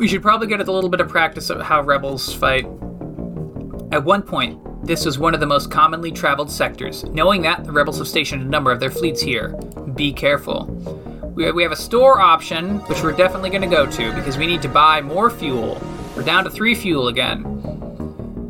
We 0.00 0.08
should 0.08 0.22
probably 0.22 0.46
get 0.46 0.66
a 0.66 0.72
little 0.72 0.88
bit 0.88 1.02
of 1.02 1.10
practice 1.10 1.50
of 1.50 1.60
how 1.60 1.82
rebels 1.82 2.32
fight. 2.32 2.64
At 3.92 4.02
one 4.02 4.22
point, 4.22 4.58
this 4.82 5.04
was 5.04 5.18
one 5.18 5.34
of 5.34 5.40
the 5.40 5.46
most 5.46 5.70
commonly 5.70 6.10
traveled 6.10 6.50
sectors. 6.50 7.04
Knowing 7.04 7.42
that, 7.42 7.64
the 7.64 7.70
rebels 7.70 7.98
have 7.98 8.08
stationed 8.08 8.40
a 8.40 8.46
number 8.46 8.72
of 8.72 8.80
their 8.80 8.90
fleets 8.90 9.20
here. 9.20 9.50
Be 9.94 10.10
careful. 10.10 10.64
We 11.36 11.52
we 11.52 11.62
have 11.62 11.72
a 11.72 11.76
store 11.76 12.18
option, 12.18 12.78
which 12.86 13.02
we're 13.02 13.12
definitely 13.12 13.50
going 13.50 13.60
to 13.60 13.68
go 13.68 13.84
to 13.84 14.14
because 14.14 14.38
we 14.38 14.46
need 14.46 14.62
to 14.62 14.70
buy 14.70 15.02
more 15.02 15.28
fuel. 15.28 15.78
We're 16.16 16.22
down 16.22 16.44
to 16.44 16.50
three 16.50 16.74
fuel 16.74 17.08
again. 17.08 17.44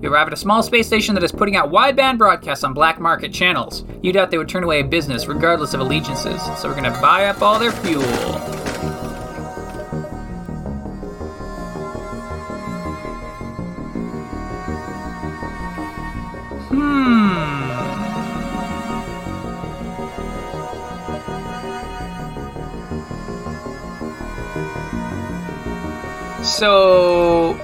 We 0.00 0.06
arrive 0.06 0.28
at 0.28 0.32
a 0.32 0.36
small 0.36 0.62
space 0.62 0.86
station 0.86 1.16
that 1.16 1.24
is 1.24 1.32
putting 1.32 1.56
out 1.56 1.72
wideband 1.72 2.18
broadcasts 2.18 2.62
on 2.62 2.74
black 2.74 3.00
market 3.00 3.32
channels. 3.32 3.84
You 4.02 4.12
doubt 4.12 4.30
they 4.30 4.38
would 4.38 4.48
turn 4.48 4.62
away 4.62 4.82
a 4.82 4.84
business 4.84 5.26
regardless 5.26 5.74
of 5.74 5.80
allegiances, 5.80 6.40
so 6.60 6.68
we're 6.68 6.80
going 6.80 6.92
to 6.92 7.00
buy 7.00 7.24
up 7.24 7.42
all 7.42 7.58
their 7.58 7.72
fuel. 7.72 8.59
So, 26.60 27.58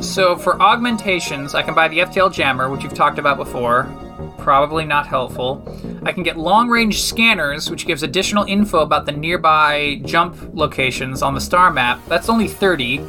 so 0.00 0.34
for 0.34 0.58
augmentations, 0.58 1.54
I 1.54 1.60
can 1.60 1.74
buy 1.74 1.86
the 1.88 1.98
FTL 1.98 2.32
jammer, 2.32 2.70
which 2.70 2.82
you've 2.82 2.94
talked 2.94 3.18
about 3.18 3.36
before. 3.36 3.94
Probably 4.38 4.86
not 4.86 5.06
helpful. 5.06 5.62
I 6.04 6.12
can 6.12 6.22
get 6.22 6.38
long-range 6.38 7.02
scanners, 7.02 7.68
which 7.68 7.84
gives 7.84 8.02
additional 8.02 8.44
info 8.44 8.78
about 8.78 9.04
the 9.04 9.12
nearby 9.12 10.00
jump 10.06 10.34
locations 10.54 11.20
on 11.20 11.34
the 11.34 11.42
star 11.42 11.70
map. 11.70 12.00
That's 12.08 12.30
only 12.30 12.48
30. 12.48 13.04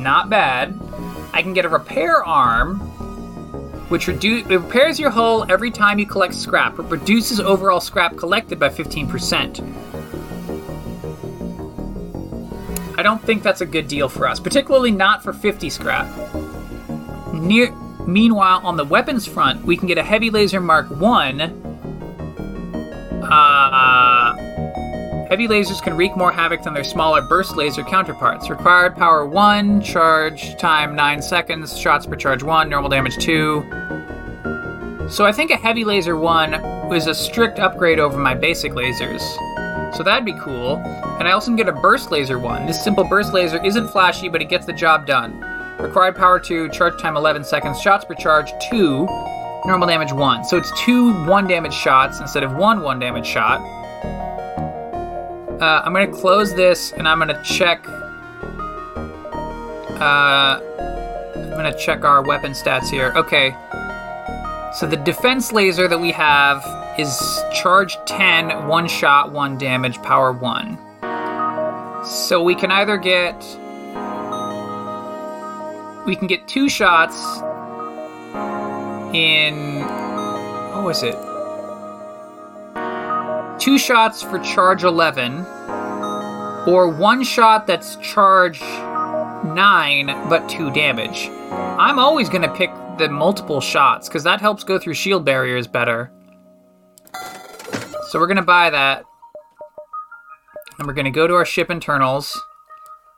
Not 0.00 0.28
bad. 0.28 0.78
I 1.32 1.40
can 1.40 1.54
get 1.54 1.64
a 1.64 1.70
repair 1.70 2.22
arm, 2.22 2.76
which 3.88 4.06
redu- 4.06 4.46
repairs 4.50 5.00
your 5.00 5.08
hull 5.08 5.50
every 5.50 5.70
time 5.70 5.98
you 5.98 6.04
collect 6.04 6.34
scrap. 6.34 6.78
It 6.78 6.82
reduces 6.82 7.40
overall 7.40 7.80
scrap 7.80 8.18
collected 8.18 8.58
by 8.58 8.68
15%. 8.68 9.95
I 12.98 13.02
don't 13.02 13.22
think 13.22 13.42
that's 13.42 13.60
a 13.60 13.66
good 13.66 13.88
deal 13.88 14.08
for 14.08 14.26
us, 14.26 14.40
particularly 14.40 14.90
not 14.90 15.22
for 15.22 15.34
50 15.34 15.68
scrap. 15.68 16.06
Near, 17.32 17.70
meanwhile, 18.06 18.60
on 18.64 18.78
the 18.78 18.84
weapons 18.84 19.26
front, 19.26 19.64
we 19.64 19.76
can 19.76 19.86
get 19.86 19.98
a 19.98 20.02
heavy 20.02 20.30
laser 20.30 20.60
Mark 20.60 20.90
1. 20.90 21.40
Uh, 23.22 24.34
heavy 25.28 25.46
lasers 25.46 25.82
can 25.82 25.94
wreak 25.94 26.16
more 26.16 26.32
havoc 26.32 26.62
than 26.62 26.72
their 26.72 26.84
smaller 26.84 27.20
burst 27.20 27.54
laser 27.54 27.82
counterparts. 27.82 28.48
Required 28.48 28.96
power 28.96 29.26
1, 29.26 29.82
charge 29.82 30.56
time 30.56 30.96
9 30.96 31.20
seconds, 31.20 31.78
shots 31.78 32.06
per 32.06 32.16
charge 32.16 32.42
1, 32.42 32.70
normal 32.70 32.88
damage 32.88 33.18
2. 33.18 33.62
So 35.10 35.26
I 35.26 35.32
think 35.32 35.50
a 35.50 35.56
heavy 35.56 35.84
laser 35.84 36.16
1 36.16 36.88
was 36.88 37.06
a 37.08 37.14
strict 37.14 37.58
upgrade 37.58 37.98
over 37.98 38.16
my 38.16 38.34
basic 38.34 38.72
lasers. 38.72 39.22
So 39.96 40.02
that'd 40.02 40.26
be 40.26 40.34
cool. 40.34 40.76
And 41.18 41.26
I 41.26 41.32
also 41.32 41.46
can 41.46 41.56
get 41.56 41.68
a 41.68 41.72
burst 41.72 42.10
laser 42.10 42.38
one. 42.38 42.66
This 42.66 42.82
simple 42.82 43.04
burst 43.04 43.32
laser 43.32 43.64
isn't 43.64 43.88
flashy, 43.88 44.28
but 44.28 44.42
it 44.42 44.50
gets 44.50 44.66
the 44.66 44.72
job 44.74 45.06
done. 45.06 45.40
Required 45.80 46.16
power 46.16 46.38
2, 46.38 46.68
charge 46.70 47.00
time 47.00 47.16
11 47.16 47.44
seconds, 47.44 47.80
shots 47.80 48.04
per 48.04 48.14
charge 48.14 48.52
2, 48.70 49.06
normal 49.64 49.88
damage 49.88 50.12
1. 50.12 50.44
So 50.44 50.58
it's 50.58 50.70
two 50.84 51.12
1 51.24 51.46
damage 51.46 51.72
shots 51.72 52.20
instead 52.20 52.42
of 52.42 52.54
one 52.54 52.82
1 52.82 52.98
damage 52.98 53.26
shot. 53.26 53.60
Uh, 55.60 55.82
I'm 55.84 55.94
going 55.94 56.10
to 56.10 56.16
close 56.16 56.54
this 56.54 56.92
and 56.92 57.08
I'm 57.08 57.18
going 57.18 57.34
to 57.34 57.42
check. 57.42 57.88
Uh, 59.98 60.60
I'm 61.34 61.50
going 61.52 61.72
to 61.72 61.78
check 61.78 62.04
our 62.04 62.22
weapon 62.22 62.52
stats 62.52 62.90
here. 62.90 63.12
Okay. 63.16 63.56
So 64.74 64.86
the 64.86 64.98
defense 64.98 65.52
laser 65.52 65.88
that 65.88 65.98
we 65.98 66.12
have 66.12 66.62
is 66.98 67.42
charge 67.52 67.96
10, 68.06 68.66
one 68.66 68.88
shot, 68.88 69.32
one 69.32 69.58
damage, 69.58 70.00
power 70.02 70.32
1. 70.32 70.78
So 72.04 72.42
we 72.42 72.54
can 72.54 72.70
either 72.70 72.96
get. 72.96 73.36
We 76.06 76.14
can 76.14 76.26
get 76.26 76.46
two 76.46 76.68
shots 76.68 77.38
in. 79.14 79.80
What 80.74 80.84
was 80.84 81.02
it? 81.02 81.16
Two 83.58 83.78
shots 83.78 84.22
for 84.22 84.38
charge 84.38 84.84
11, 84.84 85.44
or 86.66 86.88
one 86.88 87.24
shot 87.24 87.66
that's 87.66 87.96
charge 87.96 88.60
9 88.60 90.28
but 90.28 90.48
2 90.48 90.70
damage. 90.70 91.28
I'm 91.50 91.98
always 91.98 92.28
going 92.28 92.42
to 92.42 92.52
pick 92.54 92.70
the 92.98 93.08
multiple 93.08 93.60
shots 93.60 94.08
because 94.08 94.22
that 94.24 94.40
helps 94.40 94.64
go 94.64 94.78
through 94.78 94.94
shield 94.94 95.24
barriers 95.24 95.66
better. 95.66 96.12
So 98.08 98.18
we're 98.18 98.26
going 98.26 98.36
to 98.36 98.42
buy 98.42 98.70
that. 98.70 99.04
And 100.78 100.86
we're 100.86 100.94
going 100.94 101.06
to 101.06 101.10
go 101.10 101.26
to 101.26 101.34
our 101.34 101.44
ship 101.44 101.70
internals. 101.70 102.40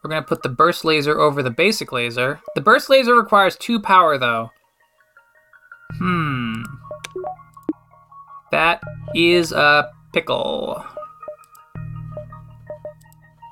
We're 0.03 0.11
going 0.11 0.23
to 0.23 0.29
put 0.29 0.43
the 0.43 0.49
burst 0.49 0.85
laser 0.85 1.19
over 1.19 1.43
the 1.43 1.51
basic 1.51 1.93
laser. 1.93 2.41
The 2.55 2.61
burst 2.61 2.89
laser 2.89 3.15
requires 3.15 3.57
two 3.57 3.81
power, 3.81 4.17
though. 4.17 4.51
Hmm. 5.95 6.63
That 8.51 8.83
is 9.15 9.53
a 9.53 9.91
pickle. 10.13 10.85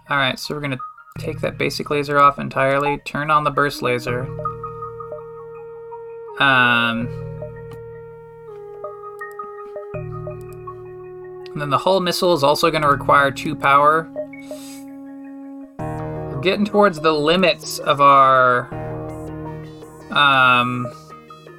Alright, 0.09 0.39
so 0.39 0.55
we're 0.55 0.61
going 0.61 0.71
to 0.71 0.79
take 1.19 1.41
that 1.41 1.59
basic 1.59 1.91
laser 1.91 2.19
off 2.19 2.39
entirely, 2.39 2.99
turn 2.99 3.31
on 3.31 3.45
the 3.45 3.51
burst 3.51 3.83
laser. 3.83 4.27
Um. 6.39 7.26
And 11.57 11.63
then 11.63 11.71
the 11.71 11.79
hull 11.79 12.01
missile 12.01 12.35
is 12.35 12.45
also 12.45 12.71
going 12.71 12.83
to 12.83 12.89
require 12.89 13.31
two 13.31 13.57
power. 13.57 14.07
We're 15.79 16.41
getting 16.43 16.67
towards 16.67 17.01
the 17.01 17.13
limits 17.13 17.79
of 17.79 18.03
our 18.03 18.69
um 20.11 20.85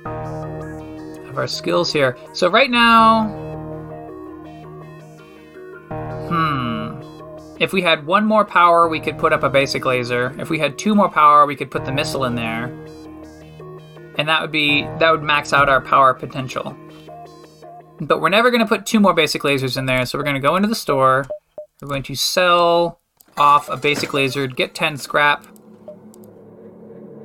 of 0.06 1.36
our 1.36 1.48
skills 1.48 1.92
here. 1.92 2.16
So 2.34 2.48
right 2.48 2.70
now, 2.70 3.28
hmm, 6.30 7.58
if 7.60 7.74
we 7.74 7.82
had 7.82 8.06
one 8.06 8.24
more 8.24 8.46
power, 8.46 8.88
we 8.88 9.00
could 9.00 9.18
put 9.18 9.34
up 9.34 9.42
a 9.42 9.50
basic 9.50 9.84
laser. 9.84 10.36
If 10.38 10.52
we 10.52 10.60
had 10.60 10.78
two 10.78 10.94
more 10.94 11.10
power, 11.10 11.48
we 11.48 11.56
could 11.56 11.72
put 11.72 11.86
the 11.86 11.92
missile 11.92 12.26
in 12.26 12.36
there, 12.36 12.66
and 14.20 14.30
that 14.30 14.42
would 14.42 14.52
be 14.52 14.84
that 15.00 15.10
would 15.10 15.24
max 15.24 15.54
out 15.54 15.70
our 15.70 15.82
power 15.82 16.14
potential. 16.14 16.78
But 18.00 18.22
we're 18.22 18.30
never 18.30 18.52
going 18.52 18.62
to 18.62 18.68
put 18.68 18.86
two 18.86 19.00
more 19.00 19.14
basic 19.14 19.42
lasers 19.42 19.78
in 19.78 19.86
there, 19.86 20.06
so 20.06 20.18
we're 20.18 20.24
going 20.24 20.36
to 20.36 20.42
go 20.42 20.56
into 20.56 20.68
the 20.68 20.76
store. 20.76 21.26
We're 21.82 21.88
going 21.88 22.04
to 22.04 22.16
sell 22.16 23.00
off 23.38 23.70
a 23.70 23.78
basic 23.78 24.14
laser, 24.14 24.48
get 24.48 24.76
10 24.76 24.98
scrap. 24.98 25.46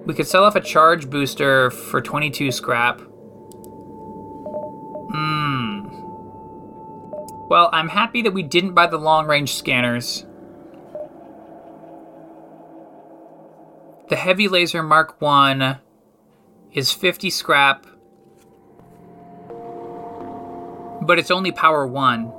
We 0.07 0.15
could 0.15 0.27
sell 0.27 0.45
off 0.45 0.57
a 0.57 0.61
charge 0.61 1.09
booster 1.11 1.71
for 1.71 2.01
22 2.01 2.51
scrap. 2.53 3.01
Hmm. 5.11 5.89
Well, 7.49 7.69
I'm 7.73 7.89
happy 7.89 8.23
that 8.23 8.33
we 8.33 8.43
didn't 8.43 8.73
buy 8.75 8.87
the 8.87 8.99
long 8.99 9.27
range 9.27 9.55
scanners. 9.55 10.27
The 14.09 14.17
heavy 14.17 14.49
laser 14.49 14.83
Mark 14.83 15.21
1 15.21 15.79
is 16.73 16.93
50 16.93 17.31
scrap 17.31 17.87
but 21.13 21.19
it's 21.19 21.31
only 21.31 21.53
power 21.53 21.87
one. 21.87 22.33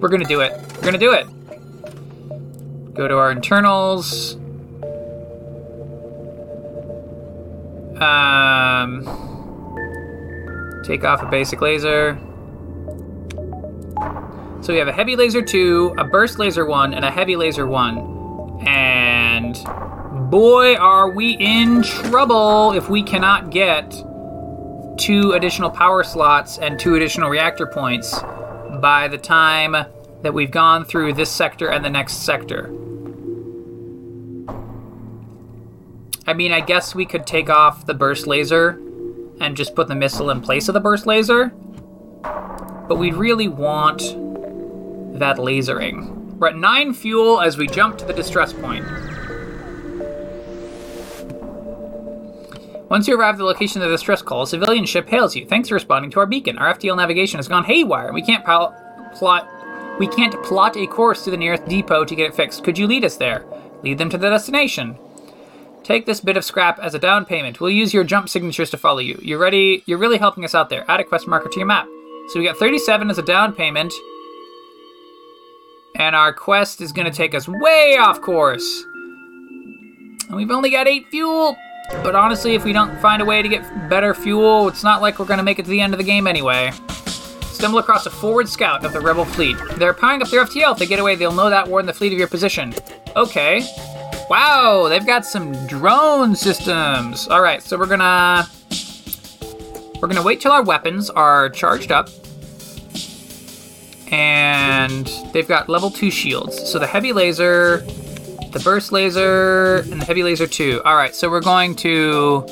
We're 0.00 0.08
gonna 0.08 0.24
do 0.24 0.40
it. 0.40 0.58
We're 0.76 0.84
gonna 0.84 0.96
do 0.96 1.12
it. 1.12 1.26
Go 2.94 3.06
to 3.06 3.18
our 3.18 3.30
internals. 3.30 4.36
Um, 8.00 9.04
take 10.86 11.04
off 11.04 11.20
a 11.20 11.26
basic 11.30 11.60
laser. 11.60 12.18
So 14.62 14.72
we 14.72 14.78
have 14.78 14.88
a 14.88 14.92
heavy 14.92 15.16
laser 15.16 15.42
2, 15.42 15.96
a 15.98 16.04
burst 16.04 16.38
laser 16.38 16.64
1, 16.64 16.94
and 16.94 17.04
a 17.04 17.10
heavy 17.10 17.36
laser 17.36 17.66
1. 17.66 18.19
And 18.66 19.54
boy, 20.30 20.74
are 20.76 21.10
we 21.10 21.32
in 21.32 21.82
trouble 21.82 22.72
if 22.72 22.88
we 22.88 23.02
cannot 23.02 23.50
get 23.50 23.90
two 25.00 25.32
additional 25.32 25.70
power 25.70 26.04
slots 26.04 26.58
and 26.58 26.78
two 26.78 26.94
additional 26.94 27.30
reactor 27.30 27.66
points 27.66 28.20
by 28.80 29.08
the 29.08 29.18
time 29.18 29.72
that 30.22 30.34
we've 30.34 30.50
gone 30.50 30.84
through 30.84 31.14
this 31.14 31.30
sector 31.30 31.70
and 31.70 31.84
the 31.84 31.90
next 31.90 32.24
sector. 32.24 32.66
I 36.26 36.34
mean, 36.34 36.52
I 36.52 36.60
guess 36.60 36.94
we 36.94 37.06
could 37.06 37.26
take 37.26 37.48
off 37.48 37.86
the 37.86 37.94
burst 37.94 38.26
laser 38.26 38.80
and 39.40 39.56
just 39.56 39.74
put 39.74 39.88
the 39.88 39.94
missile 39.94 40.30
in 40.30 40.42
place 40.42 40.68
of 40.68 40.74
the 40.74 40.80
burst 40.80 41.06
laser. 41.06 41.48
But 42.88 42.98
we 42.98 43.10
really 43.10 43.48
want 43.48 44.00
that 45.18 45.38
lasering. 45.38 46.19
We're 46.40 46.48
at 46.48 46.56
9 46.56 46.94
fuel 46.94 47.42
as 47.42 47.58
we 47.58 47.66
jump 47.66 47.98
to 47.98 48.06
the 48.06 48.14
distress 48.14 48.54
point. 48.54 48.86
Once 52.88 53.06
you 53.06 53.14
arrive 53.14 53.34
at 53.34 53.38
the 53.38 53.44
location 53.44 53.82
of 53.82 53.88
the 53.90 53.94
distress 53.94 54.22
call, 54.22 54.42
a 54.44 54.46
civilian 54.46 54.86
ship 54.86 55.06
hails 55.06 55.36
you. 55.36 55.44
Thanks 55.44 55.68
for 55.68 55.74
responding 55.74 56.10
to 56.12 56.20
our 56.20 56.24
beacon. 56.24 56.56
Our 56.56 56.72
FTL 56.72 56.96
navigation 56.96 57.36
has 57.36 57.46
gone 57.46 57.64
haywire. 57.64 58.14
We 58.14 58.22
can't 58.22 58.42
pal- 58.42 58.74
plot. 59.14 59.46
We 59.98 60.08
can't 60.08 60.42
plot 60.42 60.78
a 60.78 60.86
course 60.86 61.24
to 61.24 61.30
the 61.30 61.36
nearest 61.36 61.66
depot 61.66 62.06
to 62.06 62.14
get 62.16 62.30
it 62.30 62.34
fixed. 62.34 62.64
Could 62.64 62.78
you 62.78 62.86
lead 62.86 63.04
us 63.04 63.18
there? 63.18 63.44
Lead 63.82 63.98
them 63.98 64.08
to 64.08 64.16
the 64.16 64.30
destination. 64.30 64.98
Take 65.84 66.06
this 66.06 66.22
bit 66.22 66.38
of 66.38 66.44
scrap 66.44 66.78
as 66.78 66.94
a 66.94 66.98
down 66.98 67.26
payment. 67.26 67.60
We'll 67.60 67.68
use 67.68 67.92
your 67.92 68.02
jump 68.02 68.30
signatures 68.30 68.70
to 68.70 68.78
follow 68.78 69.00
you. 69.00 69.18
You're 69.20 69.38
ready. 69.38 69.82
You're 69.84 69.98
really 69.98 70.16
helping 70.16 70.46
us 70.46 70.54
out 70.54 70.70
there. 70.70 70.90
Add 70.90 71.00
a 71.00 71.04
quest 71.04 71.28
marker 71.28 71.50
to 71.50 71.58
your 71.58 71.66
map. 71.66 71.86
So 72.28 72.40
we 72.40 72.46
got 72.46 72.56
37 72.56 73.10
as 73.10 73.18
a 73.18 73.22
down 73.22 73.52
payment, 73.52 73.92
and 76.00 76.16
our 76.16 76.32
quest 76.32 76.80
is 76.80 76.92
going 76.92 77.04
to 77.04 77.12
take 77.12 77.34
us 77.34 77.46
way 77.46 77.98
off 78.00 78.22
course. 78.22 78.86
And 80.28 80.34
we've 80.34 80.50
only 80.50 80.70
got 80.70 80.88
eight 80.88 81.06
fuel. 81.10 81.54
But 82.02 82.14
honestly, 82.14 82.54
if 82.54 82.64
we 82.64 82.72
don't 82.72 82.98
find 83.00 83.20
a 83.20 83.24
way 83.26 83.42
to 83.42 83.48
get 83.48 83.90
better 83.90 84.14
fuel, 84.14 84.66
it's 84.68 84.82
not 84.82 85.02
like 85.02 85.18
we're 85.18 85.26
going 85.26 85.38
to 85.38 85.44
make 85.44 85.58
it 85.58 85.64
to 85.66 85.70
the 85.70 85.80
end 85.80 85.92
of 85.92 85.98
the 85.98 86.04
game 86.04 86.26
anyway. 86.26 86.72
Stumble 87.42 87.80
across 87.80 88.06
a 88.06 88.10
forward 88.10 88.48
scout 88.48 88.82
of 88.82 88.94
the 88.94 89.00
rebel 89.00 89.26
fleet. 89.26 89.58
They're 89.76 89.92
powering 89.92 90.22
up 90.22 90.30
their 90.30 90.42
FTL. 90.42 90.72
If 90.72 90.78
they 90.78 90.86
get 90.86 91.00
away, 91.00 91.16
they'll 91.16 91.34
know 91.34 91.50
that 91.50 91.68
warn 91.68 91.84
the 91.84 91.92
fleet 91.92 92.14
of 92.14 92.18
your 92.18 92.28
position. 92.28 92.72
Okay. 93.14 93.62
Wow, 94.30 94.88
they've 94.88 95.06
got 95.06 95.26
some 95.26 95.52
drone 95.66 96.34
systems. 96.34 97.28
All 97.28 97.42
right, 97.42 97.60
so 97.60 97.76
we're 97.76 97.86
gonna 97.86 98.48
we're 100.00 100.08
gonna 100.08 100.22
wait 100.22 100.40
till 100.40 100.52
our 100.52 100.62
weapons 100.62 101.10
are 101.10 101.50
charged 101.50 101.90
up, 101.90 102.08
and 104.10 105.06
they've 105.32 105.48
got 105.48 105.68
level 105.68 105.90
two 105.90 106.10
shields. 106.10 106.70
So 106.70 106.78
the 106.78 106.86
heavy 106.86 107.12
laser, 107.12 107.78
the 108.52 108.60
burst 108.64 108.92
laser, 108.92 109.78
and 109.90 110.00
the 110.00 110.04
heavy 110.04 110.22
laser 110.22 110.46
two. 110.46 110.82
All 110.84 110.96
right, 110.96 111.14
so 111.14 111.30
we're 111.30 111.40
going 111.40 111.74
to 111.76 112.46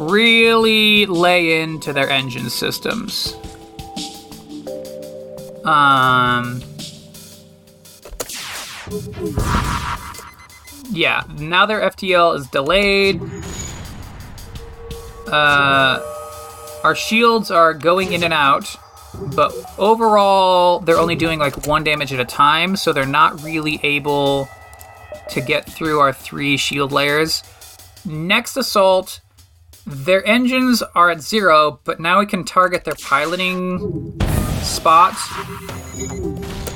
really 0.00 1.06
lay 1.06 1.60
into 1.62 1.92
their 1.92 2.08
engine 2.08 2.50
systems. 2.50 3.34
Um. 5.64 6.62
Yeah, 10.90 11.22
now 11.38 11.66
their 11.66 11.80
FTL 11.80 12.36
is 12.36 12.48
delayed. 12.48 13.22
Uh, 15.28 16.00
our 16.82 16.96
shields 16.96 17.52
are 17.52 17.72
going 17.72 18.12
in 18.12 18.24
and 18.24 18.34
out, 18.34 18.76
but 19.14 19.52
overall, 19.78 20.80
they're 20.80 20.98
only 20.98 21.16
doing 21.16 21.38
like 21.38 21.66
one 21.66 21.84
damage 21.84 22.12
at 22.12 22.20
a 22.20 22.24
time, 22.24 22.76
so 22.76 22.92
they're 22.92 23.06
not 23.06 23.42
really 23.42 23.80
able 23.82 24.48
to 25.30 25.40
get 25.40 25.64
through 25.64 26.00
our 26.00 26.12
three 26.12 26.56
shield 26.56 26.92
layers. 26.92 27.42
Next 28.04 28.56
assault, 28.56 29.20
their 29.86 30.26
engines 30.26 30.82
are 30.94 31.10
at 31.10 31.20
zero, 31.20 31.80
but 31.84 32.00
now 32.00 32.20
we 32.20 32.26
can 32.26 32.44
target 32.44 32.84
their 32.84 32.94
piloting 32.94 34.18
spots. 34.62 35.28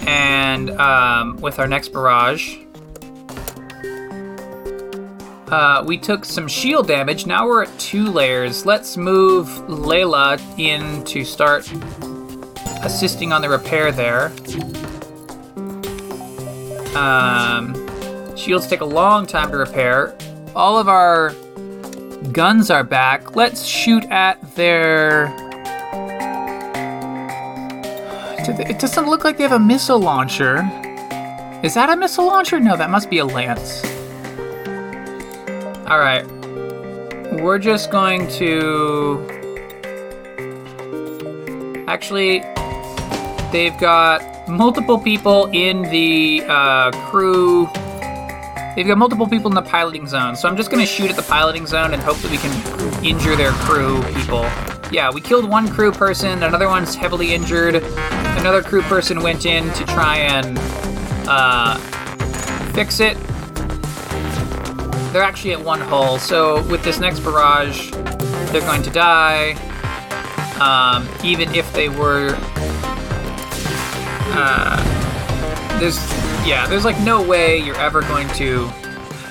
And 0.06 0.70
um, 0.72 1.36
with 1.40 1.58
our 1.58 1.66
next 1.66 1.92
barrage, 1.92 2.58
uh, 5.48 5.84
we 5.86 5.98
took 5.98 6.24
some 6.24 6.48
shield 6.48 6.88
damage. 6.88 7.26
Now 7.26 7.46
we're 7.46 7.62
at 7.64 7.78
two 7.78 8.10
layers. 8.10 8.66
Let's 8.66 8.96
move 8.96 9.46
Layla 9.68 10.40
in 10.58 11.04
to 11.04 11.24
start 11.24 11.70
assisting 12.84 13.32
on 13.32 13.42
the 13.42 13.48
repair 13.48 13.90
there. 13.90 14.26
Um, 16.96 17.74
shields 18.36 18.66
take 18.66 18.80
a 18.80 18.84
long 18.84 19.26
time 19.26 19.50
to 19.50 19.56
repair. 19.56 20.16
All 20.54 20.78
of 20.78 20.88
our 20.88 21.32
guns 22.32 22.70
are 22.70 22.84
back. 22.84 23.34
Let's 23.34 23.64
shoot 23.64 24.04
at 24.04 24.40
their. 24.54 25.34
It 28.46 28.78
doesn't 28.78 29.06
look 29.06 29.24
like 29.24 29.38
they 29.38 29.42
have 29.42 29.52
a 29.52 29.58
missile 29.58 29.98
launcher. 29.98 30.58
Is 31.62 31.74
that 31.74 31.88
a 31.88 31.96
missile 31.96 32.26
launcher? 32.26 32.60
No, 32.60 32.76
that 32.76 32.90
must 32.90 33.08
be 33.08 33.18
a 33.18 33.24
lance. 33.24 33.82
All 35.88 35.98
right. 35.98 36.26
We're 37.40 37.58
just 37.58 37.90
going 37.90 38.28
to. 38.32 39.26
Actually, 41.88 42.42
they've 43.54 43.78
got 43.78 44.48
multiple 44.48 44.98
people 44.98 45.46
in 45.52 45.82
the 45.82 46.42
uh, 46.48 46.90
crew. 47.08 47.66
They've 48.74 48.84
got 48.84 48.98
multiple 48.98 49.28
people 49.28 49.48
in 49.48 49.54
the 49.54 49.62
piloting 49.62 50.08
zone, 50.08 50.34
so 50.34 50.48
I'm 50.48 50.56
just 50.56 50.72
gonna 50.72 50.84
shoot 50.84 51.08
at 51.08 51.14
the 51.14 51.22
piloting 51.22 51.64
zone 51.64 51.94
and 51.94 52.02
hope 52.02 52.16
that 52.18 52.32
we 52.32 52.38
can 52.38 53.04
injure 53.04 53.36
their 53.36 53.52
crew 53.52 54.02
people. 54.12 54.42
Yeah, 54.90 55.08
we 55.12 55.20
killed 55.20 55.48
one 55.48 55.68
crew 55.68 55.92
person, 55.92 56.42
another 56.42 56.66
one's 56.66 56.96
heavily 56.96 57.32
injured. 57.32 57.76
Another 57.76 58.60
crew 58.60 58.82
person 58.82 59.22
went 59.22 59.46
in 59.46 59.72
to 59.74 59.84
try 59.84 60.16
and 60.16 60.58
uh, 61.28 61.78
fix 62.72 62.98
it. 62.98 63.16
They're 65.12 65.22
actually 65.22 65.52
at 65.52 65.62
one 65.62 65.80
hull, 65.80 66.18
so 66.18 66.60
with 66.64 66.82
this 66.82 66.98
next 66.98 67.20
barrage, 67.20 67.92
they're 68.50 68.62
going 68.62 68.82
to 68.82 68.90
die. 68.90 69.52
Um, 70.60 71.08
even 71.24 71.54
if 71.54 71.72
they 71.72 71.88
were. 71.88 72.36
Uh, 74.32 75.78
there's. 75.80 75.98
Yeah, 76.46 76.66
there's 76.66 76.84
like 76.84 76.98
no 77.00 77.22
way 77.22 77.58
you're 77.58 77.76
ever 77.76 78.02
going 78.02 78.28
to. 78.30 78.68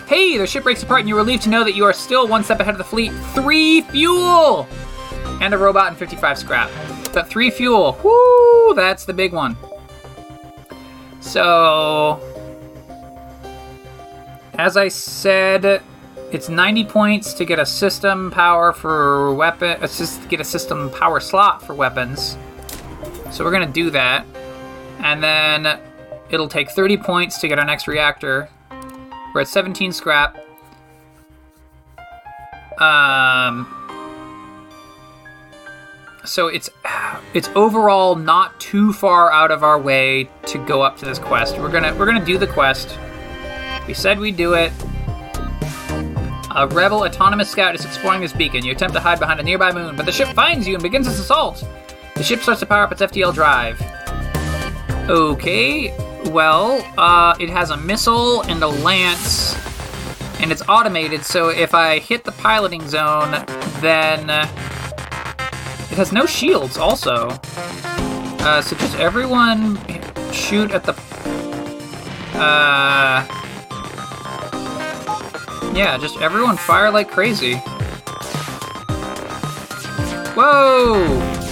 Hey, 0.07 0.37
the 0.37 0.47
ship 0.47 0.63
breaks 0.63 0.83
apart, 0.83 1.01
and 1.01 1.09
you're 1.09 1.17
relieved 1.17 1.43
to 1.43 1.49
know 1.49 1.63
that 1.63 1.73
you 1.75 1.85
are 1.85 1.93
still 1.93 2.27
one 2.27 2.43
step 2.43 2.59
ahead 2.59 2.73
of 2.73 2.77
the 2.77 2.83
fleet. 2.83 3.11
Three 3.33 3.81
fuel! 3.81 4.67
And 5.41 5.53
a 5.53 5.57
robot 5.57 5.87
and 5.87 5.97
55 5.97 6.37
scrap. 6.37 6.71
But 7.13 7.27
three 7.27 7.49
fuel. 7.49 7.97
Woo! 8.03 8.73
That's 8.75 9.05
the 9.05 9.13
big 9.13 9.33
one. 9.33 9.55
So. 11.19 12.19
As 14.59 14.77
I 14.77 14.87
said, 14.87 15.81
it's 16.31 16.49
90 16.49 16.85
points 16.85 17.33
to 17.33 17.45
get 17.45 17.59
a 17.59 17.65
system 17.65 18.31
power 18.31 18.73
for 18.73 19.33
weapon, 19.33 19.77
assist 19.83 20.27
get 20.29 20.39
a 20.39 20.43
system 20.43 20.89
power 20.91 21.19
slot 21.19 21.61
for 21.61 21.73
weapons. 21.73 22.37
So 23.31 23.43
we're 23.43 23.51
gonna 23.51 23.65
do 23.65 23.89
that, 23.91 24.25
and 25.03 25.21
then 25.21 25.79
it'll 26.29 26.47
take 26.47 26.71
30 26.71 26.97
points 26.97 27.39
to 27.39 27.47
get 27.47 27.59
our 27.59 27.65
next 27.65 27.87
reactor. 27.87 28.49
We're 29.35 29.41
at 29.41 29.47
17 29.47 29.91
scrap. 29.91 30.37
Um. 32.81 33.79
So 36.25 36.47
it's 36.47 36.69
it's 37.33 37.49
overall 37.49 38.15
not 38.15 38.57
too 38.59 38.93
far 38.93 39.31
out 39.31 39.51
of 39.51 39.61
our 39.61 39.79
way 39.79 40.29
to 40.47 40.65
go 40.65 40.81
up 40.81 40.97
to 40.97 41.05
this 41.05 41.19
quest. 41.19 41.57
We're 41.59 41.71
gonna 41.71 41.93
we're 41.95 42.05
gonna 42.05 42.25
do 42.25 42.37
the 42.37 42.47
quest. 42.47 42.97
We 43.87 43.93
said 43.93 44.19
we'd 44.19 44.37
do 44.37 44.53
it. 44.53 44.71
A 46.55 46.67
rebel 46.67 47.03
autonomous 47.03 47.49
scout 47.49 47.75
is 47.75 47.83
exploring 47.83 48.21
this 48.21 48.31
beacon. 48.31 48.63
You 48.63 48.71
attempt 48.71 48.93
to 48.95 49.01
hide 49.01 49.19
behind 49.19 49.39
a 49.39 49.43
nearby 49.43 49.71
moon, 49.71 49.95
but 49.95 50.05
the 50.05 50.11
ship 50.11 50.29
finds 50.29 50.67
you 50.67 50.75
and 50.75 50.83
begins 50.83 51.07
its 51.07 51.19
assault. 51.19 51.63
The 52.15 52.23
ship 52.23 52.41
starts 52.41 52.59
to 52.61 52.65
power 52.65 52.83
up 52.83 52.91
its 52.91 53.01
FTL 53.01 53.33
drive. 53.33 53.81
Okay, 55.09 55.93
well, 56.31 56.81
uh, 56.97 57.35
it 57.37 57.49
has 57.49 57.71
a 57.71 57.77
missile 57.77 58.41
and 58.43 58.63
a 58.63 58.67
lance, 58.67 59.53
and 60.39 60.49
it's 60.49 60.61
automated, 60.69 61.25
so 61.25 61.49
if 61.49 61.75
I 61.75 61.99
hit 61.99 62.23
the 62.23 62.31
piloting 62.31 62.87
zone, 62.87 63.31
then 63.81 64.29
uh, 64.29 64.47
it 65.91 65.97
has 65.97 66.13
no 66.13 66.25
shields 66.25 66.77
also. 66.77 67.27
Uh, 68.39 68.61
so 68.61 68.77
just 68.77 68.97
everyone 68.97 69.77
shoot 70.31 70.71
at 70.71 70.85
the. 70.85 70.93
Uh. 72.39 73.25
Yeah, 75.75 75.97
just 75.99 76.21
everyone 76.21 76.55
fire 76.55 76.89
like 76.89 77.11
crazy. 77.11 77.55
Whoa! 80.35 81.42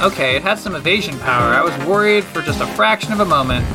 Okay, 0.00 0.36
it 0.36 0.42
had 0.42 0.60
some 0.60 0.76
evasion 0.76 1.18
power. 1.18 1.52
I 1.52 1.60
was 1.60 1.76
worried 1.84 2.22
for 2.22 2.40
just 2.40 2.60
a 2.60 2.66
fraction 2.68 3.12
of 3.12 3.18
a 3.18 3.24
moment. 3.24 3.66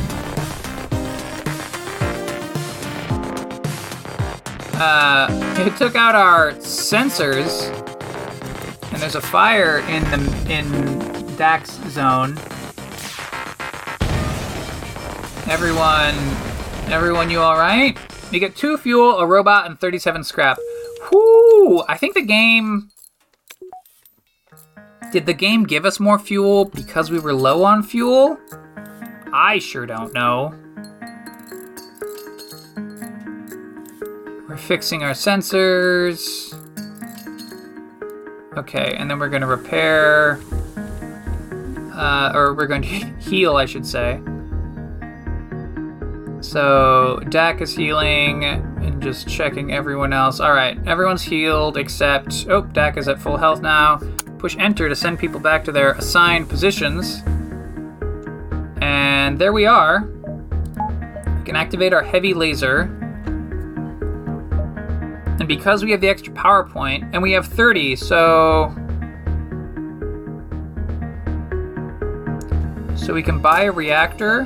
Uh, 4.75 5.27
it 5.59 5.75
took 5.75 5.97
out 5.97 6.15
our 6.15 6.53
sensors, 6.53 7.67
and 8.93 9.01
there's 9.01 9.15
a 9.15 9.21
fire 9.21 9.79
in 9.79 10.01
the 10.05 10.45
in 10.49 11.35
Dak's 11.35 11.73
zone. 11.89 12.37
Everyone, 15.51 16.15
everyone, 16.89 17.29
you 17.29 17.41
all 17.41 17.57
right? 17.57 17.97
You 18.31 18.39
get 18.39 18.55
two 18.55 18.77
fuel, 18.77 19.17
a 19.19 19.27
robot, 19.27 19.65
and 19.65 19.77
37 19.77 20.23
scrap. 20.23 20.57
Whoo! 21.11 21.83
I 21.89 21.97
think 21.97 22.13
the 22.13 22.21
game 22.21 22.91
Did 25.13 25.27
the 25.27 25.33
game 25.35 25.63
give 25.63 25.85
us 25.85 25.99
more 25.99 26.17
fuel 26.17 26.65
because 26.65 27.11
we 27.11 27.19
were 27.19 27.35
low 27.35 27.63
on 27.63 27.83
fuel? 27.83 28.39
I 29.31 29.59
sure 29.59 29.85
don't 29.85 30.11
know. 30.11 30.55
We're 34.49 34.57
fixing 34.57 35.03
our 35.03 35.11
sensors. 35.11 36.51
Okay, 38.57 38.95
and 38.97 39.07
then 39.07 39.19
we're 39.19 39.29
gonna 39.29 39.45
repair, 39.45 40.39
uh, 41.93 42.31
or 42.33 42.55
we're 42.55 42.65
going 42.65 42.81
to 42.81 42.87
heal, 43.19 43.55
I 43.55 43.65
should 43.65 43.85
say. 43.85 44.19
So 46.41 47.19
Dak 47.29 47.61
is 47.61 47.75
healing 47.75 48.45
and 48.45 48.99
just 48.99 49.27
checking 49.27 49.73
everyone 49.73 50.11
else. 50.11 50.39
All 50.39 50.53
right, 50.53 50.75
everyone's 50.87 51.21
healed 51.21 51.77
except 51.77 52.47
oh, 52.49 52.63
Dak 52.63 52.97
is 52.97 53.07
at 53.07 53.21
full 53.21 53.37
health 53.37 53.61
now. 53.61 53.99
Push 54.43 54.57
enter 54.59 54.89
to 54.89 54.95
send 54.95 55.17
people 55.19 55.39
back 55.39 55.63
to 55.63 55.71
their 55.71 55.93
assigned 55.93 56.49
positions. 56.49 57.23
And 58.81 59.39
there 59.39 59.53
we 59.53 59.65
are. 59.65 60.01
We 61.37 61.45
can 61.45 61.55
activate 61.55 61.93
our 61.93 62.03
heavy 62.03 62.33
laser. 62.33 62.81
And 65.39 65.47
because 65.47 65.85
we 65.85 65.91
have 65.91 66.01
the 66.01 66.09
extra 66.09 66.33
power 66.33 66.65
point, 66.65 67.05
and 67.13 67.23
we 67.23 67.31
have 67.31 67.47
30, 67.47 67.95
so. 67.95 68.75
So 72.97 73.13
we 73.13 73.23
can 73.23 73.39
buy 73.39 73.61
a 73.61 73.71
reactor. 73.71 74.43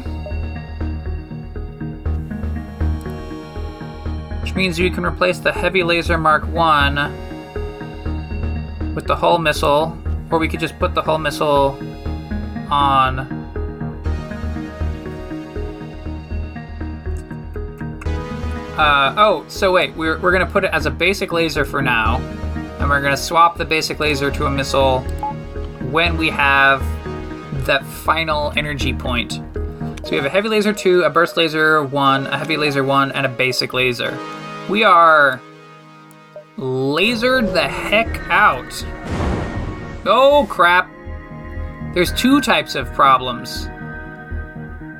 Which 4.42 4.54
means 4.54 4.80
we 4.80 4.92
can 4.92 5.04
replace 5.04 5.40
the 5.40 5.52
heavy 5.52 5.82
laser 5.82 6.20
Mark 6.20 6.46
1 6.50 7.27
with 8.98 9.06
the 9.06 9.16
hull 9.16 9.38
missile, 9.38 9.96
or 10.32 10.40
we 10.40 10.48
could 10.48 10.60
just 10.60 10.78
put 10.80 10.96
the 10.96 11.02
hull 11.04 11.20
missile 11.20 11.78
on. 12.72 13.20
Uh, 18.76 19.14
oh, 19.16 19.46
so 19.48 19.72
wait, 19.72 19.96
we're, 19.96 20.18
we're 20.18 20.32
gonna 20.32 20.48
put 20.48 20.64
it 20.64 20.72
as 20.74 20.88
a 20.88 20.90
basic 20.90 21.32
laser 21.32 21.64
for 21.64 21.80
now, 21.80 22.18
and 22.80 22.90
we're 22.90 23.00
gonna 23.00 23.16
swap 23.16 23.56
the 23.56 23.66
basic 23.66 24.00
laser 24.00 24.32
to 24.32 24.48
a 24.48 24.50
missile 24.50 25.02
when 25.92 26.18
we 26.18 26.32
have 26.32 26.82
that 27.68 27.86
final 27.86 28.52
energy 28.58 28.96
point. 28.96 29.34
So 29.34 30.10
we 30.10 30.16
have 30.16 30.26
a 30.26 30.30
heavy 30.30 30.50
laser 30.50 30.74
2, 30.74 31.04
a 31.04 31.10
burst 31.12 31.38
laser 31.38 31.84
1, 31.84 32.26
a 32.26 32.36
heavy 32.36 32.58
laser 32.58 32.84
1, 32.84 33.12
and 33.12 33.28
a 33.28 33.30
basic 33.30 33.74
laser. 33.74 34.18
We 34.68 34.84
are 34.84 35.40
lasered 36.58 37.54
the 37.54 37.68
heck 37.68 38.20
out. 38.30 38.74
Oh 40.06 40.48
crap. 40.50 40.92
There's 41.94 42.12
two 42.14 42.42
types 42.42 42.76
of 42.76 42.92
problems. 42.94 43.70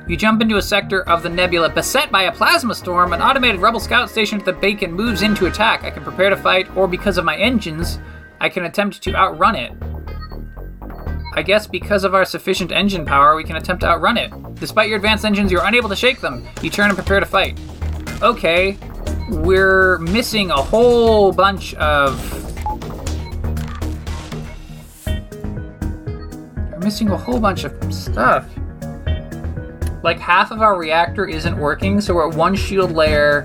You 0.08 0.16
jump 0.16 0.40
into 0.40 0.56
a 0.56 0.62
sector 0.62 1.02
of 1.08 1.22
the 1.22 1.28
nebula 1.28 1.68
beset 1.68 2.10
by 2.10 2.22
a 2.22 2.32
plasma 2.32 2.74
storm. 2.74 3.12
An 3.12 3.20
automated 3.20 3.60
rebel 3.60 3.80
scout 3.80 4.08
stationed 4.08 4.42
at 4.42 4.46
the 4.46 4.52
beacon 4.54 4.92
moves 4.92 5.22
in 5.22 5.34
to 5.34 5.46
attack. 5.46 5.84
I 5.84 5.90
can 5.90 6.02
prepare 6.02 6.30
to 6.30 6.36
fight, 6.36 6.74
or 6.76 6.88
because 6.88 7.18
of 7.18 7.26
my 7.26 7.36
engines, 7.36 7.98
I 8.40 8.48
can 8.48 8.64
attempt 8.64 9.02
to 9.02 9.14
outrun 9.14 9.54
it. 9.54 9.72
I 11.34 11.42
guess 11.42 11.66
because 11.66 12.04
of 12.04 12.14
our 12.14 12.24
sufficient 12.24 12.72
engine 12.72 13.04
power, 13.04 13.36
we 13.36 13.44
can 13.44 13.56
attempt 13.56 13.82
to 13.82 13.88
outrun 13.88 14.16
it. 14.16 14.32
Despite 14.54 14.88
your 14.88 14.96
advanced 14.96 15.26
engines, 15.26 15.52
you're 15.52 15.66
unable 15.66 15.90
to 15.90 15.96
shake 15.96 16.20
them. 16.20 16.46
You 16.62 16.70
turn 16.70 16.88
and 16.88 16.96
prepare 16.96 17.20
to 17.20 17.26
fight. 17.26 17.60
Okay, 18.22 18.78
we're 19.28 19.98
missing 19.98 20.50
a 20.50 20.56
whole 20.56 21.32
bunch 21.32 21.74
of. 21.74 22.16
We're 26.70 26.78
missing 26.78 27.10
a 27.10 27.16
whole 27.16 27.40
bunch 27.40 27.64
of 27.64 27.94
stuff. 27.94 28.46
Like 30.02 30.18
half 30.18 30.50
of 30.50 30.62
our 30.62 30.78
reactor 30.78 31.26
isn't 31.26 31.56
working, 31.56 32.00
so 32.00 32.14
we're 32.14 32.30
at 32.30 32.36
one 32.36 32.54
shield 32.54 32.92
layer. 32.92 33.42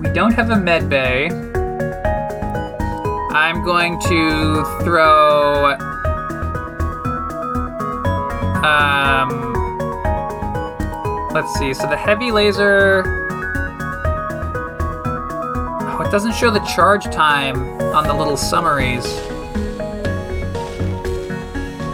We 0.00 0.08
don't 0.12 0.32
have 0.32 0.50
a 0.50 0.56
med 0.56 0.88
bay. 0.88 1.28
I'm 3.32 3.62
going 3.64 4.00
to 4.00 4.64
throw. 4.82 5.74
Um. 8.64 9.45
Let's 11.36 11.52
see. 11.52 11.74
So 11.74 11.86
the 11.86 11.98
heavy 11.98 12.32
laser. 12.32 13.02
Oh, 15.84 16.02
it 16.02 16.10
doesn't 16.10 16.32
show 16.32 16.50
the 16.50 16.60
charge 16.60 17.04
time 17.04 17.60
on 17.94 18.06
the 18.06 18.14
little 18.14 18.38
summaries. 18.38 19.04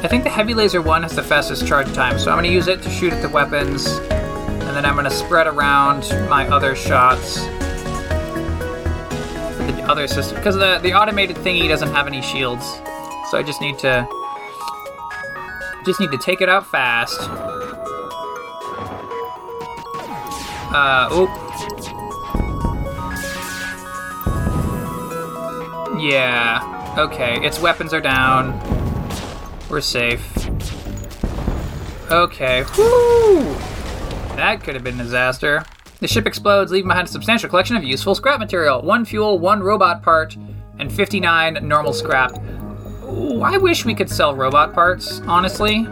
I 0.05 0.07
think 0.09 0.23
the 0.23 0.31
heavy 0.31 0.55
laser 0.55 0.81
one 0.81 1.03
has 1.03 1.17
the 1.17 1.25
fastest 1.25 1.67
charge 1.67 1.93
time, 1.93 2.21
so 2.21 2.31
I'm 2.31 2.37
going 2.37 2.49
to 2.49 2.55
use 2.55 2.69
it 2.69 2.83
to 2.83 2.91
shoot 2.91 3.13
at 3.13 3.21
the 3.21 3.29
weapons, 3.31 3.89
and 3.89 4.77
then 4.77 4.85
I'm 4.85 4.95
going 4.95 5.07
to 5.07 5.11
spread 5.11 5.49
around 5.49 6.09
my 6.31 6.47
other 6.47 6.77
shots 6.77 7.39
the 9.67 9.83
other 9.91 10.07
system 10.07 10.37
because 10.37 10.55
the 10.55 10.79
the 10.85 10.95
automated 10.95 11.35
thingy 11.39 11.67
doesn't 11.69 11.91
have 11.91 12.07
any 12.07 12.23
shields, 12.23 12.65
so 13.29 13.39
I 13.39 13.43
just 13.45 13.61
need 13.61 13.77
to 13.81 14.07
just 15.85 15.99
need 15.99 16.13
to 16.13 16.19
take 16.19 16.41
it 16.41 16.49
out 16.49 16.65
fast. 16.65 17.29
Uh 20.75 21.09
oh. 21.11 21.29
Yeah. 26.01 26.95
Okay, 26.99 27.45
its 27.45 27.61
weapons 27.61 27.93
are 27.93 28.01
down. 28.01 28.59
We're 29.69 29.81
safe. 29.81 30.27
Okay. 32.11 32.65
Whoo! 32.77 33.43
That 34.37 34.61
could 34.63 34.75
have 34.75 34.83
been 34.85 34.99
a 34.99 35.05
disaster. 35.05 35.65
The 36.01 36.09
ship 36.09 36.27
explodes, 36.27 36.73
leaving 36.73 36.89
behind 36.89 37.07
a 37.07 37.11
substantial 37.11 37.49
collection 37.49 37.77
of 37.77 37.85
useful 37.85 38.15
scrap 38.15 38.41
material 38.41 38.83
one 38.83 39.05
fuel, 39.05 39.39
one 39.39 39.63
robot 39.63 40.03
part, 40.03 40.37
and 40.79 40.93
59 40.93 41.67
normal 41.69 41.93
scrap. 41.93 42.33
Ooh, 43.05 43.43
I 43.43 43.57
wish 43.59 43.85
we 43.85 43.95
could 43.95 44.11
sell 44.11 44.35
robot 44.35 44.73
parts, 44.73 45.21
honestly. 45.27 45.87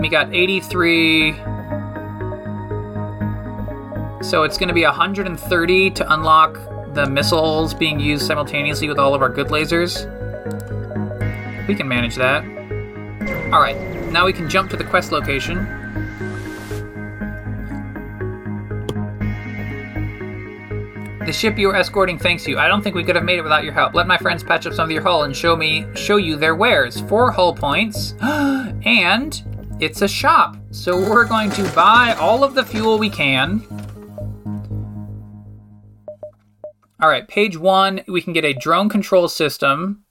We 0.00 0.08
got 0.08 0.32
83. 0.32 1.51
So 4.22 4.44
it's 4.44 4.56
going 4.56 4.68
to 4.68 4.74
be 4.74 4.84
130 4.84 5.90
to 5.90 6.12
unlock 6.12 6.54
the 6.94 7.06
missiles 7.06 7.74
being 7.74 7.98
used 7.98 8.24
simultaneously 8.24 8.88
with 8.88 8.98
all 8.98 9.14
of 9.14 9.20
our 9.20 9.28
good 9.28 9.48
lasers. 9.48 10.06
We 11.66 11.74
can 11.74 11.88
manage 11.88 12.14
that. 12.16 12.44
Alright, 13.52 13.76
now 14.12 14.24
we 14.24 14.32
can 14.32 14.48
jump 14.48 14.70
to 14.70 14.76
the 14.76 14.84
quest 14.84 15.10
location. 15.10 15.66
The 21.26 21.32
ship 21.32 21.58
you 21.58 21.70
are 21.70 21.76
escorting 21.76 22.18
thanks 22.18 22.46
you. 22.46 22.58
I 22.58 22.68
don't 22.68 22.82
think 22.82 22.94
we 22.94 23.02
could 23.02 23.16
have 23.16 23.24
made 23.24 23.38
it 23.38 23.42
without 23.42 23.64
your 23.64 23.72
help. 23.72 23.94
Let 23.94 24.06
my 24.06 24.18
friends 24.18 24.44
patch 24.44 24.66
up 24.66 24.72
some 24.72 24.84
of 24.84 24.90
your 24.90 25.02
hull 25.02 25.24
and 25.24 25.36
show 25.36 25.56
me 25.56 25.86
show 25.94 26.16
you 26.16 26.36
their 26.36 26.54
wares. 26.54 27.00
Four 27.02 27.32
hull 27.32 27.54
points. 27.54 28.14
and 28.20 29.42
it's 29.80 30.02
a 30.02 30.08
shop. 30.08 30.56
So 30.70 30.96
we're 30.96 31.26
going 31.26 31.50
to 31.50 31.62
buy 31.74 32.16
all 32.20 32.44
of 32.44 32.54
the 32.54 32.64
fuel 32.64 32.98
we 32.98 33.10
can. 33.10 33.66
All 37.02 37.08
right, 37.08 37.26
page 37.26 37.58
one, 37.58 38.02
we 38.06 38.22
can 38.22 38.32
get 38.32 38.44
a 38.44 38.54
drone 38.54 38.88
control 38.88 39.28
system 39.28 40.04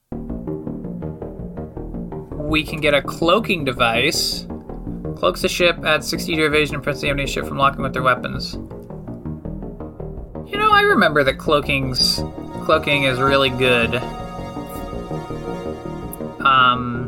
we 2.51 2.63
can 2.65 2.81
get 2.81 2.93
a 2.93 3.01
cloaking 3.01 3.63
device. 3.63 4.45
Cloaks 5.15 5.41
the 5.41 5.47
ship, 5.47 5.77
adds 5.85 6.07
60 6.09 6.35
to 6.35 6.45
evasion, 6.45 6.75
and 6.75 6.83
prevents 6.83 7.01
the 7.01 7.07
enemy 7.07 7.25
ship 7.25 7.45
from 7.45 7.57
locking 7.57 7.81
with 7.81 7.93
their 7.93 8.03
weapons. 8.03 8.55
You 10.51 10.57
know, 10.57 10.69
I 10.69 10.81
remember 10.81 11.23
that 11.23 11.37
cloaking's 11.37 12.17
cloaking 12.65 13.03
is 13.03 13.19
really 13.19 13.51
good. 13.51 13.95
Um, 16.41 17.07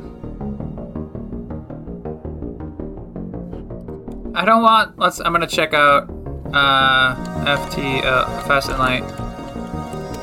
I 4.33 4.45
don't 4.45 4.63
want. 4.63 4.97
Let's. 4.97 5.19
I'm 5.19 5.33
gonna 5.33 5.45
check 5.45 5.73
out 5.73 6.09
uh, 6.53 7.15
FT 7.45 8.05
uh, 8.05 8.41
Fast 8.43 8.69
and 8.69 8.79
Light. 8.79 9.32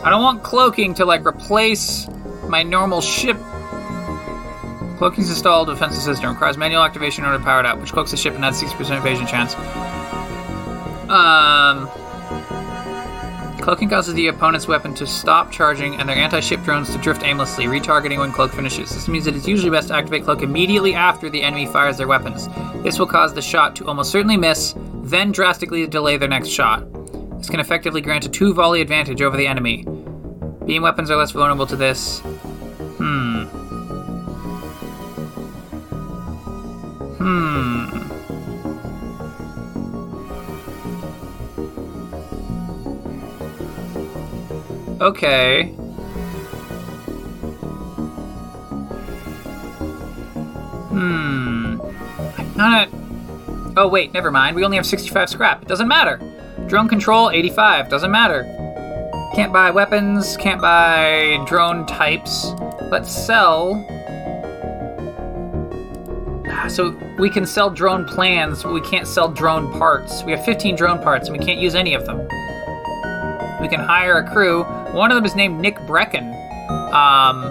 I 0.03 0.11
don't 0.11 0.23
want 0.23 0.43
cloaking 0.43 0.95
to 0.95 1.05
like 1.05 1.27
replace 1.27 2.09
my 2.49 2.63
normal 2.63 3.01
ship 3.01 3.37
Cloaking's 5.01 5.31
installed 5.31 5.69
defensive 5.69 6.03
system. 6.03 6.29
Requires 6.29 6.59
manual 6.59 6.83
activation 6.83 7.25
in 7.25 7.31
order 7.31 7.39
to 7.39 7.45
power 7.45 7.61
it 7.61 7.65
up, 7.65 7.81
which 7.81 7.91
cloaks 7.91 8.11
the 8.11 8.19
ship 8.19 8.35
and 8.35 8.45
adds 8.45 8.63
60% 8.63 8.99
evasion 8.99 9.27
chance. 9.27 9.55
Um, 11.09 11.89
cloaking 13.63 13.89
causes 13.89 14.13
the 14.13 14.27
opponent's 14.27 14.69
weapon 14.69 14.93
to 14.97 15.07
stop 15.07 15.51
charging 15.51 15.95
and 15.95 16.07
their 16.07 16.19
anti-ship 16.19 16.63
drones 16.65 16.93
to 16.93 16.99
drift 16.99 17.23
aimlessly, 17.25 17.65
retargeting 17.65 18.19
when 18.19 18.31
cloak 18.31 18.53
finishes. 18.53 18.91
This 18.91 19.09
means 19.09 19.25
that 19.25 19.35
it's 19.35 19.49
usually 19.49 19.71
best 19.71 19.89
to 19.89 19.95
activate 19.95 20.25
cloak 20.25 20.43
immediately 20.43 20.93
after 20.93 21.31
the 21.31 21.43
enemy 21.43 21.65
fires 21.65 21.97
their 21.97 22.07
weapons. 22.07 22.49
This 22.83 22.99
will 22.99 23.07
cause 23.07 23.33
the 23.33 23.41
shot 23.41 23.75
to 23.77 23.87
almost 23.87 24.11
certainly 24.11 24.37
miss, 24.37 24.75
then 24.97 25.33
drastically 25.33 25.87
delay 25.87 26.19
their 26.19 26.29
next 26.29 26.49
shot. 26.49 26.87
This 27.41 27.49
can 27.49 27.59
effectively 27.59 28.03
grant 28.03 28.27
a 28.27 28.29
two 28.29 28.53
volley 28.53 28.83
advantage 28.83 29.23
over 29.23 29.35
the 29.35 29.47
enemy. 29.47 29.87
Beam 30.67 30.83
weapons 30.83 31.11
are 31.11 31.17
less 31.17 31.31
vulnerable 31.31 31.67
to 31.69 31.75
this. 31.75 32.21
Hmm. 32.99 33.45
Hmm. 37.17 38.01
Okay. 45.01 45.73
Hmm. 50.91 51.81
I'm 52.37 52.55
not. 52.55 52.89
Oh, 53.79 53.89
wait, 53.89 54.13
never 54.13 54.31
mind. 54.31 54.57
We 54.57 54.63
only 54.63 54.77
have 54.77 54.85
65 54.85 55.31
scrap. 55.31 55.63
It 55.63 55.69
doesn't 55.69 55.89
matter. 55.89 56.21
Drone 56.71 56.89
control, 56.89 57.31
85. 57.31 57.89
Doesn't 57.89 58.13
matter. 58.13 58.45
Can't 59.35 59.53
buy 59.53 59.73
weapons, 59.73 60.37
can't 60.37 60.61
buy 60.61 61.43
drone 61.45 61.85
types. 61.85 62.53
Let's 62.93 63.11
sell. 63.11 63.85
Ah, 66.49 66.69
So 66.69 66.97
we 67.19 67.29
can 67.29 67.45
sell 67.45 67.71
drone 67.71 68.05
plans, 68.05 68.63
but 68.63 68.73
we 68.73 68.81
can't 68.83 69.09
sell 69.09 69.29
drone 69.29 69.73
parts. 69.73 70.23
We 70.23 70.31
have 70.31 70.45
15 70.45 70.77
drone 70.77 71.03
parts 71.03 71.29
and 71.29 71.37
we 71.37 71.45
can't 71.45 71.59
use 71.59 71.75
any 71.75 71.95
of 71.95 72.07
them. 72.07 72.19
We 73.61 73.67
can 73.67 73.81
hire 73.81 74.19
a 74.19 74.31
crew. 74.33 74.63
One 74.93 75.11
of 75.11 75.17
them 75.17 75.25
is 75.25 75.35
named 75.35 75.61
Nick 75.61 75.75
Breckon. 75.81 76.33
Um, 76.93 77.43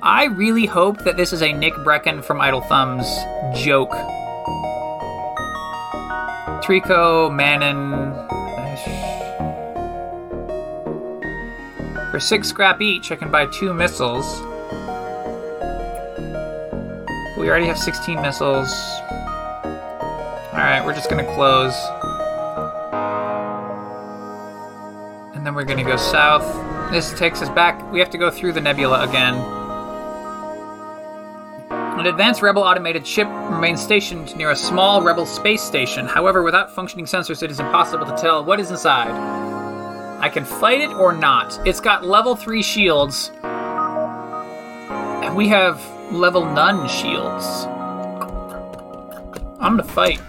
I 0.00 0.28
really 0.32 0.66
hope 0.66 1.02
that 1.02 1.16
this 1.16 1.32
is 1.32 1.42
a 1.42 1.52
Nick 1.52 1.74
Breckon 1.74 2.22
from 2.22 2.40
Idle 2.40 2.60
Thumbs 2.60 3.06
joke. 3.52 3.94
Trico, 6.66 7.32
Manon. 7.32 8.12
For 12.10 12.18
six 12.18 12.48
scrap 12.48 12.82
each, 12.82 13.12
I 13.12 13.14
can 13.14 13.30
buy 13.30 13.46
two 13.46 13.72
missiles. 13.72 14.40
We 17.38 17.48
already 17.48 17.66
have 17.66 17.78
16 17.78 18.20
missiles. 18.20 18.74
Alright, 20.52 20.84
we're 20.84 20.92
just 20.92 21.08
gonna 21.08 21.32
close. 21.36 21.76
And 25.36 25.46
then 25.46 25.54
we're 25.54 25.62
gonna 25.62 25.84
go 25.84 25.96
south. 25.96 26.42
This 26.90 27.16
takes 27.16 27.42
us 27.42 27.48
back. 27.50 27.92
We 27.92 28.00
have 28.00 28.10
to 28.10 28.18
go 28.18 28.28
through 28.28 28.54
the 28.54 28.60
nebula 28.60 29.08
again. 29.08 29.55
An 31.98 32.06
advanced 32.06 32.42
Rebel 32.42 32.62
automated 32.62 33.06
ship 33.06 33.26
remains 33.26 33.82
stationed 33.82 34.36
near 34.36 34.50
a 34.50 34.56
small 34.56 35.02
Rebel 35.02 35.24
space 35.24 35.62
station. 35.62 36.06
However, 36.06 36.42
without 36.42 36.70
functioning 36.70 37.06
sensors, 37.06 37.42
it 37.42 37.50
is 37.50 37.58
impossible 37.58 38.04
to 38.04 38.14
tell 38.16 38.44
what 38.44 38.60
is 38.60 38.70
inside. 38.70 39.10
I 40.20 40.28
can 40.28 40.44
fight 40.44 40.82
it 40.82 40.90
or 40.90 41.12
not. 41.14 41.58
It's 41.66 41.80
got 41.80 42.04
level 42.04 42.36
3 42.36 42.62
shields. 42.62 43.32
And 43.42 45.34
we 45.34 45.48
have 45.48 45.82
level 46.12 46.44
none 46.44 46.86
shields. 46.86 47.64
I'm 49.58 49.76
gonna 49.76 49.82
fight. 49.82 50.20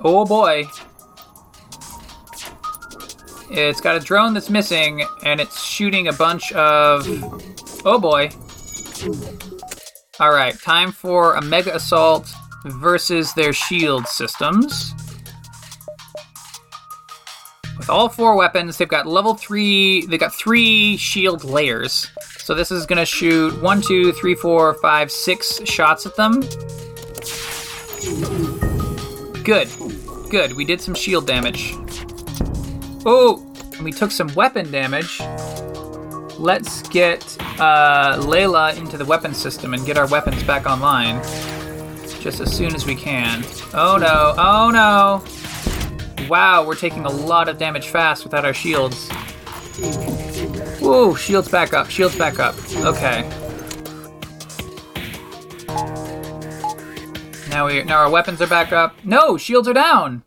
Oh 0.00 0.24
boy. 0.24 0.64
It's 3.50 3.80
got 3.80 3.96
a 3.96 4.00
drone 4.00 4.32
that's 4.34 4.48
missing, 4.50 5.04
and 5.24 5.40
it's 5.40 5.62
shooting 5.62 6.08
a 6.08 6.12
bunch 6.12 6.52
of. 6.52 7.06
Oh 7.84 7.98
boy. 7.98 8.30
Alright, 10.24 10.58
time 10.58 10.90
for 10.90 11.34
a 11.34 11.42
Mega 11.42 11.76
Assault 11.76 12.32
versus 12.64 13.34
their 13.34 13.52
shield 13.52 14.06
systems. 14.06 14.94
With 17.76 17.90
all 17.90 18.08
four 18.08 18.34
weapons, 18.34 18.78
they've 18.78 18.88
got 18.88 19.06
level 19.06 19.34
three. 19.34 20.06
They've 20.06 20.18
got 20.18 20.34
three 20.34 20.96
shield 20.96 21.44
layers. 21.44 22.10
So 22.38 22.54
this 22.54 22.70
is 22.70 22.86
gonna 22.86 23.04
shoot 23.04 23.62
one, 23.62 23.82
two, 23.82 24.12
three, 24.12 24.34
four, 24.34 24.72
five, 24.80 25.12
six 25.12 25.60
shots 25.66 26.06
at 26.06 26.16
them. 26.16 26.40
Good, 29.42 29.68
good. 30.30 30.54
We 30.54 30.64
did 30.64 30.80
some 30.80 30.94
shield 30.94 31.26
damage. 31.26 31.74
Oh, 33.04 33.46
and 33.74 33.84
we 33.84 33.92
took 33.92 34.10
some 34.10 34.32
weapon 34.34 34.72
damage. 34.72 35.20
Let's 36.44 36.82
get 36.88 37.38
uh, 37.58 38.18
Layla 38.18 38.76
into 38.76 38.98
the 38.98 39.04
weapon 39.06 39.32
system 39.32 39.72
and 39.72 39.86
get 39.86 39.96
our 39.96 40.06
weapons 40.06 40.42
back 40.42 40.66
online 40.66 41.22
just 42.20 42.40
as 42.40 42.54
soon 42.54 42.74
as 42.74 42.84
we 42.84 42.94
can. 42.94 43.42
Oh 43.72 43.96
no! 43.96 44.34
Oh 44.36 44.70
no! 44.70 46.28
Wow, 46.28 46.66
we're 46.66 46.74
taking 46.74 47.06
a 47.06 47.08
lot 47.08 47.48
of 47.48 47.56
damage 47.56 47.88
fast 47.88 48.24
without 48.24 48.44
our 48.44 48.52
shields. 48.52 49.08
Whoa, 50.80 51.14
shields 51.14 51.48
back 51.48 51.72
up, 51.72 51.88
shields 51.88 52.18
back 52.18 52.38
up. 52.38 52.54
Okay. 52.76 53.22
Now 57.48 57.68
we 57.68 57.84
now 57.84 58.02
our 58.02 58.10
weapons 58.10 58.42
are 58.42 58.46
back 58.46 58.70
up. 58.70 58.94
No, 59.02 59.38
shields 59.38 59.66
are 59.66 59.72
down. 59.72 60.22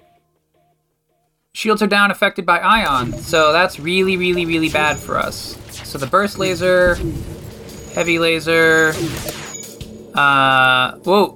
Shields 1.54 1.84
are 1.84 1.88
down 1.88 2.10
affected 2.10 2.44
by 2.44 2.58
ion, 2.58 3.14
so 3.14 3.52
that's 3.52 3.80
really, 3.80 4.18
really, 4.18 4.48
really 4.48 4.70
bad 4.70 4.98
for 4.98 5.20
us. 5.20 5.60
The 5.98 6.06
burst 6.06 6.38
laser, 6.38 6.96
heavy 7.96 8.20
laser, 8.20 8.94
uh, 10.14 10.96
whoa. 11.00 11.30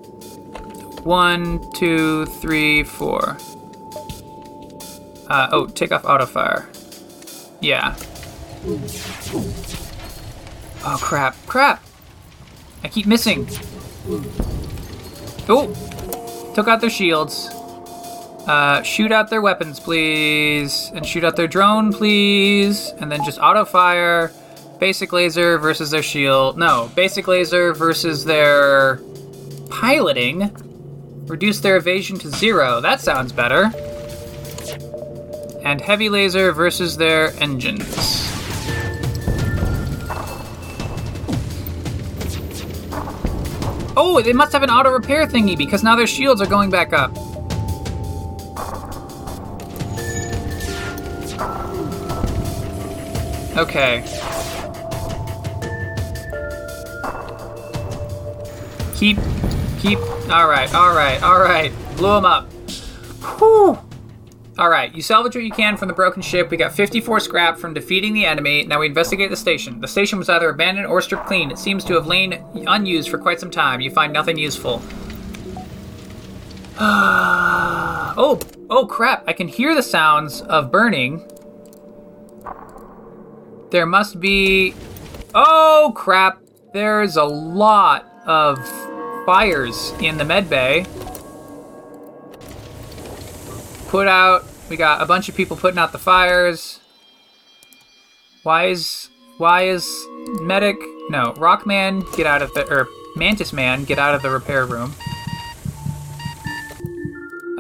One, 1.04 1.72
two, 1.74 2.28
three, 2.28 2.84
four. 2.84 3.38
Uh, 5.28 5.50
oh, 5.52 5.66
take 5.66 5.92
off 5.92 6.06
auto 6.06 6.28
fire. 6.28 6.70
Yeah. 7.60 7.96
Oh 10.84 10.98
crap, 11.02 11.36
crap! 11.48 11.84
I 12.84 12.88
keep 12.88 13.08
missing. 13.08 13.48
Oh! 15.50 16.52
Took 16.54 16.68
out 16.68 16.82
their 16.82 16.92
shields. 16.92 17.50
Uh, 18.48 18.82
shoot 18.84 19.12
out 19.12 19.30
their 19.30 19.42
weapons, 19.42 19.80
please. 19.80 20.92
And 20.94 21.06
shoot 21.06 21.24
out 21.24 21.36
their 21.36 21.48
drone, 21.48 21.92
please. 21.92 22.90
And 23.00 23.12
then 23.12 23.24
just 23.24 23.40
auto 23.40 23.66
fire. 23.66 24.32
Basic 24.82 25.14
laser 25.14 25.60
versus 25.60 25.92
their 25.92 26.02
shield. 26.02 26.58
No, 26.58 26.90
basic 26.96 27.28
laser 27.28 27.72
versus 27.72 28.26
their 28.26 29.00
piloting. 29.70 30.50
Reduce 31.28 31.60
their 31.60 31.78
evasion 31.78 32.18
to 32.18 32.30
zero. 32.30 32.82
That 32.82 33.00
sounds 33.00 33.32
better. 33.32 33.66
And 35.64 35.80
heavy 35.80 36.10
laser 36.10 36.52
versus 36.52 36.98
their 36.98 37.28
engines. 37.40 37.86
Oh, 43.96 44.20
they 44.26 44.34
must 44.34 44.52
have 44.52 44.64
an 44.64 44.72
auto 44.72 44.90
repair 44.90 45.28
thingy 45.28 45.56
because 45.56 45.84
now 45.84 45.96
their 45.96 46.08
shields 46.08 46.42
are 46.42 46.48
going 46.48 46.72
back 46.72 46.92
up. 46.92 47.16
Okay. 53.56 54.31
Keep, 59.02 59.18
keep. 59.80 59.98
All 60.30 60.48
right, 60.48 60.72
all 60.76 60.94
right, 60.94 61.24
all 61.24 61.40
right. 61.40 61.74
Blew 61.98 62.14
them 62.14 62.24
up. 62.24 62.52
Whew. 63.40 63.80
All 64.60 64.70
right, 64.70 64.94
you 64.94 65.02
salvage 65.02 65.34
what 65.34 65.44
you 65.44 65.50
can 65.50 65.76
from 65.76 65.88
the 65.88 65.94
broken 65.96 66.22
ship. 66.22 66.52
We 66.52 66.58
got 66.58 66.72
54 66.72 67.20
scrap 67.22 67.58
from 67.58 67.74
defeating 67.74 68.14
the 68.14 68.26
enemy. 68.26 68.64
Now 68.64 68.80
we 68.80 68.86
investigate 68.86 69.32
the 69.32 69.36
station. 69.36 69.82
The 69.82 69.88
station 69.88 70.20
was 70.20 70.30
either 70.30 70.50
abandoned 70.50 70.86
or 70.86 71.02
stripped 71.02 71.26
clean. 71.26 71.50
It 71.50 71.58
seems 71.58 71.84
to 71.86 71.96
have 71.96 72.06
lain 72.06 72.46
unused 72.54 73.10
for 73.10 73.18
quite 73.18 73.40
some 73.40 73.50
time. 73.50 73.82
You 73.82 73.90
find 73.90 74.14
nothing 74.14 74.38
useful. 74.38 74.84
oh, 76.80 78.40
oh 78.70 78.86
crap! 78.86 79.24
I 79.26 79.34
can 79.34 79.48
hear 79.48 79.74
the 79.74 79.82
sounds 79.82 80.42
of 80.42 80.72
burning. 80.72 81.28
There 83.72 83.88
must 83.88 84.20
be. 84.20 84.76
Oh 85.34 85.92
crap! 85.96 86.40
There's 86.72 87.16
a 87.16 87.24
lot 87.24 88.08
of 88.28 88.60
fires 89.26 89.94
in 90.00 90.18
the 90.18 90.26
med 90.26 90.50
bay. 90.50 90.86
Put 93.88 94.08
out. 94.08 94.44
We 94.70 94.78
got 94.78 95.02
a 95.02 95.06
bunch 95.06 95.28
of 95.28 95.36
people 95.36 95.58
putting 95.58 95.78
out 95.78 95.92
the 95.92 95.98
fires. 95.98 96.80
Why 98.44 98.68
is 98.68 99.10
why 99.38 99.64
is 99.64 99.88
medic? 100.42 100.78
No, 101.10 101.34
Rockman, 101.34 102.06
get 102.16 102.26
out 102.26 102.42
of 102.42 102.54
the 102.54 102.66
or 102.72 102.88
Mantis 103.16 103.52
Man, 103.52 103.84
get 103.84 104.00
out 104.00 104.16
of 104.16 104.22
the 104.22 104.30
repair 104.30 104.66
room. 104.66 104.96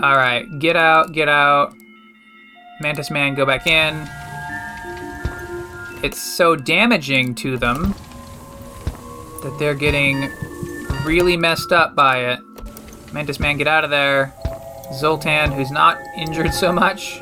All 0.01 0.15
right, 0.15 0.45
get 0.59 0.75
out, 0.75 1.11
get 1.11 1.27
out. 1.27 1.75
Mantis 2.79 3.11
Man, 3.11 3.35
go 3.35 3.45
back 3.45 3.67
in. 3.67 4.07
It's 6.03 6.19
so 6.19 6.55
damaging 6.55 7.35
to 7.35 7.57
them 7.57 7.93
that 9.43 9.55
they're 9.59 9.75
getting 9.75 10.31
really 11.05 11.37
messed 11.37 11.71
up 11.71 11.95
by 11.95 12.17
it. 12.31 12.39
Mantis 13.13 13.39
Man, 13.39 13.57
get 13.57 13.67
out 13.67 13.83
of 13.83 13.89
there. 13.89 14.33
Zoltan, 14.93 15.51
who's 15.51 15.71
not 15.71 15.99
injured 16.17 16.53
so 16.53 16.71
much, 16.71 17.21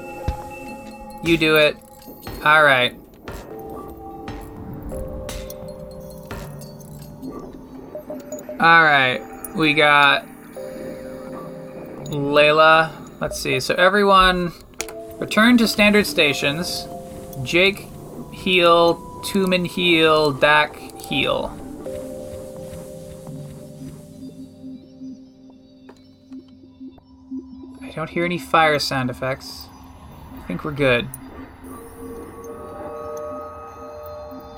You 1.24 1.38
do 1.38 1.58
it. 1.58 1.76
All 2.46 2.64
right. 2.64 2.96
All 8.60 8.84
right. 8.84 9.22
We 9.56 9.74
got 9.74 10.26
Layla. 12.06 12.92
Let's 13.20 13.40
see. 13.40 13.60
So 13.60 13.76
everyone 13.76 14.54
return 15.20 15.58
to 15.58 15.68
standard 15.68 16.08
stations. 16.08 16.88
Jake 17.44 17.86
heal, 18.32 18.96
Tumen 19.26 19.68
heal, 19.68 20.32
Dak 20.32 20.78
heal. 20.78 21.59
Don't 28.00 28.10
hear 28.10 28.24
any 28.24 28.38
fire 28.38 28.80
sound 28.80 29.10
effects. 29.10 29.68
I 30.34 30.48
think 30.48 30.64
we're 30.64 30.72
good. 30.72 31.06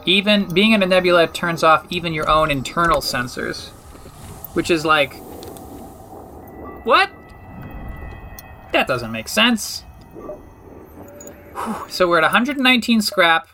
Even 0.06 0.54
being 0.54 0.74
in 0.74 0.84
a 0.84 0.86
nebula 0.86 1.28
turns 1.28 1.64
off 1.64 1.88
even 1.90 2.14
your 2.14 2.30
own 2.30 2.52
internal 2.52 3.02
sensors, 3.02 3.70
which 4.54 4.70
is 4.70 4.86
like, 4.86 5.16
what? 6.84 7.10
That 8.74 8.86
doesn't 8.86 9.12
make 9.12 9.28
sense. 9.28 9.82
Whew. 11.56 11.76
So 11.90 12.08
we're 12.08 12.20
at 12.20 12.24
119 12.24 13.02
scrap. 13.02 13.48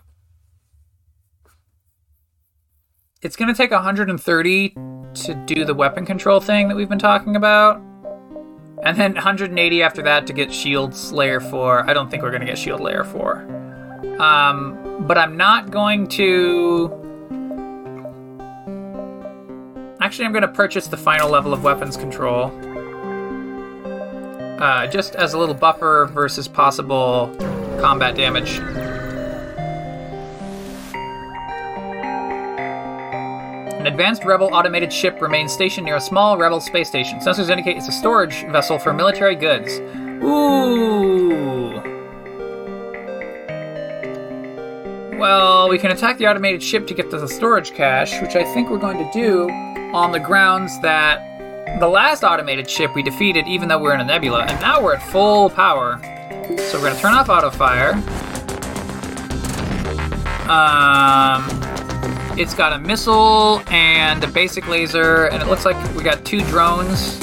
It's 3.22 3.38
gonna 3.38 3.56
take 3.56 3.72
130 3.72 4.70
to 4.70 5.34
do 5.46 5.64
the 5.64 5.74
weapon 5.74 6.06
control 6.06 6.42
thing 6.42 6.68
that 6.68 6.76
we've 6.76 6.90
been 6.90 7.00
talking 7.00 7.38
about. 7.38 7.82
And 8.88 8.96
then 8.96 9.16
180 9.16 9.84
after 9.84 10.02
that 10.04 10.26
to 10.28 10.34
get 10.34 10.54
Shield 10.54 10.96
Layer 11.12 11.42
4. 11.42 11.90
I 11.90 11.94
don't 11.94 12.10
think 12.10 12.24
we're 12.24 12.32
gonna 12.32 12.46
get 12.46 12.58
Shield 12.58 12.80
Layer 12.80 13.04
4. 13.04 14.18
Um, 14.18 15.06
but 15.06 15.18
I'm 15.18 15.36
not 15.36 15.72
going 15.72 16.08
to. 16.08 16.90
Actually, 20.00 20.26
I'm 20.26 20.32
gonna 20.32 20.48
purchase 20.48 20.88
the 20.88 20.96
final 20.96 21.30
level 21.30 21.52
of 21.52 21.66
weapons 21.66 21.98
control. 21.98 22.46
Uh, 24.58 24.88
just 24.88 25.18
as 25.18 25.34
a 25.34 25.38
little 25.38 25.54
buffer 25.54 26.10
versus 26.14 26.48
possible 26.48 27.36
combat 27.82 28.16
damage. 28.16 28.62
An 33.88 33.94
advanced 33.94 34.26
Rebel 34.26 34.50
automated 34.52 34.92
ship 34.92 35.22
remains 35.22 35.54
stationed 35.54 35.86
near 35.86 35.96
a 35.96 36.02
small 36.02 36.38
Rebel 36.38 36.60
space 36.60 36.90
station. 36.90 37.20
Sensors 37.20 37.50
indicate 37.50 37.78
it's 37.78 37.88
a 37.88 37.94
storage 37.94 38.46
vessel 38.48 38.78
for 38.78 38.92
military 38.92 39.34
goods. 39.34 39.80
Ooh. 40.26 41.72
Well, 45.18 45.70
we 45.70 45.78
can 45.78 45.92
attack 45.92 46.18
the 46.18 46.28
automated 46.28 46.62
ship 46.62 46.86
to 46.88 46.94
get 46.94 47.10
to 47.12 47.18
the 47.18 47.30
storage 47.30 47.72
cache, 47.72 48.22
which 48.22 48.36
I 48.36 48.44
think 48.54 48.70
we're 48.70 48.78
going 48.78 48.98
to 48.98 49.10
do 49.14 49.50
on 49.94 50.12
the 50.12 50.20
grounds 50.20 50.78
that 50.82 51.80
the 51.80 51.88
last 51.88 52.26
automated 52.26 52.70
ship 52.70 52.94
we 52.94 53.02
defeated, 53.02 53.48
even 53.48 53.70
though 53.70 53.80
we're 53.80 53.94
in 53.94 54.02
a 54.02 54.06
nebula, 54.06 54.44
and 54.44 54.60
now 54.60 54.84
we're 54.84 54.96
at 54.96 55.02
full 55.02 55.50
power. 55.50 55.98
So 56.58 56.78
we're 56.78 56.90
going 56.90 56.96
to 56.96 57.00
turn 57.00 57.14
off 57.14 57.30
auto 57.30 57.52
fire. 57.52 57.94
Um, 60.50 61.67
it's 62.38 62.54
got 62.54 62.72
a 62.72 62.80
missile 62.80 63.64
and 63.68 64.24
a 64.24 64.28
basic 64.28 64.68
laser, 64.68 65.26
and 65.26 65.42
it 65.42 65.48
looks 65.48 65.66
like 65.66 65.76
we 65.96 66.04
got 66.04 66.24
two 66.24 66.42
drones. 66.42 67.18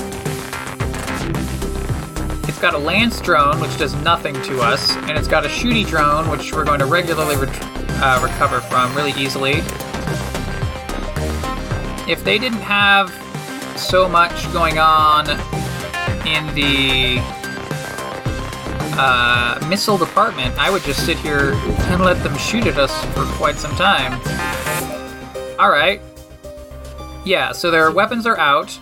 It's 2.49 2.59
got 2.59 2.75
a 2.75 2.79
lance 2.79 3.21
drone, 3.21 3.61
which 3.61 3.79
does 3.79 3.95
nothing 4.03 4.35
to 4.43 4.61
us, 4.61 4.97
and 4.97 5.13
it's 5.13 5.29
got 5.29 5.45
a 5.45 5.49
shooty 5.49 5.87
drone, 5.87 6.29
which 6.31 6.53
we're 6.53 6.65
going 6.65 6.81
to 6.81 6.87
regularly 6.87 7.37
ret- 7.37 7.63
uh, 8.03 8.21
recover 8.25 8.61
from 8.61 8.93
really 8.97 9.13
easily. 9.13 9.59
If 12.11 12.25
they 12.25 12.39
didn't 12.39 12.63
have 12.63 13.11
so 13.79 14.09
much 14.09 14.53
going 14.53 14.81
on 14.81 15.31
in 16.27 16.53
the 16.57 17.19
uh, 18.99 19.65
missile 19.69 19.97
department, 19.97 20.59
I 20.59 20.71
would 20.71 20.83
just 20.83 21.07
sit 21.07 21.19
here 21.19 21.53
and 21.55 22.03
let 22.03 22.21
them 22.25 22.37
shoot 22.37 22.67
at 22.67 22.79
us 22.79 22.93
for 23.15 23.25
quite 23.37 23.57
some 23.57 23.75
time. 23.77 24.21
Alright. 25.65 26.03
Yeah, 27.25 27.53
so 27.53 27.71
their 27.71 27.91
weapons 27.91 28.27
are 28.27 28.37
out, 28.37 28.79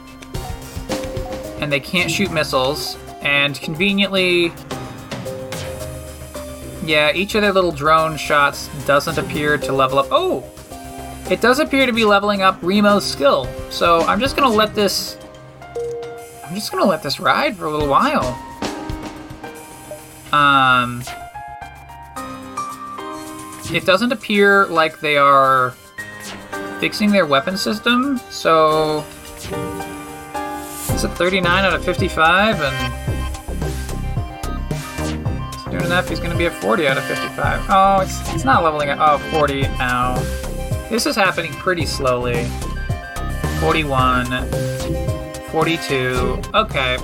and 1.60 1.72
they 1.72 1.78
can't 1.78 2.10
shoot 2.10 2.32
missiles, 2.32 2.98
and 3.20 3.54
conveniently. 3.54 4.52
Yeah, 6.84 7.12
each 7.14 7.36
of 7.36 7.42
their 7.42 7.52
little 7.52 7.70
drone 7.70 8.16
shots 8.16 8.68
doesn't 8.84 9.16
appear 9.16 9.58
to 9.58 9.72
level 9.72 10.00
up. 10.00 10.08
Oh! 10.10 10.42
It 11.30 11.40
does 11.40 11.60
appear 11.60 11.86
to 11.86 11.92
be 11.92 12.04
leveling 12.04 12.42
up 12.42 12.60
Remo's 12.62 13.08
skill, 13.08 13.48
so 13.70 14.00
I'm 14.00 14.18
just 14.18 14.34
gonna 14.34 14.52
let 14.52 14.74
this. 14.74 15.16
I'm 16.44 16.56
just 16.56 16.72
gonna 16.72 16.84
let 16.84 17.00
this 17.00 17.20
ride 17.20 17.56
for 17.56 17.66
a 17.66 17.70
little 17.70 17.86
while. 17.86 18.26
Um, 20.32 21.04
it 23.72 23.86
doesn't 23.86 24.10
appear 24.10 24.66
like 24.66 24.98
they 24.98 25.16
are 25.16 25.76
fixing 26.82 27.12
their 27.12 27.26
weapon 27.26 27.56
system, 27.56 28.18
so 28.28 29.04
it's 29.36 31.04
a 31.04 31.08
39 31.08 31.64
out 31.64 31.72
of 31.72 31.84
55, 31.84 32.60
and 32.60 32.74
soon 35.62 35.80
enough 35.84 36.08
he's 36.08 36.18
going 36.18 36.32
to 36.32 36.36
be 36.36 36.46
a 36.46 36.50
40 36.50 36.88
out 36.88 36.98
of 36.98 37.04
55. 37.04 37.66
Oh, 37.70 38.00
it's, 38.00 38.34
it's 38.34 38.44
not 38.44 38.64
leveling 38.64 38.88
up. 38.88 38.98
Oh, 39.00 39.18
40 39.30 39.62
now. 39.78 40.16
This 40.90 41.06
is 41.06 41.14
happening 41.14 41.52
pretty 41.52 41.86
slowly. 41.86 42.46
41, 43.60 44.26
42. 45.52 46.42
Okay. 46.52 46.96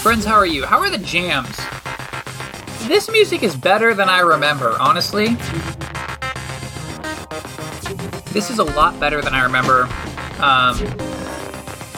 Friends, 0.00 0.24
how 0.24 0.36
are 0.36 0.46
you? 0.46 0.64
How 0.64 0.78
are 0.78 0.88
the 0.88 0.96
jams? 0.96 1.54
This 2.88 3.10
music 3.10 3.42
is 3.42 3.54
better 3.54 3.92
than 3.92 4.08
I 4.08 4.20
remember, 4.20 4.78
honestly. 4.80 5.36
This 8.36 8.50
is 8.50 8.58
a 8.58 8.64
lot 8.64 9.00
better 9.00 9.22
than 9.22 9.32
I 9.32 9.42
remember 9.44 9.84
um, 10.40 10.76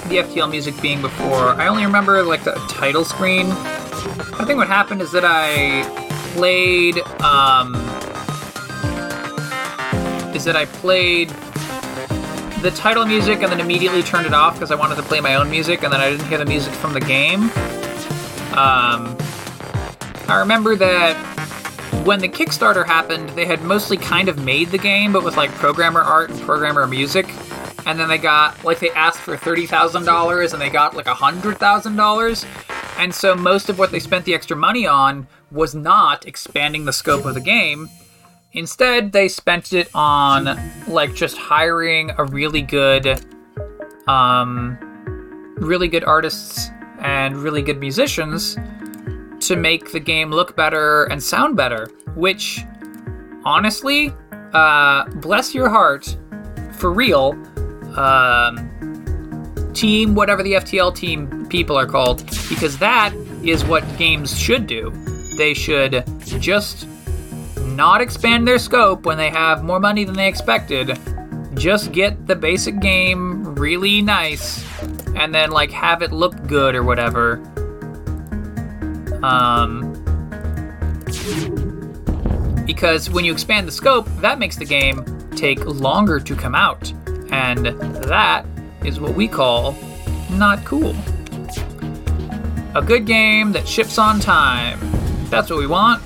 the 0.07 0.23
FTL 0.23 0.49
music 0.49 0.81
being 0.81 1.03
before. 1.03 1.49
I 1.49 1.67
only 1.67 1.85
remember 1.85 2.23
like 2.23 2.45
the 2.45 2.53
title 2.69 3.05
screen. 3.05 3.47
I 3.51 4.45
think 4.47 4.57
what 4.57 4.69
happened 4.69 5.03
is 5.03 5.11
that 5.11 5.25
I 5.25 5.83
played 6.35 6.99
um, 7.25 7.75
is 10.33 10.45
that 10.45 10.55
I 10.55 10.67
played 10.67 11.31
the 12.63 12.71
title 12.71 13.05
music 13.05 13.43
and 13.43 13.51
then 13.51 13.59
immediately 13.59 14.05
turned 14.05 14.29
it 14.29 14.33
off 14.33 14.55
because 14.55 14.71
I 14.71 14.77
wanted 14.77 14.95
to 14.95 15.03
play 15.03 15.21
my 15.21 15.35
own 15.35 15.51
music 15.51 15.83
and 15.83 15.93
then 15.93 16.01
I 16.01 16.11
didn't 16.11 16.29
hear 16.29 16.39
the 16.39 16.47
music 16.47 16.73
from 16.73 16.93
the 16.93 17.01
game. 17.01 17.51
Um, 18.57 19.19
I 20.29 20.37
remember 20.39 20.77
that 20.77 21.38
when 22.09 22.21
the 22.21 22.29
Kickstarter 22.29 22.87
happened, 22.87 23.29
they 23.31 23.45
had 23.45 23.61
mostly 23.61 23.99
kind 23.99 24.31
of 24.31 24.43
made 24.43 24.71
the 24.71 24.79
game, 24.79 25.13
but 25.13 25.23
with 25.23 25.37
like 25.37 25.51
programmer 25.51 26.01
art 26.01 26.31
and 26.31 26.41
programmer 26.41 26.87
music. 26.87 27.29
And 27.85 28.01
then 28.01 28.09
they 28.09 28.17
got, 28.17 28.65
like, 28.65 28.79
they 28.79 28.89
asked 28.93 29.21
for 29.21 29.37
$30,000 29.37 30.53
and 30.55 30.63
they 30.63 30.71
got 30.71 30.97
like 30.97 31.07
a 31.07 31.13
$100,000. 31.13 32.99
And 32.99 33.15
so 33.15 33.35
most 33.35 33.69
of 33.69 33.79
what 33.79 33.91
they 33.93 33.99
spent 33.99 34.25
the 34.25 34.33
extra 34.33 34.57
money 34.57 34.87
on 34.87 35.29
was 35.51 35.75
not 35.75 36.27
expanding 36.27 36.87
the 36.87 36.95
scope 36.95 37.27
of 37.27 37.35
the 37.35 37.43
game. 37.43 37.91
Instead, 38.55 39.13
they 39.13 39.29
spent 39.29 39.75
it 39.75 39.91
on 39.95 40.59
like 40.87 41.15
just 41.15 41.37
hiring 41.37 42.11
a 42.17 42.25
really 42.25 42.63
good, 42.63 43.23
um, 44.07 44.79
really 45.59 45.89
good 45.89 46.05
artists 46.05 46.71
and 47.01 47.37
really 47.37 47.61
good 47.61 47.81
musicians 47.81 48.57
to 49.41 49.57
make 49.57 49.93
the 49.93 50.01
game 50.01 50.31
look 50.31 50.57
better 50.57 51.05
and 51.05 51.23
sound 51.23 51.57
better. 51.57 51.91
Which, 52.15 52.65
honestly, 53.45 54.13
uh, 54.53 55.09
bless 55.17 55.55
your 55.55 55.69
heart, 55.69 56.17
for 56.73 56.93
real. 56.93 57.33
Um, 57.97 58.69
team, 59.75 60.15
whatever 60.15 60.43
the 60.43 60.55
FTL 60.55 60.95
team 60.95 61.47
people 61.49 61.77
are 61.77 61.87
called, 61.87 62.25
because 62.49 62.79
that 62.79 63.13
is 63.43 63.65
what 63.65 63.85
games 63.97 64.39
should 64.39 64.67
do. 64.67 64.91
They 65.37 65.55
should 65.55 66.05
just 66.41 66.89
not 67.59 68.01
expand 68.01 68.47
their 68.47 68.59
scope 68.59 69.07
when 69.07 69.17
they 69.17 69.31
have 69.31 69.63
more 69.63 69.79
money 69.79 70.05
than 70.05 70.17
they 70.17 70.27
expected. 70.27 70.99
Just 71.55 71.93
get 71.93 72.27
the 72.27 72.35
basic 72.35 72.81
game 72.81 73.55
really 73.55 74.03
nice 74.03 74.65
and 75.15 75.35
then 75.35 75.51
like 75.51 75.71
have 75.71 76.03
it 76.03 76.13
look 76.13 76.47
good 76.47 76.75
or 76.75 76.83
whatever. 76.83 77.41
Um 79.23 79.95
because 82.69 83.09
when 83.09 83.25
you 83.25 83.33
expand 83.33 83.67
the 83.67 83.73
scope, 83.73 84.07
that 84.21 84.39
makes 84.39 84.57
the 84.57 84.65
game 84.65 85.03
take 85.35 85.65
longer 85.65 86.21
to 86.21 86.37
come 86.37 86.55
out. 86.55 86.93
And 87.31 87.67
that 88.05 88.45
is 88.85 89.01
what 89.01 89.15
we 89.15 89.27
call 89.27 89.75
not 90.31 90.65
cool. 90.65 90.95
A 92.75 92.83
good 92.83 93.07
game 93.07 93.53
that 93.53 93.67
ships 93.67 93.99
on 93.99 94.21
time. 94.21 94.79
That's 95.31 95.49
what 95.49 95.59
we 95.59 95.67
want. 95.67 96.03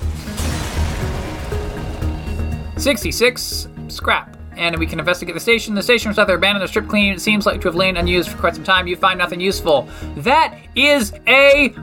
66 2.77 3.67
scrap. 3.89 4.37
And 4.55 4.77
we 4.77 4.85
can 4.85 4.99
investigate 4.99 5.33
the 5.33 5.41
station. 5.41 5.75
The 5.75 5.83
station 5.83 6.09
was 6.09 6.17
either 6.17 6.35
abandoned 6.35 6.63
or 6.63 6.67
stripped 6.67 6.87
clean. 6.87 7.13
It 7.13 7.19
seems 7.19 7.45
like 7.45 7.59
to 7.61 7.67
have 7.67 7.75
lain 7.75 7.97
unused 7.97 8.29
for 8.29 8.37
quite 8.37 8.55
some 8.55 8.63
time. 8.63 8.87
You 8.87 8.95
find 8.95 9.19
nothing 9.19 9.41
useful. 9.41 9.87
That 10.17 10.57
is 10.75 11.13
a 11.27 11.75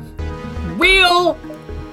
real, 0.80 1.38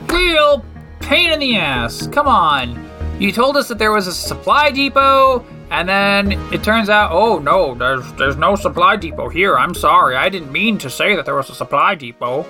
real 0.10 0.66
pain 1.02 1.32
in 1.32 1.40
the 1.40 1.58
ass. 1.58 2.08
Come 2.08 2.28
on. 2.28 2.90
You 3.20 3.32
told 3.32 3.58
us 3.58 3.68
that 3.68 3.78
there 3.78 3.92
was 3.92 4.08
a 4.08 4.14
supply 4.14 4.72
depot, 4.72 5.46
and 5.70 5.90
then 5.90 6.32
it 6.54 6.64
turns 6.64 6.90
out, 6.90 7.12
oh 7.12 7.40
no, 7.40 7.76
there's 7.76 8.14
there's 8.14 8.38
no 8.38 8.56
supply 8.56 8.96
depot 8.96 9.28
here. 9.30 9.58
I'm 9.58 9.74
sorry. 9.74 10.16
I 10.16 10.30
didn't 10.30 10.52
mean 10.52 10.78
to 10.80 10.90
say 10.90 11.16
that 11.16 11.26
there 11.26 11.36
was 11.36 11.50
a 11.50 11.56
supply 11.56 11.96
depot. 11.96 12.46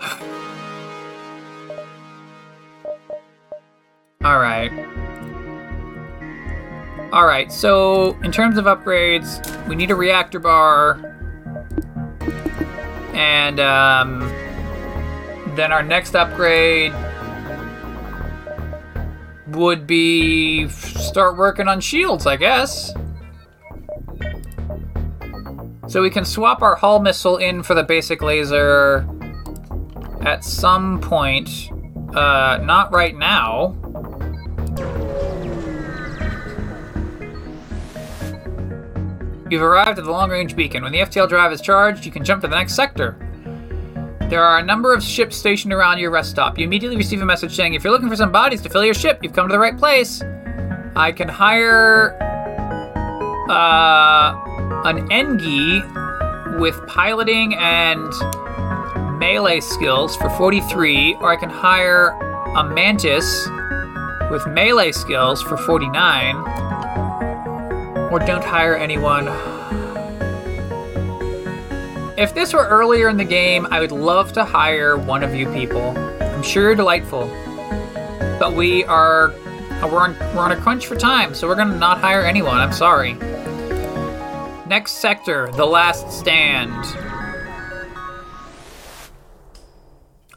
All 4.24 4.38
right. 4.38 4.70
All 7.12 7.26
right. 7.26 7.52
So, 7.52 8.16
in 8.22 8.32
terms 8.32 8.56
of 8.56 8.64
upgrades, 8.64 9.68
we 9.68 9.76
need 9.76 9.90
a 9.90 9.94
reactor 9.94 10.38
bar. 10.38 11.08
And 13.12 13.60
um 13.60 14.41
then 15.56 15.72
our 15.72 15.82
next 15.82 16.14
upgrade 16.14 16.92
would 19.48 19.86
be 19.86 20.68
start 20.68 21.36
working 21.36 21.68
on 21.68 21.80
shields, 21.80 22.26
I 22.26 22.36
guess. 22.36 22.92
So 25.88 26.00
we 26.00 26.10
can 26.10 26.24
swap 26.24 26.62
our 26.62 26.74
hull 26.74 27.00
missile 27.00 27.36
in 27.36 27.62
for 27.62 27.74
the 27.74 27.82
basic 27.82 28.22
laser 28.22 29.06
at 30.22 30.42
some 30.42 31.00
point. 31.00 31.70
Uh, 32.14 32.58
not 32.62 32.92
right 32.92 33.14
now. 33.14 33.76
You've 39.50 39.62
arrived 39.62 39.98
at 39.98 40.04
the 40.06 40.10
long 40.10 40.30
range 40.30 40.56
beacon. 40.56 40.82
When 40.82 40.92
the 40.92 41.00
FTL 41.00 41.28
drive 41.28 41.52
is 41.52 41.60
charged, 41.60 42.06
you 42.06 42.12
can 42.12 42.24
jump 42.24 42.40
to 42.40 42.48
the 42.48 42.56
next 42.56 42.74
sector. 42.74 43.18
There 44.32 44.42
are 44.42 44.58
a 44.60 44.64
number 44.64 44.94
of 44.94 45.02
ships 45.02 45.36
stationed 45.36 45.74
around 45.74 45.98
your 45.98 46.10
rest 46.10 46.30
stop. 46.30 46.56
You 46.56 46.64
immediately 46.64 46.96
receive 46.96 47.20
a 47.20 47.26
message 47.26 47.54
saying, 47.54 47.74
if 47.74 47.84
you're 47.84 47.92
looking 47.92 48.08
for 48.08 48.16
some 48.16 48.32
bodies 48.32 48.62
to 48.62 48.70
fill 48.70 48.82
your 48.82 48.94
ship, 48.94 49.18
you've 49.22 49.34
come 49.34 49.46
to 49.46 49.52
the 49.52 49.58
right 49.58 49.76
place. 49.76 50.22
I 50.96 51.12
can 51.12 51.28
hire 51.28 52.16
uh, 53.50 54.32
an 54.86 55.06
Engi 55.10 56.58
with 56.58 56.80
piloting 56.86 57.54
and 57.56 58.10
melee 59.18 59.60
skills 59.60 60.16
for 60.16 60.30
43, 60.30 61.16
or 61.20 61.30
I 61.30 61.36
can 61.36 61.50
hire 61.50 62.18
a 62.56 62.64
Mantis 62.64 63.46
with 64.30 64.46
melee 64.46 64.92
skills 64.92 65.42
for 65.42 65.58
49, 65.58 66.36
or 68.10 68.18
don't 68.20 68.42
hire 68.42 68.76
anyone. 68.76 69.51
If 72.18 72.34
this 72.34 72.52
were 72.52 72.66
earlier 72.68 73.08
in 73.08 73.16
the 73.16 73.24
game, 73.24 73.66
I 73.70 73.80
would 73.80 73.90
love 73.90 74.34
to 74.34 74.44
hire 74.44 74.98
one 74.98 75.22
of 75.22 75.34
you 75.34 75.50
people. 75.50 75.96
I'm 76.20 76.42
sure 76.42 76.64
you're 76.64 76.74
delightful. 76.74 77.26
But 78.38 78.52
we 78.52 78.84
are 78.84 79.30
uh, 79.30 79.88
we're 79.90 80.00
on 80.00 80.18
we're 80.34 80.42
on 80.42 80.52
a 80.52 80.60
crunch 80.60 80.86
for 80.86 80.94
time, 80.94 81.34
so 81.34 81.48
we're 81.48 81.54
gonna 81.54 81.78
not 81.78 82.00
hire 82.00 82.20
anyone. 82.20 82.58
I'm 82.58 82.72
sorry. 82.72 83.14
Next 84.66 84.92
sector, 84.92 85.50
the 85.52 85.64
last 85.64 86.12
stand. 86.12 86.84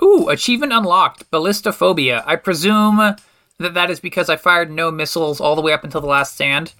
Ooh, 0.01 0.29
achievement 0.29 0.71
unlocked, 0.71 1.29
ballistophobia. 1.29 2.23
I 2.25 2.37
presume 2.37 3.17
that 3.59 3.73
that 3.73 3.89
is 3.89 3.99
because 3.99 4.29
I 4.29 4.37
fired 4.37 4.71
no 4.71 4.91
missiles 4.91 5.41
all 5.41 5.57
the 5.57 5.61
way 5.61 5.73
up 5.73 5.83
until 5.83 5.99
the 5.99 6.07
last 6.07 6.35
stand. 6.35 6.73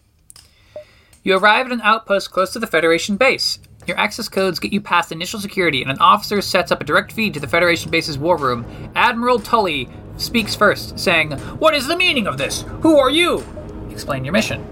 You 1.21 1.37
arrive 1.37 1.65
at 1.65 1.73
an 1.73 1.81
outpost 1.81 2.31
close 2.31 2.53
to 2.53 2.59
the 2.59 2.67
Federation 2.67 3.17
base. 3.17 3.59
Your 3.87 3.97
access 3.99 4.27
codes 4.27 4.59
get 4.59 4.73
you 4.73 4.81
past 4.81 5.11
initial 5.11 5.39
security, 5.39 5.81
and 5.81 5.91
an 5.91 5.99
officer 5.99 6.41
sets 6.41 6.71
up 6.71 6.81
a 6.81 6.85
direct 6.85 7.11
feed 7.11 7.33
to 7.35 7.39
the 7.39 7.47
Federation 7.47 7.91
base's 7.91 8.17
war 8.17 8.37
room. 8.37 8.65
Admiral 8.95 9.39
Tully 9.39 9.89
speaks 10.17 10.55
first, 10.55 10.97
saying, 10.97 11.31
What 11.59 11.75
is 11.75 11.87
the 11.87 11.97
meaning 11.97 12.27
of 12.27 12.37
this? 12.37 12.63
Who 12.81 12.97
are 12.97 13.09
you? 13.09 13.43
Explain 13.91 14.25
your 14.25 14.33
mission. 14.33 14.65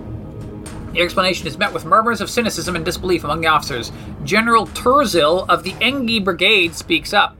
Your 0.94 1.06
explanation 1.06 1.48
is 1.48 1.58
met 1.58 1.74
with 1.74 1.86
murmurs 1.86 2.22
of 2.22 2.30
cynicism 2.30 2.76
and 2.76 2.86
disbelief 2.86 3.24
among 3.24 3.42
the 3.42 3.48
officers. 3.48 3.92
General 4.24 4.68
Turzil 4.68 5.48
of 5.50 5.64
the 5.64 5.72
Engi 5.74 6.24
Brigade 6.24 6.76
speaks 6.76 7.14
up. 7.14 7.36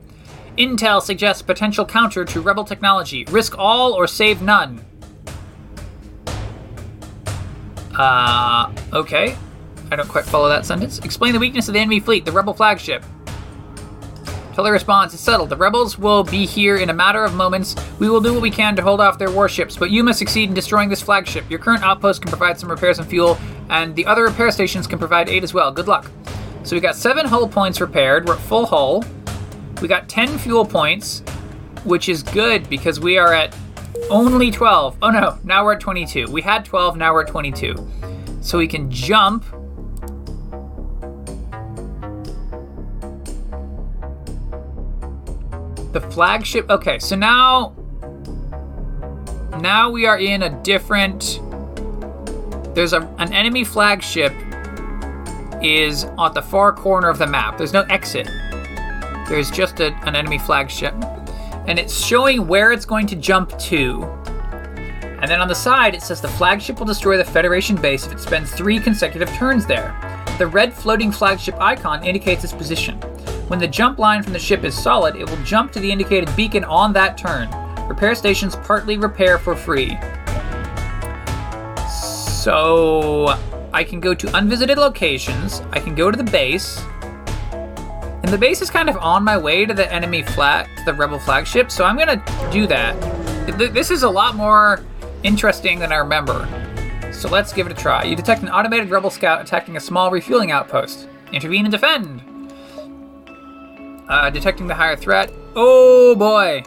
Intel 0.58 1.02
suggests 1.02 1.42
potential 1.42 1.84
counter 1.84 2.24
to 2.24 2.40
rebel 2.40 2.64
technology. 2.64 3.24
Risk 3.26 3.56
all 3.58 3.92
or 3.92 4.06
save 4.06 4.42
none. 4.42 4.84
Uh, 7.96 8.72
okay. 8.92 9.36
I 9.94 9.96
don't 9.96 10.08
quite 10.08 10.24
follow 10.24 10.48
that 10.48 10.66
sentence. 10.66 10.98
Explain 10.98 11.34
the 11.34 11.38
weakness 11.38 11.68
of 11.68 11.74
the 11.74 11.78
enemy 11.78 12.00
fleet, 12.00 12.24
the 12.24 12.32
rebel 12.32 12.52
flagship. 12.52 13.04
Tully 14.52 14.72
responds, 14.72 15.14
It's 15.14 15.22
settled. 15.22 15.50
The 15.50 15.56
rebels 15.56 15.96
will 15.96 16.24
be 16.24 16.46
here 16.46 16.78
in 16.78 16.90
a 16.90 16.92
matter 16.92 17.22
of 17.22 17.34
moments. 17.34 17.76
We 18.00 18.08
will 18.08 18.20
do 18.20 18.32
what 18.32 18.42
we 18.42 18.50
can 18.50 18.74
to 18.74 18.82
hold 18.82 19.00
off 19.00 19.20
their 19.20 19.30
warships, 19.30 19.76
but 19.76 19.92
you 19.92 20.02
must 20.02 20.18
succeed 20.18 20.48
in 20.48 20.54
destroying 20.54 20.88
this 20.88 21.00
flagship. 21.00 21.48
Your 21.48 21.60
current 21.60 21.84
outpost 21.84 22.22
can 22.22 22.28
provide 22.28 22.58
some 22.58 22.68
repairs 22.68 22.98
and 22.98 23.08
fuel, 23.08 23.38
and 23.70 23.94
the 23.94 24.04
other 24.04 24.24
repair 24.24 24.50
stations 24.50 24.88
can 24.88 24.98
provide 24.98 25.28
aid 25.28 25.44
as 25.44 25.54
well. 25.54 25.70
Good 25.70 25.86
luck. 25.86 26.10
So 26.64 26.74
we 26.74 26.80
got 26.80 26.96
seven 26.96 27.24
hull 27.24 27.46
points 27.46 27.80
repaired. 27.80 28.26
We're 28.26 28.34
at 28.34 28.40
full 28.40 28.66
hull. 28.66 29.04
We 29.80 29.86
got 29.86 30.08
10 30.08 30.38
fuel 30.38 30.66
points, 30.66 31.20
which 31.84 32.08
is 32.08 32.24
good 32.24 32.68
because 32.68 32.98
we 32.98 33.16
are 33.16 33.32
at 33.32 33.56
only 34.10 34.50
12. 34.50 34.96
Oh 35.02 35.10
no, 35.10 35.38
now 35.44 35.64
we're 35.64 35.74
at 35.74 35.80
22. 35.80 36.32
We 36.32 36.42
had 36.42 36.64
12, 36.64 36.96
now 36.96 37.12
we're 37.12 37.22
at 37.22 37.28
22. 37.28 37.76
So 38.40 38.58
we 38.58 38.66
can 38.66 38.90
jump 38.90 39.44
The 45.94 46.00
flagship. 46.10 46.68
Okay, 46.68 46.98
so 46.98 47.16
now. 47.16 47.74
Now 49.60 49.88
we 49.90 50.06
are 50.06 50.18
in 50.18 50.42
a 50.42 50.62
different. 50.62 51.40
There's 52.74 52.92
a, 52.92 53.02
an 53.18 53.32
enemy 53.32 53.62
flagship 53.62 54.32
is 55.62 56.04
at 56.18 56.34
the 56.34 56.42
far 56.42 56.72
corner 56.72 57.08
of 57.08 57.18
the 57.18 57.26
map. 57.28 57.56
There's 57.56 57.72
no 57.72 57.82
exit. 57.82 58.28
There's 59.28 59.52
just 59.52 59.78
a, 59.78 59.94
an 60.06 60.16
enemy 60.16 60.38
flagship. 60.38 60.94
And 61.68 61.78
it's 61.78 62.04
showing 62.04 62.48
where 62.48 62.72
it's 62.72 62.84
going 62.84 63.06
to 63.06 63.16
jump 63.16 63.56
to. 63.60 64.02
And 65.22 65.30
then 65.30 65.40
on 65.40 65.46
the 65.46 65.54
side, 65.54 65.94
it 65.94 66.02
says 66.02 66.20
the 66.20 66.28
flagship 66.28 66.80
will 66.80 66.86
destroy 66.86 67.16
the 67.16 67.24
Federation 67.24 67.76
base 67.76 68.04
if 68.04 68.12
it 68.12 68.20
spends 68.20 68.52
three 68.52 68.80
consecutive 68.80 69.30
turns 69.30 69.64
there. 69.64 69.96
The 70.38 70.46
red 70.48 70.74
floating 70.74 71.12
flagship 71.12 71.54
icon 71.60 72.04
indicates 72.04 72.42
its 72.42 72.52
position. 72.52 73.00
When 73.48 73.58
the 73.58 73.68
jump 73.68 73.98
line 73.98 74.22
from 74.22 74.32
the 74.32 74.38
ship 74.38 74.64
is 74.64 74.74
solid, 74.74 75.16
it 75.16 75.28
will 75.28 75.42
jump 75.44 75.70
to 75.72 75.80
the 75.80 75.92
indicated 75.92 76.34
beacon 76.34 76.64
on 76.64 76.92
that 76.94 77.18
turn. 77.18 77.48
Repair 77.86 78.14
stations 78.14 78.56
partly 78.56 78.96
repair 78.96 79.38
for 79.38 79.54
free. 79.54 79.98
So 82.42 83.36
I 83.72 83.84
can 83.84 84.00
go 84.00 84.14
to 84.14 84.26
unvisited 84.28 84.76
locations. 84.76 85.60
I 85.72 85.80
can 85.80 85.94
go 85.94 86.10
to 86.10 86.16
the 86.16 86.24
base. 86.24 86.80
And 87.52 88.28
the 88.28 88.38
base 88.38 88.62
is 88.62 88.70
kind 88.70 88.88
of 88.88 88.96
on 88.96 89.22
my 89.22 89.36
way 89.36 89.66
to 89.66 89.74
the 89.74 89.92
enemy 89.92 90.22
flag, 90.22 90.66
to 90.78 90.84
the 90.86 90.94
rebel 90.94 91.18
flagship, 91.18 91.70
so 91.70 91.84
I'm 91.84 91.98
gonna 91.98 92.22
do 92.50 92.66
that. 92.66 92.98
This 93.58 93.90
is 93.90 94.02
a 94.02 94.08
lot 94.08 94.34
more 94.34 94.82
interesting 95.22 95.78
than 95.78 95.92
I 95.92 95.96
remember. 95.96 96.48
So 97.12 97.28
let's 97.28 97.52
give 97.52 97.66
it 97.66 97.72
a 97.72 97.76
try. 97.76 98.04
You 98.04 98.16
detect 98.16 98.42
an 98.42 98.48
automated 98.48 98.90
rebel 98.90 99.10
scout 99.10 99.42
attacking 99.42 99.76
a 99.76 99.80
small 99.80 100.10
refueling 100.10 100.50
outpost. 100.50 101.08
Intervene 101.32 101.66
and 101.66 101.72
defend. 101.72 102.22
Uh, 104.08 104.30
detecting 104.30 104.66
the 104.66 104.74
higher 104.74 104.96
threat. 104.96 105.32
Oh 105.56 106.14
boy. 106.14 106.62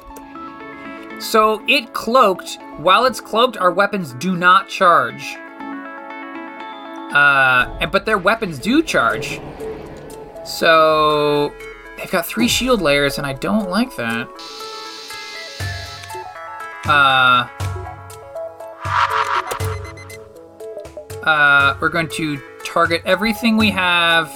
So 1.19 1.63
it 1.67 1.93
cloaked. 1.93 2.58
While 2.78 3.06
it's 3.06 3.19
cloaked, 3.19 3.58
our 3.58 3.71
weapons 3.71 4.13
do 4.13 4.36
not 4.36 4.69
charge. 4.69 5.36
Uh, 7.13 7.78
and, 7.82 7.91
but 7.91 8.06
their 8.06 8.17
weapons 8.17 8.60
do 8.60 8.84
charge. 8.84 9.39
So 10.45 11.54
they've 11.97 12.12
got 12.12 12.26
three 12.26 12.47
shield 12.47 12.82
layers, 12.82 13.17
and 13.17 13.26
I 13.26 13.34
don't 13.34 13.69
like 13.69 13.95
that. 13.95 14.28
Uh, 16.86 17.47
uh, 21.23 21.78
we're 21.82 21.89
going 21.89 22.10
to 22.10 22.39
target 22.63 23.02
everything 23.06 23.58
we 23.58 23.71
have. 23.71 24.30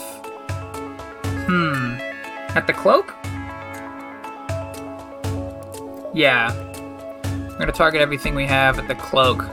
Hmm. 1.48 2.11
At 2.56 2.68
the 2.68 2.74
cloak? 2.74 3.16
Yeah. 6.14 6.54
We're 7.24 7.58
gonna 7.58 7.72
target 7.72 8.02
everything 8.02 8.36
we 8.36 8.46
have 8.46 8.78
at 8.78 8.88
the 8.88 8.96
cloak. 8.96 9.46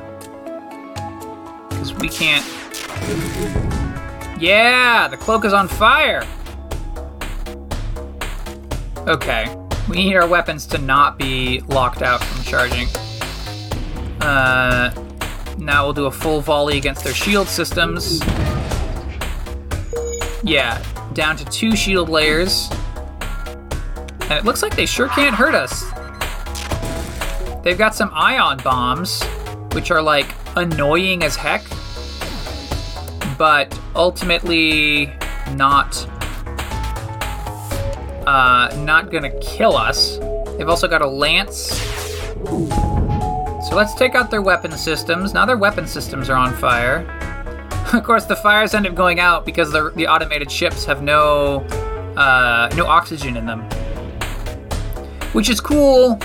Because 1.69 1.95
we 1.95 2.09
can't... 2.09 2.45
Yeah! 4.41 5.09
The 5.09 5.17
cloak 5.17 5.45
is 5.45 5.53
on 5.53 5.69
fire! 5.69 6.27
Okay. 9.07 9.55
We 9.89 9.97
need 9.97 10.17
our 10.17 10.27
weapons 10.27 10.67
to 10.67 10.79
not 10.79 11.19
be 11.19 11.61
locked 11.69 12.03
out 12.03 12.23
from 12.23 12.43
charging. 12.45 12.89
Uh, 14.21 14.91
Now 15.59 15.85
we'll 15.85 15.93
do 15.93 16.07
a 16.07 16.11
full 16.11 16.41
volley 16.41 16.79
against 16.79 17.05
their 17.05 17.15
shield 17.15 17.49
systems. 17.49 18.21
Yeah, 20.45 20.83
down 21.15 21.37
to 21.37 21.45
two 21.47 21.75
shield 21.75 22.09
layers. 22.09 22.71
And 24.29 24.33
it 24.39 24.45
looks 24.45 24.63
like 24.63 24.77
they 24.77 24.87
sure 24.87 25.09
can't 25.09 25.35
hurt 25.35 25.55
us. 25.55 25.85
They've 27.63 27.79
got 27.79 27.95
some 27.95 28.11
ion 28.15 28.59
bombs, 28.65 29.23
which 29.73 29.91
are 29.91 30.03
like 30.03 30.35
annoying 30.57 31.23
as 31.23 31.37
heck, 31.37 31.65
but 33.37 33.79
ultimately 33.95 35.13
not 35.55 36.07
uh, 38.27 38.75
not 38.85 39.11
gonna 39.11 39.31
kill 39.41 39.77
us. 39.77 40.19
They've 40.57 40.69
also 40.69 40.89
got 40.89 41.03
a 41.03 41.07
lance. 41.07 41.73
So 43.69 43.75
let's 43.75 43.95
take 43.95 44.15
out 44.15 44.31
their 44.31 44.43
weapon 44.43 44.73
systems. 44.73 45.35
Now 45.35 45.45
their 45.47 45.57
weapon 45.57 45.87
systems 45.87 46.31
are 46.31 46.37
on 46.37 46.55
fire. 46.55 47.07
of 47.93 48.05
course, 48.05 48.27
the 48.27 48.37
fires 48.37 48.75
end 48.75 48.87
up 48.87 48.95
going 48.95 49.19
out 49.21 49.47
because 49.47 49.73
the, 49.73 49.91
the 49.97 50.07
automated 50.07 50.51
ships 50.51 50.85
have 50.85 51.03
no 51.03 51.61
uh, 52.17 52.69
no 52.77 52.87
oxygen 52.87 53.37
in 53.37 53.47
them, 53.47 53.69
which 55.33 55.49
is 55.49 55.61
cool. 55.61 56.17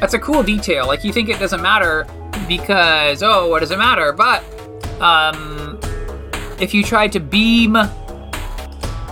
That's 0.00 0.14
a 0.14 0.18
cool 0.18 0.42
detail. 0.42 0.86
Like 0.86 1.04
you 1.04 1.12
think 1.12 1.28
it 1.28 1.38
doesn't 1.38 1.60
matter 1.60 2.06
because 2.48 3.22
oh, 3.22 3.48
what 3.48 3.60
does 3.60 3.70
it 3.70 3.78
matter? 3.78 4.12
But 4.12 4.42
um, 5.00 5.78
if 6.60 6.74
you 6.74 6.82
try 6.82 7.08
to 7.08 7.20
beam 7.20 7.76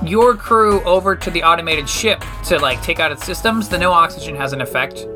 your 0.04 0.34
crew 0.34 0.80
over 0.84 1.16
to 1.16 1.30
the 1.30 1.42
automated 1.42 1.88
ship 1.88 2.22
to 2.44 2.58
like 2.58 2.80
take 2.82 3.00
out 3.00 3.12
its 3.12 3.24
systems, 3.24 3.68
the 3.68 3.78
no 3.78 3.92
oxygen 3.92 4.34
has 4.36 4.52
an 4.52 4.60
effect. 4.60 5.06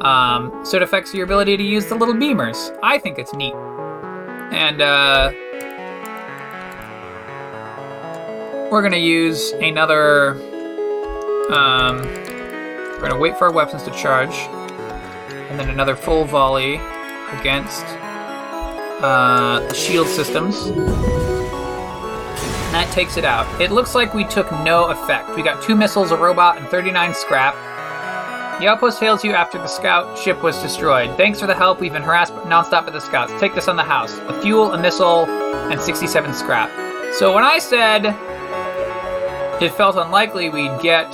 Um, 0.00 0.64
so 0.64 0.76
it 0.76 0.82
affects 0.82 1.12
your 1.12 1.24
ability 1.24 1.56
to 1.56 1.62
use 1.62 1.86
the 1.86 1.94
little 1.94 2.14
beamers. 2.14 2.76
I 2.82 2.98
think 2.98 3.18
it's 3.18 3.34
neat. 3.34 3.54
And 4.52 4.80
uh, 4.80 5.32
we're 8.70 8.82
gonna 8.82 8.96
use 8.96 9.52
another. 9.52 10.32
Um, 11.52 12.29
we're 13.00 13.08
gonna 13.08 13.18
wait 13.18 13.38
for 13.38 13.46
our 13.46 13.52
weapons 13.52 13.82
to 13.84 13.90
charge, 13.92 14.34
and 15.48 15.58
then 15.58 15.70
another 15.70 15.96
full 15.96 16.26
volley 16.26 16.74
against 17.40 17.86
uh, 19.02 19.64
the 19.66 19.74
shield 19.74 20.06
systems. 20.06 20.66
And 20.66 20.86
that 22.74 22.90
takes 22.92 23.16
it 23.16 23.24
out. 23.24 23.60
It 23.60 23.70
looks 23.70 23.94
like 23.94 24.12
we 24.12 24.24
took 24.24 24.52
no 24.52 24.90
effect. 24.90 25.34
We 25.34 25.42
got 25.42 25.62
two 25.62 25.74
missiles, 25.74 26.10
a 26.10 26.16
robot, 26.16 26.58
and 26.58 26.68
39 26.68 27.14
scrap. 27.14 27.54
The 28.60 28.68
outpost 28.68 29.00
fails 29.00 29.24
you 29.24 29.32
after 29.32 29.56
the 29.56 29.66
scout 29.66 30.18
ship 30.18 30.42
was 30.42 30.60
destroyed. 30.60 31.16
Thanks 31.16 31.40
for 31.40 31.46
the 31.46 31.54
help. 31.54 31.80
We've 31.80 31.92
been 31.92 32.02
harassed 32.02 32.34
nonstop 32.34 32.84
by 32.84 32.92
the 32.92 33.00
scouts. 33.00 33.32
Take 33.40 33.54
this 33.54 33.68
on 33.68 33.76
the 33.76 33.82
house. 33.82 34.18
A 34.18 34.42
fuel, 34.42 34.74
a 34.74 34.78
missile, 34.78 35.24
and 35.70 35.80
67 35.80 36.34
scrap. 36.34 36.70
So 37.14 37.34
when 37.34 37.44
I 37.44 37.58
said 37.58 38.14
it 39.60 39.74
felt 39.74 39.96
unlikely 39.96 40.48
we'd 40.48 40.80
get 40.80 41.12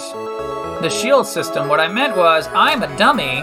the 0.82 0.90
shield 0.90 1.26
system, 1.26 1.68
what 1.68 1.80
I 1.80 1.88
meant 1.88 2.16
was 2.16 2.46
I'm 2.48 2.82
a 2.82 2.96
dummy. 2.96 3.42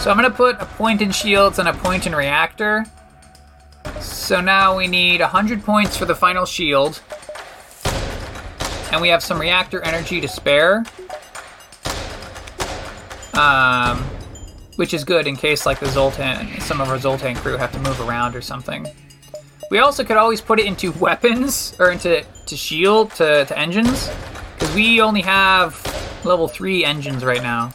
So 0.00 0.10
I'm 0.10 0.16
gonna 0.16 0.30
put 0.30 0.56
a 0.60 0.66
point 0.66 1.02
in 1.02 1.10
shields 1.10 1.58
and 1.58 1.68
a 1.68 1.72
point 1.72 2.06
in 2.06 2.14
reactor. 2.14 2.84
So 4.00 4.40
now 4.40 4.76
we 4.76 4.86
need 4.86 5.20
100 5.20 5.64
points 5.64 5.96
for 5.96 6.04
the 6.04 6.14
final 6.14 6.44
shield. 6.44 7.00
And 8.92 9.00
we 9.00 9.08
have 9.08 9.22
some 9.22 9.40
reactor 9.40 9.82
energy 9.82 10.20
to 10.20 10.28
spare. 10.28 10.84
Um, 13.34 13.98
which 14.76 14.94
is 14.94 15.04
good 15.04 15.26
in 15.26 15.36
case 15.36 15.66
like 15.66 15.80
the 15.80 15.86
Zoltan, 15.86 16.60
some 16.60 16.80
of 16.80 16.88
our 16.88 16.98
Zoltan 16.98 17.34
crew 17.34 17.56
have 17.56 17.72
to 17.72 17.78
move 17.80 18.00
around 18.00 18.36
or 18.36 18.42
something. 18.42 18.86
We 19.70 19.78
also 19.78 20.04
could 20.04 20.18
always 20.18 20.40
put 20.40 20.60
it 20.60 20.66
into 20.66 20.92
weapons 20.92 21.74
or 21.78 21.90
into 21.90 22.24
to 22.46 22.56
shield 22.56 23.10
to, 23.12 23.44
to 23.46 23.58
engines 23.58 24.10
because 24.54 24.74
we 24.74 25.00
only 25.00 25.22
have 25.22 25.74
level 26.24 26.48
three 26.48 26.84
engines 26.84 27.24
right 27.24 27.42
now. 27.42 27.72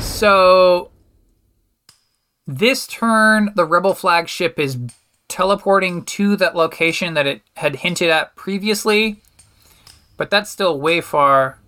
So 0.00 0.90
this 2.46 2.86
turn, 2.86 3.52
the 3.54 3.64
Rebel 3.64 3.94
flagship 3.94 4.58
is 4.58 4.78
teleporting 5.28 6.04
to 6.04 6.36
that 6.36 6.54
location 6.54 7.14
that 7.14 7.26
it 7.26 7.42
had 7.56 7.76
hinted 7.76 8.08
at 8.08 8.34
previously, 8.36 9.20
but 10.16 10.30
that's 10.30 10.50
still 10.50 10.80
way 10.80 11.00
far. 11.00 11.58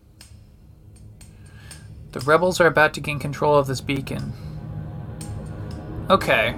The 2.12 2.21
rebels 2.21 2.61
are 2.61 2.66
about 2.66 2.94
to 2.94 3.01
gain 3.01 3.18
control 3.18 3.57
of 3.57 3.66
this 3.66 3.81
beacon. 3.81 4.33
Okay. 6.09 6.57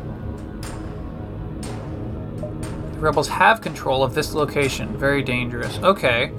The 2.92 2.98
rebels 3.00 3.28
have 3.28 3.60
control 3.60 4.04
of 4.04 4.14
this 4.14 4.32
location. 4.32 4.96
Very 4.96 5.22
dangerous. 5.22 5.78
Okay. 5.78 6.32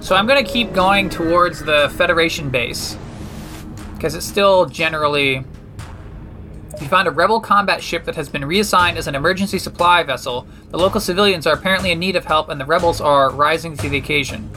So 0.00 0.14
I'm 0.14 0.26
going 0.26 0.44
to 0.44 0.50
keep 0.50 0.72
going 0.72 1.10
towards 1.10 1.64
the 1.64 1.92
Federation 1.96 2.48
base. 2.50 2.96
Because 3.94 4.14
it's 4.14 4.26
still 4.26 4.66
generally. 4.66 5.44
You 6.80 6.88
found 6.88 7.08
a 7.08 7.10
rebel 7.10 7.40
combat 7.40 7.82
ship 7.82 8.04
that 8.04 8.14
has 8.14 8.28
been 8.28 8.44
reassigned 8.44 8.98
as 8.98 9.08
an 9.08 9.14
emergency 9.14 9.58
supply 9.58 10.02
vessel. 10.02 10.46
The 10.70 10.78
local 10.78 11.00
civilians 11.00 11.46
are 11.46 11.54
apparently 11.54 11.90
in 11.90 11.98
need 11.98 12.14
of 12.14 12.26
help, 12.26 12.50
and 12.50 12.60
the 12.60 12.66
rebels 12.66 13.00
are 13.00 13.30
rising 13.30 13.76
to 13.78 13.88
the 13.88 13.96
occasion. 13.96 14.50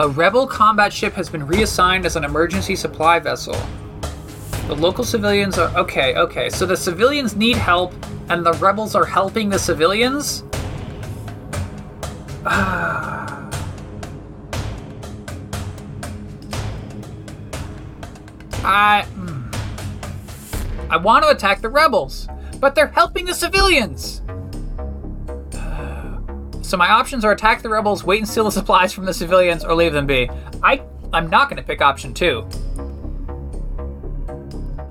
A 0.00 0.08
rebel 0.08 0.46
combat 0.46 0.92
ship 0.92 1.12
has 1.12 1.28
been 1.28 1.46
reassigned 1.46 2.06
as 2.06 2.16
an 2.16 2.24
emergency 2.24 2.74
supply 2.74 3.18
vessel. 3.18 3.54
The 4.70 4.76
local 4.76 5.02
civilians 5.02 5.58
are. 5.58 5.76
Okay, 5.76 6.14
okay. 6.14 6.48
So 6.48 6.64
the 6.64 6.76
civilians 6.76 7.34
need 7.34 7.56
help, 7.56 7.92
and 8.28 8.46
the 8.46 8.52
rebels 8.52 8.94
are 8.94 9.04
helping 9.04 9.48
the 9.48 9.58
civilians? 9.58 10.44
I. 18.62 19.04
mm. 19.16 20.88
I 20.88 20.96
want 20.98 21.24
to 21.24 21.30
attack 21.30 21.62
the 21.62 21.68
rebels, 21.68 22.28
but 22.60 22.76
they're 22.76 22.86
helping 22.86 23.26
the 23.26 23.34
civilians! 23.34 24.22
So 26.62 26.76
my 26.76 26.88
options 26.88 27.24
are 27.24 27.32
attack 27.32 27.62
the 27.62 27.68
rebels, 27.68 28.04
wait 28.04 28.20
and 28.20 28.28
steal 28.28 28.44
the 28.44 28.52
supplies 28.52 28.92
from 28.92 29.04
the 29.04 29.14
civilians, 29.14 29.64
or 29.64 29.74
leave 29.74 29.92
them 29.92 30.06
be. 30.06 30.30
I 30.62 30.80
I'm 31.12 31.28
not 31.28 31.50
going 31.50 31.56
to 31.56 31.64
pick 31.64 31.80
option 31.80 32.14
two. 32.14 32.48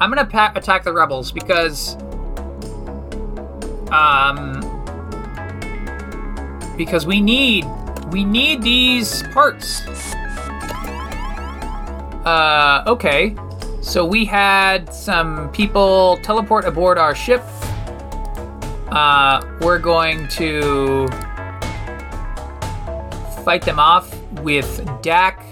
I'm 0.02 0.14
to 0.14 0.26
pa- 0.26 0.54
attack 0.56 0.84
the 0.84 0.94
rebels 0.94 1.32
because 1.32 1.96
um 3.92 4.62
because 6.78 7.06
we 7.06 7.20
need 7.20 7.66
we 8.12 8.24
need 8.24 8.62
these 8.62 9.24
parts. 9.34 9.82
Uh 12.26 12.84
okay. 12.88 13.36
So 13.82 14.06
we 14.06 14.24
had 14.24 14.94
some 14.94 15.52
people 15.52 16.20
teleport 16.24 16.66
aboard 16.66 16.98
our 16.98 17.14
ship. 17.14 17.44
Uh 18.92 19.42
we're 19.60 19.80
going 19.80 20.28
to 20.30 21.08
fight 23.44 23.64
them 23.64 23.80
off 23.80 24.16
with 24.42 24.88
Dak 25.02 25.44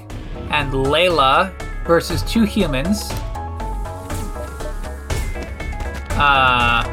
and 0.52 0.72
Layla 0.72 1.52
versus 1.86 2.24
two 2.24 2.44
humans. 2.44 3.12
Uh, 6.18 6.84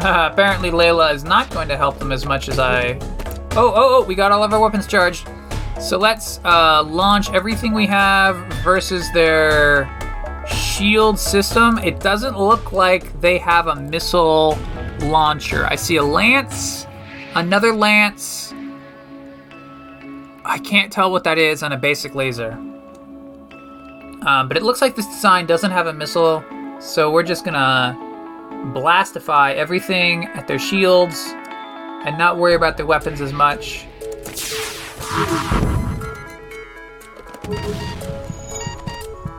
apparently, 0.32 0.70
Layla 0.70 1.14
is 1.14 1.24
not 1.24 1.48
going 1.50 1.68
to 1.68 1.76
help 1.76 1.98
them 1.98 2.12
as 2.12 2.26
much 2.26 2.48
as 2.48 2.58
I. 2.58 2.98
Oh, 3.52 3.72
oh, 3.74 3.74
oh! 3.74 4.04
We 4.04 4.14
got 4.14 4.32
all 4.32 4.42
of 4.42 4.52
our 4.52 4.60
weapons 4.60 4.86
charged. 4.86 5.28
So 5.80 5.96
let's 5.96 6.40
uh, 6.44 6.82
launch 6.82 7.30
everything 7.30 7.72
we 7.72 7.86
have 7.86 8.36
versus 8.64 9.10
their 9.12 9.88
shield 10.48 11.18
system. 11.18 11.78
It 11.78 12.00
doesn't 12.00 12.36
look 12.36 12.72
like 12.72 13.20
they 13.20 13.38
have 13.38 13.68
a 13.68 13.76
missile 13.76 14.58
launcher. 15.00 15.66
I 15.66 15.76
see 15.76 15.96
a 15.96 16.02
lance, 16.02 16.86
another 17.36 17.72
lance. 17.72 18.52
I 20.44 20.58
can't 20.58 20.92
tell 20.92 21.12
what 21.12 21.24
that 21.24 21.38
is 21.38 21.62
on 21.62 21.72
a 21.72 21.76
basic 21.76 22.14
laser. 22.16 22.52
Um, 24.26 24.48
but 24.48 24.56
it 24.56 24.64
looks 24.64 24.82
like 24.82 24.96
this 24.96 25.06
design 25.06 25.46
doesn't 25.46 25.70
have 25.70 25.86
a 25.86 25.92
missile, 25.92 26.44
so 26.80 27.10
we're 27.10 27.22
just 27.22 27.44
gonna 27.44 27.96
blastify 28.72 29.54
everything 29.54 30.24
at 30.34 30.46
their 30.46 30.58
shields 30.58 31.32
and 32.04 32.16
not 32.18 32.36
worry 32.36 32.54
about 32.54 32.76
their 32.76 32.86
weapons 32.86 33.20
as 33.20 33.32
much. 33.32 33.86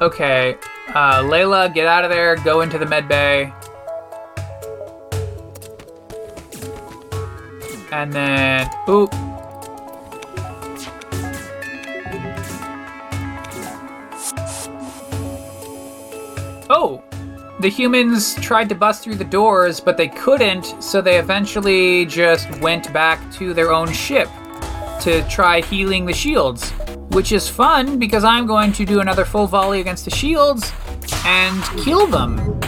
Okay, 0.01 0.57
uh, 0.89 1.21
Layla, 1.23 1.73
get 1.73 1.87
out 1.87 2.03
of 2.03 2.09
there, 2.09 2.35
go 2.37 2.61
into 2.61 2.77
the 2.77 2.85
med 2.85 3.07
bay. 3.07 3.53
And 7.91 8.13
then, 8.13 8.69
oop, 8.87 9.13
the 17.59 17.69
humans 17.69 18.35
tried 18.35 18.69
to 18.69 18.75
bust 18.75 19.03
through 19.03 19.15
the 19.15 19.25
doors, 19.25 19.81
but 19.81 19.97
they 19.97 20.07
couldn't, 20.07 20.81
so 20.81 21.01
they 21.01 21.19
eventually 21.19 22.05
just 22.05 22.49
went 22.61 22.91
back 22.93 23.19
to 23.33 23.53
their 23.53 23.73
own 23.73 23.91
ship 23.91 24.29
to 25.01 25.27
try 25.29 25.59
healing 25.61 26.05
the 26.05 26.13
shields. 26.13 26.71
Which 27.11 27.31
is 27.31 27.49
fun 27.49 27.99
because 27.99 28.23
I'm 28.23 28.45
going 28.45 28.71
to 28.73 28.85
do 28.85 29.01
another 29.01 29.25
full 29.25 29.47
volley 29.47 29.81
against 29.81 30.05
the 30.05 30.11
shields 30.11 30.71
and 31.25 31.61
kill 31.83 32.07
them. 32.07 32.61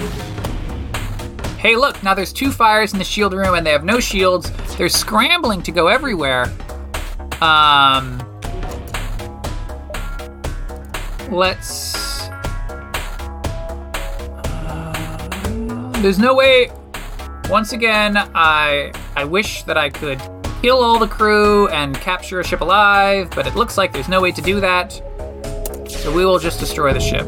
Hey, 1.57 1.75
look, 1.75 2.01
now 2.01 2.13
there's 2.13 2.33
two 2.33 2.51
fires 2.51 2.91
in 2.91 2.99
the 2.99 3.05
shield 3.05 3.33
room 3.33 3.53
and 3.53 3.65
they 3.65 3.71
have 3.71 3.85
no 3.85 3.99
shields. 3.99 4.51
They're 4.77 4.89
scrambling 4.89 5.61
to 5.63 5.71
go 5.71 5.87
everywhere. 5.87 6.51
Um, 7.39 8.17
let's. 11.29 12.10
There's 16.01 16.19
no 16.19 16.33
way. 16.33 16.71
Once 17.49 17.73
again, 17.73 18.17
I 18.33 18.91
I 19.15 19.23
wish 19.23 19.63
that 19.63 19.77
I 19.77 19.89
could 19.89 20.19
kill 20.61 20.81
all 20.81 20.97
the 20.97 21.07
crew 21.07 21.67
and 21.67 21.95
capture 21.95 22.39
a 22.39 22.43
ship 22.43 22.61
alive, 22.61 23.29
but 23.35 23.45
it 23.45 23.55
looks 23.55 23.77
like 23.77 23.93
there's 23.93 24.09
no 24.09 24.19
way 24.19 24.31
to 24.31 24.41
do 24.41 24.59
that. 24.59 24.93
So 25.87 26.11
we 26.11 26.25
will 26.25 26.39
just 26.39 26.59
destroy 26.59 26.93
the 26.93 26.99
ship. 26.99 27.27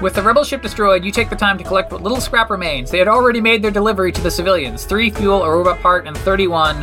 With 0.00 0.14
the 0.14 0.22
rebel 0.22 0.42
ship 0.42 0.62
destroyed, 0.62 1.04
you 1.04 1.12
take 1.12 1.30
the 1.30 1.36
time 1.36 1.58
to 1.58 1.64
collect 1.64 1.92
what 1.92 2.02
little 2.02 2.20
scrap 2.20 2.50
remains. 2.50 2.90
They 2.90 2.98
had 2.98 3.06
already 3.06 3.40
made 3.40 3.62
their 3.62 3.70
delivery 3.70 4.12
to 4.12 4.20
the 4.20 4.30
civilians 4.30 4.84
3 4.84 5.10
fuel, 5.10 5.42
a 5.44 5.50
robot 5.50 5.78
part, 5.80 6.06
and 6.06 6.16
31. 6.18 6.80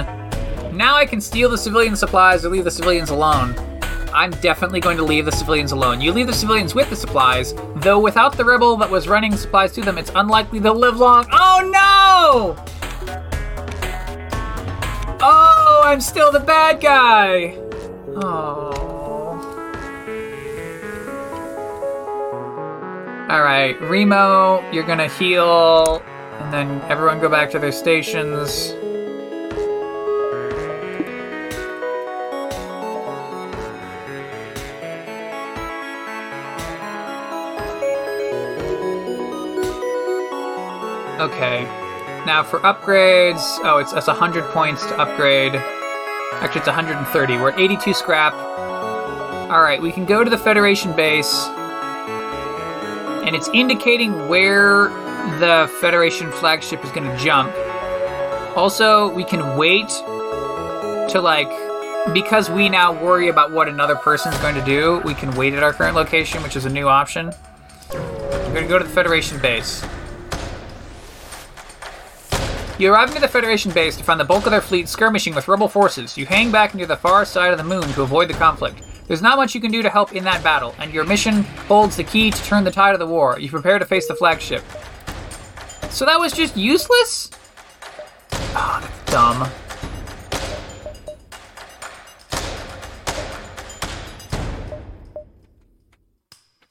Now 0.72 0.96
I 0.96 1.06
can 1.06 1.20
steal 1.20 1.50
the 1.50 1.58
civilian 1.58 1.96
supplies 1.96 2.46
or 2.46 2.50
leave 2.50 2.64
the 2.64 2.72
civilians 2.72 3.10
alone. 3.10 3.56
I'm 4.20 4.32
definitely 4.42 4.82
going 4.82 4.98
to 4.98 5.04
leave 5.04 5.24
the 5.24 5.32
civilians 5.32 5.72
alone. 5.72 6.02
You 6.02 6.12
leave 6.12 6.28
the 6.28 6.34
civilians 6.34 6.76
with 6.76 6.90
the 6.90 6.96
supplies, 6.98 7.54
though 7.78 8.00
without 8.00 8.36
the 8.36 8.44
rebel 8.44 8.76
that 8.76 8.90
was 8.90 9.08
running 9.08 9.34
supplies 9.38 9.72
to 9.76 9.82
them, 9.82 9.98
it's 9.98 10.12
unlikely 10.14 10.60
they'll 10.60 10.76
live 10.76 10.98
long. 10.98 11.26
Oh 11.32 11.62
no! 11.72 12.66
Oh, 15.22 15.82
I'm 15.86 16.02
still 16.02 16.34
the 16.34 16.42
bad 16.42 16.82
guy! 16.82 17.58
Oh. 18.18 18.74
Alright, 23.32 23.80
Remo, 23.80 24.70
you're 24.74 24.84
gonna 24.84 25.08
heal, 25.08 26.04
and 26.42 26.54
then 26.54 26.82
everyone 26.92 27.22
go 27.22 27.30
back 27.30 27.50
to 27.52 27.60
their 27.60 27.72
stations. 27.72 28.74
Okay. 41.40 41.64
Now 42.26 42.44
for 42.44 42.60
upgrades, 42.60 43.60
oh, 43.64 43.78
it's, 43.78 43.94
it's 43.94 44.08
100 44.08 44.44
points 44.52 44.86
to 44.88 45.00
upgrade. 45.00 45.56
Actually, 45.56 46.60
it's 46.60 46.68
130. 46.68 47.38
We're 47.38 47.52
at 47.52 47.58
82 47.58 47.94
scrap. 47.94 48.34
Alright, 48.34 49.82
we 49.82 49.94
can 49.94 50.04
go 50.04 50.22
to 50.22 50.30
the 50.30 50.38
Federation 50.38 50.94
base 50.98 51.46
and 53.26 53.34
it's 53.34 53.48
indicating 53.54 54.28
where 54.28 54.90
the 55.40 55.72
Federation 55.80 56.30
flagship 56.30 56.84
is 56.84 56.92
going 56.92 57.10
to 57.10 57.16
jump. 57.24 57.54
Also, 58.58 59.08
we 59.14 59.24
can 59.24 59.56
wait 59.56 59.88
to 59.88 61.22
like 61.24 61.48
because 62.14 62.50
we 62.50 62.68
now 62.68 62.92
worry 62.92 63.30
about 63.30 63.54
what 63.54 63.70
another 63.70 63.96
person's 63.96 64.38
going 64.40 64.56
to 64.56 64.66
do. 64.66 65.02
We 65.06 65.14
can 65.14 65.34
wait 65.38 65.54
at 65.54 65.64
our 65.64 65.72
current 65.72 65.96
location, 65.96 66.44
which 66.44 66.58
is 66.58 66.66
a 66.66 66.70
new 66.70 66.90
option. 66.90 67.32
We're 67.94 68.54
going 68.54 68.64
to 68.64 68.68
go 68.68 68.78
to 68.78 68.84
the 68.84 68.90
Federation 68.90 69.40
base. 69.40 69.86
You 72.80 72.94
arrive 72.94 73.12
near 73.12 73.20
the 73.20 73.28
Federation 73.28 73.74
base 73.74 73.98
to 73.98 74.06
find 74.06 74.18
the 74.18 74.24
bulk 74.24 74.46
of 74.46 74.52
their 74.52 74.62
fleet 74.62 74.88
skirmishing 74.88 75.36
with 75.36 75.50
rebel 75.50 75.68
forces. 75.68 76.18
You 76.18 76.26
hang 76.26 76.50
back 76.50 76.74
near 76.74 76.86
the 76.86 76.96
far 76.96 77.26
side 77.26 77.52
of 77.52 77.58
the 77.58 77.64
moon 77.66 77.84
to 77.90 78.04
avoid 78.04 78.30
the 78.30 78.34
conflict. 78.34 78.82
There's 79.06 79.22
not 79.22 79.38
much 79.38 79.54
you 79.54 79.60
can 79.60 79.70
do 79.70 79.82
to 79.82 79.90
help 79.90 80.16
in 80.16 80.24
that 80.24 80.42
battle, 80.46 80.74
and 80.80 80.94
your 80.94 81.04
mission 81.04 81.44
holds 81.68 81.98
the 81.98 82.06
key 82.06 82.32
to 82.32 82.44
turn 82.46 82.64
the 82.64 82.72
tide 82.72 82.94
of 82.94 83.00
the 83.00 83.06
war. 83.06 83.38
You 83.38 83.50
prepare 83.50 83.80
to 83.80 83.86
face 83.86 84.08
the 84.08 84.16
flagship. 84.16 84.64
So 85.90 86.06
that 86.06 86.18
was 86.18 86.32
just 86.32 86.56
useless? 86.56 87.30
Oh, 88.32 88.80
that's 88.82 89.12
dumb. 89.12 89.50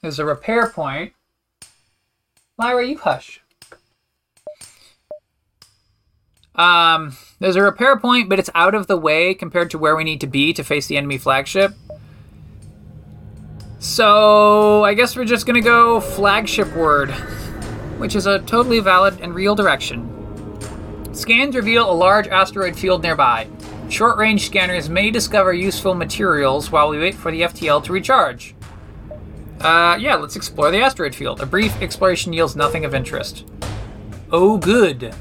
There's 0.01 0.17
a 0.17 0.25
repair 0.25 0.71
point. 0.71 1.13
Lyra, 2.57 2.87
you 2.87 2.97
hush. 2.97 3.43
Um, 6.59 7.15
there's 7.39 7.55
a 7.55 7.63
repair 7.63 7.97
point, 7.97 8.27
but 8.27 8.37
it's 8.37 8.49
out 8.53 8.75
of 8.75 8.87
the 8.87 8.97
way 8.97 9.33
compared 9.33 9.71
to 9.71 9.77
where 9.77 9.95
we 9.95 10.03
need 10.03 10.19
to 10.19 10.27
be 10.27 10.51
to 10.51 10.63
face 10.63 10.87
the 10.87 10.97
enemy 10.97 11.17
flagship. 11.17 11.73
So, 13.79 14.83
I 14.83 14.93
guess 14.93 15.15
we're 15.15 15.23
just 15.23 15.45
gonna 15.45 15.61
go 15.61 16.01
flagship 16.01 16.75
word, 16.75 17.11
which 17.97 18.13
is 18.13 18.25
a 18.25 18.39
totally 18.39 18.81
valid 18.81 19.21
and 19.21 19.33
real 19.33 19.55
direction. 19.55 20.05
Scans 21.13 21.55
reveal 21.55 21.89
a 21.89 21.93
large 21.93 22.27
asteroid 22.27 22.77
field 22.77 23.03
nearby. 23.03 23.47
Short 23.87 24.17
range 24.17 24.45
scanners 24.45 24.89
may 24.89 25.11
discover 25.11 25.53
useful 25.53 25.95
materials 25.95 26.73
while 26.73 26.89
we 26.89 26.99
wait 26.99 27.15
for 27.15 27.31
the 27.31 27.43
FTL 27.43 27.81
to 27.85 27.93
recharge. 27.93 28.53
Uh, 29.61 29.95
yeah, 29.97 30.15
let's 30.15 30.35
explore 30.35 30.71
the 30.71 30.81
asteroid 30.81 31.15
field. 31.15 31.39
A 31.39 31.45
brief 31.45 31.81
exploration 31.81 32.33
yields 32.33 32.57
nothing 32.57 32.83
of 32.83 32.93
interest. 32.93 33.45
Oh, 34.29 34.57
good. 34.57 35.15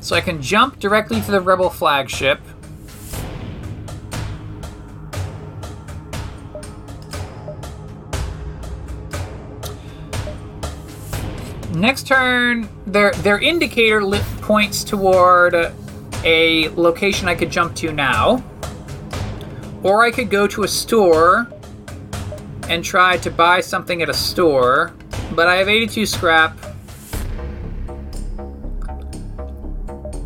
So 0.00 0.16
I 0.16 0.20
can 0.20 0.42
jump 0.42 0.78
directly 0.78 1.20
to 1.20 1.30
the 1.30 1.40
Rebel 1.40 1.70
flagship. 1.70 2.40
Next 11.74 12.06
turn, 12.06 12.68
their 12.86 13.12
their 13.12 13.38
indicator 13.38 14.00
points 14.42 14.82
toward 14.82 15.54
a 16.24 16.68
location 16.70 17.28
I 17.28 17.34
could 17.34 17.50
jump 17.50 17.74
to 17.76 17.92
now. 17.92 18.42
Or 19.82 20.04
I 20.04 20.10
could 20.10 20.28
go 20.28 20.46
to 20.48 20.64
a 20.64 20.68
store 20.68 21.50
and 22.68 22.84
try 22.84 23.16
to 23.18 23.30
buy 23.30 23.60
something 23.60 24.02
at 24.02 24.08
a 24.08 24.14
store, 24.14 24.92
but 25.34 25.48
I 25.48 25.56
have 25.56 25.68
82 25.68 26.06
scrap. 26.06 26.58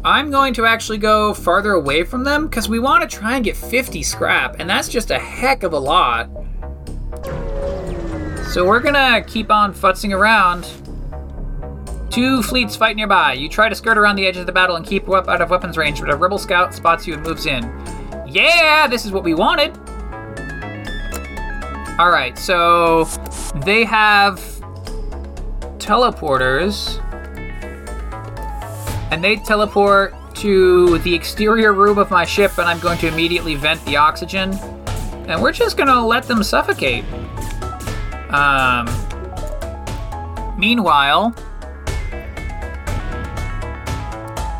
I'm 0.04 0.30
going 0.30 0.52
to 0.54 0.66
actually 0.66 0.98
go 0.98 1.32
farther 1.32 1.72
away 1.72 2.04
from 2.04 2.24
them 2.24 2.46
because 2.46 2.68
we 2.68 2.78
want 2.78 3.08
to 3.08 3.16
try 3.16 3.36
and 3.36 3.44
get 3.44 3.56
50 3.56 4.02
scrap, 4.02 4.56
and 4.58 4.68
that's 4.68 4.88
just 4.88 5.10
a 5.10 5.18
heck 5.18 5.62
of 5.62 5.72
a 5.72 5.78
lot. 5.78 6.28
So 8.52 8.66
we're 8.66 8.80
gonna 8.80 9.24
keep 9.26 9.50
on 9.50 9.72
futzing 9.72 10.14
around. 10.14 10.70
Two 12.10 12.42
fleets 12.42 12.76
fight 12.76 12.96
nearby. 12.96 13.32
You 13.32 13.48
try 13.48 13.70
to 13.70 13.74
skirt 13.74 13.96
around 13.96 14.16
the 14.16 14.26
edge 14.26 14.36
of 14.36 14.44
the 14.44 14.52
battle 14.52 14.76
and 14.76 14.86
keep 14.86 15.08
up 15.08 15.26
out 15.26 15.40
of 15.40 15.48
weapons 15.48 15.78
range, 15.78 16.00
but 16.00 16.12
a 16.12 16.16
rebel 16.16 16.38
scout 16.38 16.74
spots 16.74 17.06
you 17.06 17.14
and 17.14 17.22
moves 17.22 17.46
in. 17.46 17.64
Yeah, 18.28 18.86
this 18.86 19.06
is 19.06 19.10
what 19.10 19.24
we 19.24 19.32
wanted. 19.32 19.76
All 21.98 22.10
right, 22.10 22.36
so 22.38 23.04
they 23.64 23.84
have 23.84 24.38
teleporters, 25.78 27.00
and 29.14 29.22
they 29.22 29.36
teleport 29.36 30.12
to 30.34 30.98
the 30.98 31.14
exterior 31.14 31.72
room 31.72 31.98
of 31.98 32.10
my 32.10 32.24
ship, 32.24 32.58
and 32.58 32.68
I'm 32.68 32.80
going 32.80 32.98
to 32.98 33.06
immediately 33.06 33.54
vent 33.54 33.82
the 33.84 33.96
oxygen, 33.96 34.52
and 35.28 35.40
we're 35.40 35.52
just 35.52 35.76
gonna 35.76 36.04
let 36.04 36.24
them 36.24 36.42
suffocate. 36.42 37.04
Um. 38.30 38.88
Meanwhile, 40.58 41.34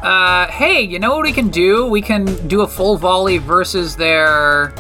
Uh, 0.05 0.47
hey, 0.49 0.83
you 0.83 0.99
know 0.99 1.15
what 1.15 1.23
we 1.23 1.33
can 1.33 1.49
do? 1.49 1.87
We 1.87 2.03
can 2.03 2.27
do 2.47 2.61
a 2.61 2.67
full 2.69 2.99
volley 2.99 3.39
versus 3.39 3.97
their. 3.97 4.75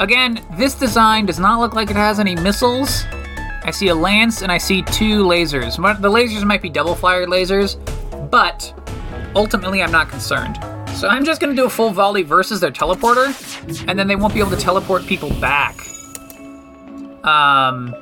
Again, 0.00 0.42
this 0.56 0.74
design 0.74 1.26
does 1.26 1.38
not 1.38 1.60
look 1.60 1.74
like 1.74 1.90
it 1.90 1.96
has 1.96 2.18
any 2.18 2.34
missiles. 2.34 3.04
I 3.62 3.70
see 3.70 3.88
a 3.88 3.94
lance 3.94 4.40
and 4.40 4.50
I 4.50 4.56
see 4.56 4.80
two 4.80 5.22
lasers. 5.24 5.76
The 6.00 6.10
lasers 6.10 6.44
might 6.44 6.62
be 6.62 6.70
double 6.70 6.94
fired 6.94 7.28
lasers, 7.28 7.76
but 8.30 8.72
ultimately 9.34 9.82
I'm 9.82 9.92
not 9.92 10.08
concerned. 10.08 10.58
So 10.96 11.08
I'm 11.08 11.24
just 11.24 11.40
gonna 11.40 11.54
do 11.54 11.64
a 11.64 11.70
full 11.70 11.90
volley 11.90 12.22
versus 12.22 12.60
their 12.60 12.70
teleporter, 12.70 13.28
and 13.88 13.98
then 13.98 14.06
they 14.06 14.16
won't 14.16 14.32
be 14.32 14.40
able 14.40 14.50
to 14.50 14.56
teleport 14.56 15.06
people 15.06 15.30
back. 15.40 15.76
Um. 17.24 17.94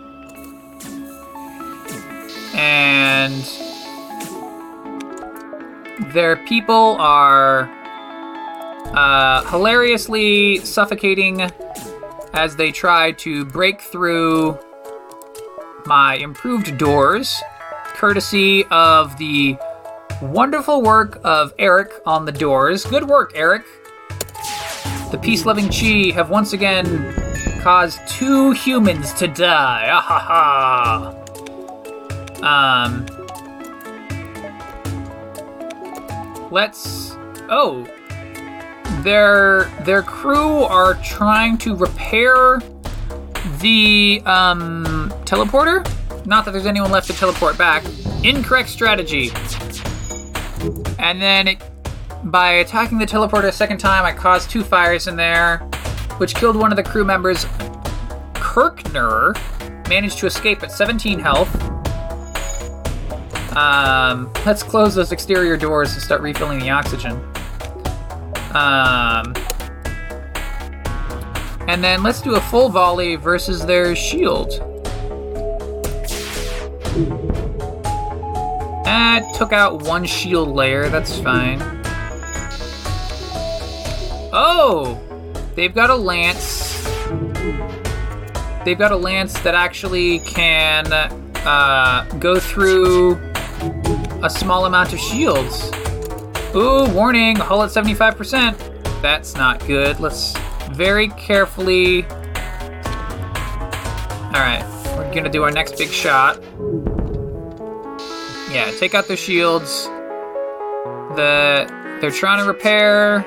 And 2.55 3.43
their 6.13 6.37
people 6.37 6.97
are 6.99 7.71
uh, 8.95 9.45
hilariously 9.49 10.59
suffocating 10.59 11.51
as 12.35 12.57
they 12.57 12.71
try 12.71 13.13
to 13.13 13.45
break 13.47 13.81
through 13.81 14.59
my 15.87 16.17
improved 16.17 16.77
doors, 16.79 17.35
courtesy 17.95 18.65
of 18.71 19.17
the 19.19 19.57
wonderful 20.23 20.83
work 20.83 21.21
of 21.25 21.53
Eric 21.59 21.93
on 22.07 22.25
the 22.25 22.33
doors. 22.33 22.85
Good 22.85 23.05
work, 23.05 23.33
Eric. 23.35 23.65
The 25.11 25.19
peace 25.21 25.45
loving 25.45 25.69
Chi 25.69 26.13
have 26.15 26.31
once 26.31 26.53
again 26.53 27.13
caused 27.61 28.01
two 28.09 28.53
humans 28.53 29.13
to 29.15 29.29
die. 29.29 29.89
Ah 29.91 30.01
ha 30.01 30.19
ha. 32.41 32.87
Um. 32.87 33.07
Let's. 36.51 37.17
Oh. 37.51 37.87
Their 39.03 39.65
their 39.85 40.03
crew 40.03 40.63
are 40.65 40.95
trying 41.03 41.59
to 41.59 41.75
repair 41.75 42.61
the 43.59 44.23
um 44.25 45.13
teleporter. 45.25 45.87
Not 46.25 46.45
that 46.45 46.53
there's 46.53 46.67
anyone 46.67 46.91
left 46.91 47.09
to 47.09 47.13
teleport 47.13 47.59
back. 47.59 47.85
Incorrect 48.23 48.69
strategy. 48.69 49.31
And 50.99 51.21
then 51.21 51.49
it, 51.49 51.63
by 52.25 52.53
attacking 52.53 52.99
the 52.99 53.07
teleporter 53.07 53.49
a 53.49 53.53
second 53.53 53.79
time, 53.79 54.05
I 54.05 54.13
caused 54.13 54.51
two 54.51 54.63
fires 54.63 55.09
in 55.09 55.17
there, 55.17 55.59
which 56.19 56.35
killed 56.35 56.57
one 56.57 56.71
of 56.71 56.77
the 56.77 56.83
crew 56.83 57.05
members. 57.05 57.47
Kirkner 58.35 59.35
managed 59.89 60.19
to 60.19 60.27
escape 60.27 60.63
at 60.63 60.71
17 60.71 61.19
health. 61.19 61.53
Um, 63.57 64.33
let's 64.47 64.63
close 64.63 64.95
those 64.95 65.13
exterior 65.13 65.57
doors 65.57 65.93
and 65.93 66.03
start 66.03 66.21
refilling 66.23 66.59
the 66.59 66.71
oxygen. 66.71 67.13
Um, 68.55 69.35
and 71.69 71.83
then 71.83 72.03
let's 72.03 72.21
do 72.21 72.37
a 72.37 72.41
full 72.41 72.69
volley 72.69 73.17
versus 73.17 73.65
their 73.67 73.97
shield. 73.97 74.53
That 78.85 79.35
took 79.37 79.53
out 79.53 79.83
one 79.83 80.05
shield 80.05 80.49
layer, 80.49 80.89
that's 80.89 81.19
fine. 81.19 81.61
Oh! 84.33 85.01
They've 85.55 85.75
got 85.75 85.91
a 85.91 85.95
lance. 85.95 86.83
They've 88.65 88.79
got 88.79 88.93
a 88.93 88.97
lance 88.97 89.39
that 89.41 89.55
actually 89.55 90.21
can 90.21 90.93
uh, 90.93 92.05
go 92.19 92.39
through 92.39 93.17
a 94.23 94.31
small 94.31 94.67
amount 94.67 94.93
of 94.93 94.99
shields. 94.99 95.71
Ooh, 96.55 96.89
warning, 96.93 97.37
hull 97.37 97.63
at 97.63 97.71
75%. 97.71 99.03
That's 99.03 99.35
not 99.35 99.67
good. 99.67 100.01
Let's 100.01 100.37
very 100.73 101.09
carefully. 101.09 102.05
Alright, 104.27 104.65
we're 104.97 105.13
gonna 105.15 105.29
do 105.29 105.43
our 105.43 105.51
next 105.51 105.77
big 105.77 105.91
shot. 105.91 106.41
Yeah, 108.53 108.71
take 108.79 108.95
out 108.95 109.09
their 109.09 109.17
shields. 109.17 109.85
The 111.17 111.67
they're 112.01 112.11
trying 112.11 112.39
to 112.43 112.45
repair. 112.45 113.25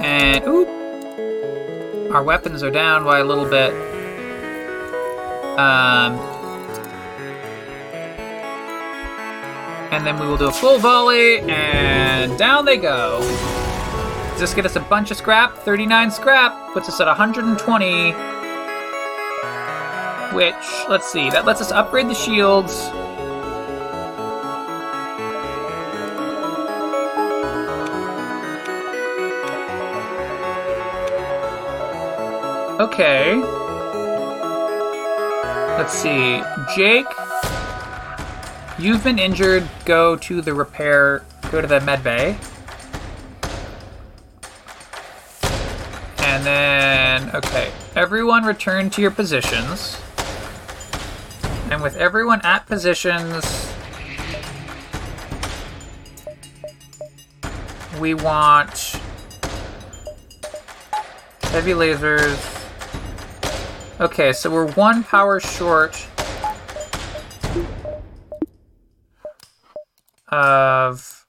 And 0.00 0.44
oop. 0.46 0.68
Our 2.14 2.22
weapons 2.22 2.62
are 2.62 2.70
down 2.70 3.04
by 3.04 3.18
a 3.18 3.24
little 3.24 3.48
bit. 3.48 3.72
Um 5.58 6.18
and 9.90 10.06
then 10.06 10.20
we 10.20 10.26
will 10.26 10.36
do 10.36 10.46
a 10.46 10.52
full 10.52 10.78
volley, 10.78 11.40
and 11.40 12.38
down 12.38 12.64
they 12.64 12.76
go. 12.76 13.20
This 14.38 14.54
get 14.54 14.64
us 14.64 14.76
a 14.76 14.80
bunch 14.80 15.10
of 15.10 15.16
scrap? 15.16 15.56
39 15.58 16.12
scrap 16.12 16.72
puts 16.72 16.88
us 16.88 17.00
at 17.00 17.08
120. 17.08 18.12
Which, 20.34 20.54
let's 20.88 21.10
see, 21.10 21.28
that 21.30 21.44
lets 21.44 21.60
us 21.60 21.72
upgrade 21.72 22.08
the 22.08 22.14
shields. 22.14 22.88
Okay. 32.80 33.36
Let's 35.76 35.92
see. 35.92 36.42
Jake, 36.74 37.04
you've 38.78 39.04
been 39.04 39.18
injured. 39.18 39.68
Go 39.84 40.16
to 40.16 40.40
the 40.40 40.54
repair. 40.54 41.22
Go 41.50 41.60
to 41.60 41.66
the 41.66 41.82
med 41.82 42.02
bay. 42.02 42.38
And 46.20 46.46
then, 46.46 47.36
okay. 47.36 47.70
Everyone 47.94 48.44
return 48.44 48.88
to 48.88 49.02
your 49.02 49.10
positions. 49.10 50.00
And 51.70 51.82
with 51.82 51.96
everyone 51.96 52.40
at 52.44 52.64
positions, 52.64 53.44
we 58.00 58.14
want 58.14 58.98
heavy 61.42 61.72
lasers. 61.72 62.59
Okay, 64.00 64.32
so 64.32 64.50
we're 64.50 64.72
one 64.72 65.04
power 65.04 65.38
short 65.40 66.06
of. 70.28 71.26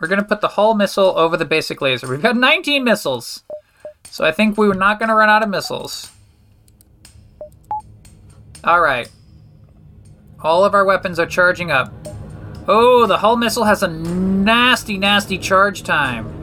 We're 0.00 0.08
gonna 0.08 0.24
put 0.24 0.40
the 0.40 0.48
hull 0.48 0.74
missile 0.74 1.16
over 1.16 1.36
the 1.36 1.44
basic 1.44 1.80
laser. 1.80 2.08
We've 2.08 2.20
got 2.20 2.36
19 2.36 2.82
missiles, 2.82 3.44
so 4.10 4.24
I 4.24 4.32
think 4.32 4.58
we're 4.58 4.74
not 4.74 4.98
gonna 4.98 5.14
run 5.14 5.30
out 5.30 5.44
of 5.44 5.50
missiles. 5.50 6.10
All 8.64 8.80
right. 8.80 9.08
All 10.40 10.64
of 10.64 10.74
our 10.74 10.84
weapons 10.84 11.20
are 11.20 11.26
charging 11.26 11.70
up. 11.70 11.94
Oh, 12.66 13.06
the 13.06 13.18
hull 13.18 13.36
missile 13.36 13.64
has 13.64 13.84
a 13.84 13.88
nasty, 13.88 14.98
nasty 14.98 15.38
charge 15.38 15.84
time. 15.84 16.41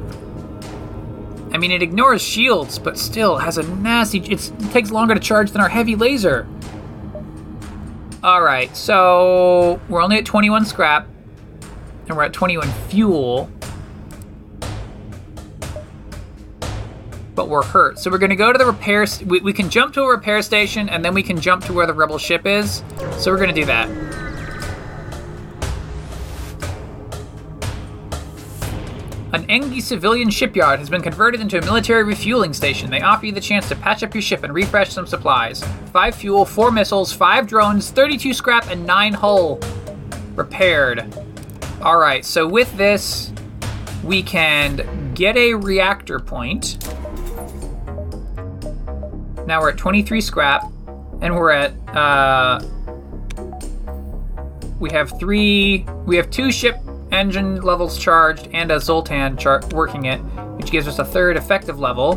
I 1.52 1.58
mean, 1.58 1.72
it 1.72 1.82
ignores 1.82 2.22
shields, 2.22 2.78
but 2.78 2.98
still 2.98 3.38
has 3.38 3.58
a 3.58 3.64
nasty. 3.64 4.20
It 4.20 4.52
takes 4.72 4.92
longer 4.92 5.16
to 5.16 5.20
charge 5.20 5.52
than 5.52 5.62
our 5.62 5.70
heavy 5.70 5.96
laser. 5.96 6.48
All 8.22 8.42
right, 8.42 8.76
so 8.76 9.80
we're 9.88 10.02
only 10.02 10.18
at 10.18 10.26
21 10.26 10.66
scrap, 10.66 11.08
and 12.08 12.18
we're 12.18 12.24
at 12.24 12.34
21 12.34 12.68
fuel. 12.90 13.50
But 17.34 17.48
we're 17.48 17.64
hurt. 17.64 17.98
So 17.98 18.12
we're 18.12 18.18
to 18.32 18.36
go 18.36 18.52
to 18.52 18.58
the 18.58 18.66
repair. 18.66 19.06
We, 19.26 19.40
we 19.40 19.54
can 19.54 19.70
jump 19.70 19.94
to 19.94 20.02
a 20.02 20.10
repair 20.10 20.42
station, 20.42 20.90
and 20.90 21.04
then 21.04 21.14
we 21.14 21.24
can 21.24 21.40
jump 21.40 21.64
to 21.66 21.74
where 21.74 21.88
the 21.88 21.94
rebel 21.94 22.18
ship 22.18 22.46
is. 22.46 22.84
So 23.18 23.32
we're 23.32 23.38
to 23.56 23.62
do 23.62 23.66
that. 23.66 24.29
An 29.32 29.46
Engi 29.46 29.80
civilian 29.80 30.32
shipyard 30.32 30.80
has 30.80 30.90
been 30.90 31.04
converted 31.04 31.40
into 31.40 31.60
a 31.60 31.62
military 31.62 32.04
refueling 32.04 32.52
station. 32.52 32.90
They 32.90 33.02
offer 33.02 33.28
you 33.28 33.32
the 33.32 33.40
chance 33.40 33.70
to 33.70 33.76
patch 33.76 34.02
up 34.02 34.16
your 34.16 34.24
ship 34.24 34.44
and 34.44 34.52
refresh 34.52 34.90
some 34.92 35.06
supplies. 35.06 35.64
Five 35.94 36.16
fuel, 36.16 36.46
four 36.46 36.72
missiles, 36.72 37.14
five 37.14 37.46
drones, 37.46 37.92
32 37.92 38.34
scrap, 38.34 38.72
and 38.72 38.88
nine 38.88 39.14
hull 39.14 39.60
repaired. 40.34 41.14
Alright, 41.80 42.26
so 42.26 42.48
with 42.48 42.76
this, 42.76 43.32
we 44.04 44.24
can 44.24 45.14
get 45.14 45.38
a 45.38 45.54
reactor 45.54 46.20
point. 46.20 46.84
Now 49.46 49.62
we're 49.62 49.70
at 49.70 49.78
23 49.78 50.22
scrap, 50.22 50.64
and 51.22 51.36
we're 51.36 51.52
at, 51.52 51.96
uh, 51.96 52.62
we 54.80 54.90
have 54.90 55.20
three, 55.20 55.86
we 56.08 56.16
have 56.16 56.32
two 56.32 56.52
ship 56.52 56.78
engine 57.12 57.62
levels 57.62 57.98
charged 57.98 58.50
and 58.54 58.72
a 58.72 58.80
Zoltan 58.80 59.38
char- 59.38 59.62
working 59.72 60.06
it, 60.06 60.20
which 60.58 60.72
gives 60.72 60.88
us 60.88 61.00
a 61.00 61.06
third 61.06 61.38
effective 61.38 61.80
level. 61.80 62.14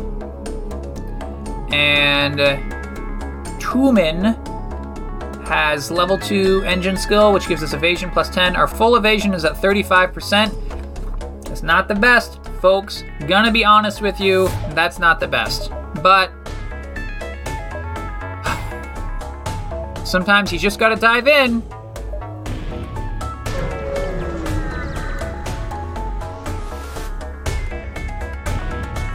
And 1.71 2.39
uh, 2.39 2.57
Tumen 3.59 4.37
has 5.47 5.91
level 5.91 6.17
2 6.17 6.63
engine 6.65 6.95
skill, 6.95 7.33
which 7.33 7.47
gives 7.47 7.63
us 7.63 7.73
evasion 7.73 8.09
plus 8.11 8.29
10. 8.29 8.55
Our 8.55 8.67
full 8.67 8.95
evasion 8.95 9.33
is 9.33 9.43
at 9.45 9.53
35%. 9.53 11.43
That's 11.45 11.63
not 11.63 11.87
the 11.87 11.95
best, 11.95 12.39
folks. 12.61 13.03
Gonna 13.27 13.51
be 13.51 13.65
honest 13.65 14.01
with 14.01 14.19
you, 14.19 14.47
that's 14.71 14.99
not 14.99 15.19
the 15.19 15.27
best. 15.27 15.71
But 16.01 16.31
sometimes 20.05 20.51
you 20.51 20.59
just 20.59 20.79
gotta 20.79 20.95
dive 20.95 21.27
in. 21.27 21.63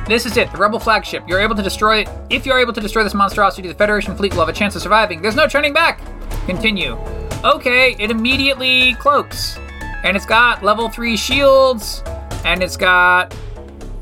This 0.09 0.25
is 0.25 0.39
it, 0.39 0.51
the 0.51 0.57
Rebel 0.57 0.81
flagship. 0.81 1.23
You're 1.29 1.41
able 1.41 1.55
to 1.55 1.63
destroy 1.63 1.99
it. 1.99 2.09
If 2.31 2.47
you're 2.47 2.59
able 2.59 2.73
to 2.73 2.81
destroy 2.81 3.05
this 3.05 3.13
monstrosity, 3.13 3.69
the 3.69 3.75
Federation 3.75 4.17
fleet 4.17 4.33
will 4.33 4.41
have 4.41 4.49
a 4.49 4.55
chance 4.55 4.75
of 4.75 4.81
surviving. 4.81 5.21
There's 5.21 5.37
no 5.37 5.47
turning 5.47 5.75
back. 5.75 6.01
Continue. 6.47 6.97
Okay, 7.45 7.95
it 7.99 8.11
immediately 8.11 8.95
cloaks. 8.95 9.59
And 10.05 10.17
it's 10.17 10.25
got 10.25 10.63
level 10.63 10.89
3 10.89 11.15
shields, 11.15 12.03
and 12.47 12.63
it's 12.63 12.79
got 12.79 13.37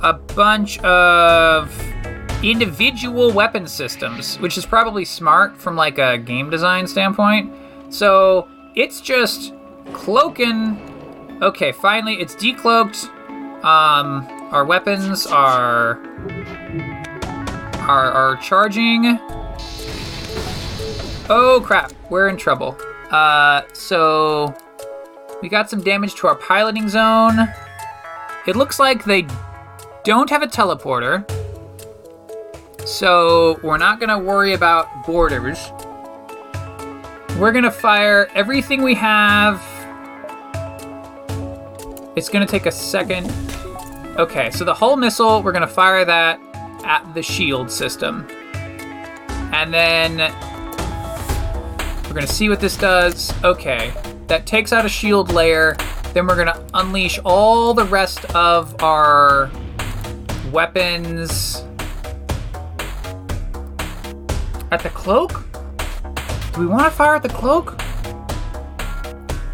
a 0.00 0.12
bunch 0.12 0.78
of 0.80 1.76
individual 2.40 3.32
weapon 3.32 3.66
systems, 3.66 4.36
which 4.36 4.56
is 4.56 4.64
probably 4.64 5.04
smart 5.04 5.56
from 5.56 5.74
like 5.74 5.98
a 5.98 6.18
game 6.18 6.50
design 6.50 6.86
standpoint. 6.86 7.52
So 7.88 8.46
it's 8.76 9.00
just 9.00 9.54
cloaking. 9.92 10.78
Okay, 11.42 11.72
finally 11.72 12.14
it's 12.20 12.36
decloaked. 12.36 13.12
Um, 13.64 14.35
our 14.52 14.64
weapons 14.64 15.26
are 15.26 15.98
are 17.80 18.10
are 18.12 18.36
charging. 18.36 19.18
Oh 21.28 21.60
crap, 21.64 21.92
we're 22.10 22.28
in 22.28 22.36
trouble. 22.36 22.76
Uh, 23.10 23.62
so 23.72 24.54
we 25.42 25.48
got 25.48 25.68
some 25.68 25.82
damage 25.82 26.14
to 26.16 26.28
our 26.28 26.36
piloting 26.36 26.88
zone. 26.88 27.48
It 28.46 28.56
looks 28.56 28.78
like 28.78 29.04
they 29.04 29.26
don't 30.04 30.30
have 30.30 30.42
a 30.42 30.46
teleporter. 30.46 31.28
So 32.86 33.58
we're 33.64 33.78
not 33.78 33.98
gonna 33.98 34.18
worry 34.18 34.54
about 34.54 35.04
boarders. 35.04 35.72
We're 37.38 37.52
gonna 37.52 37.72
fire 37.72 38.30
everything 38.34 38.82
we 38.82 38.94
have. 38.94 39.60
It's 42.14 42.28
gonna 42.28 42.46
take 42.46 42.66
a 42.66 42.72
second. 42.72 43.30
Okay, 44.18 44.50
so 44.50 44.64
the 44.64 44.72
hull 44.72 44.96
missile, 44.96 45.42
we're 45.42 45.52
gonna 45.52 45.66
fire 45.66 46.02
that 46.02 46.40
at 46.84 47.04
the 47.12 47.22
shield 47.22 47.70
system. 47.70 48.26
And 49.52 49.74
then 49.74 50.16
we're 52.04 52.14
gonna 52.14 52.26
see 52.26 52.48
what 52.48 52.58
this 52.58 52.78
does. 52.78 53.34
Okay, 53.44 53.92
that 54.28 54.46
takes 54.46 54.72
out 54.72 54.86
a 54.86 54.88
shield 54.88 55.32
layer. 55.32 55.76
Then 56.14 56.26
we're 56.26 56.36
gonna 56.36 56.66
unleash 56.72 57.18
all 57.26 57.74
the 57.74 57.84
rest 57.84 58.24
of 58.34 58.82
our 58.82 59.50
weapons 60.50 61.62
at 64.72 64.82
the 64.82 64.90
cloak? 64.94 65.44
Do 66.54 66.60
we 66.60 66.66
want 66.66 66.84
to 66.84 66.90
fire 66.90 67.16
at 67.16 67.22
the 67.22 67.28
cloak? 67.28 67.78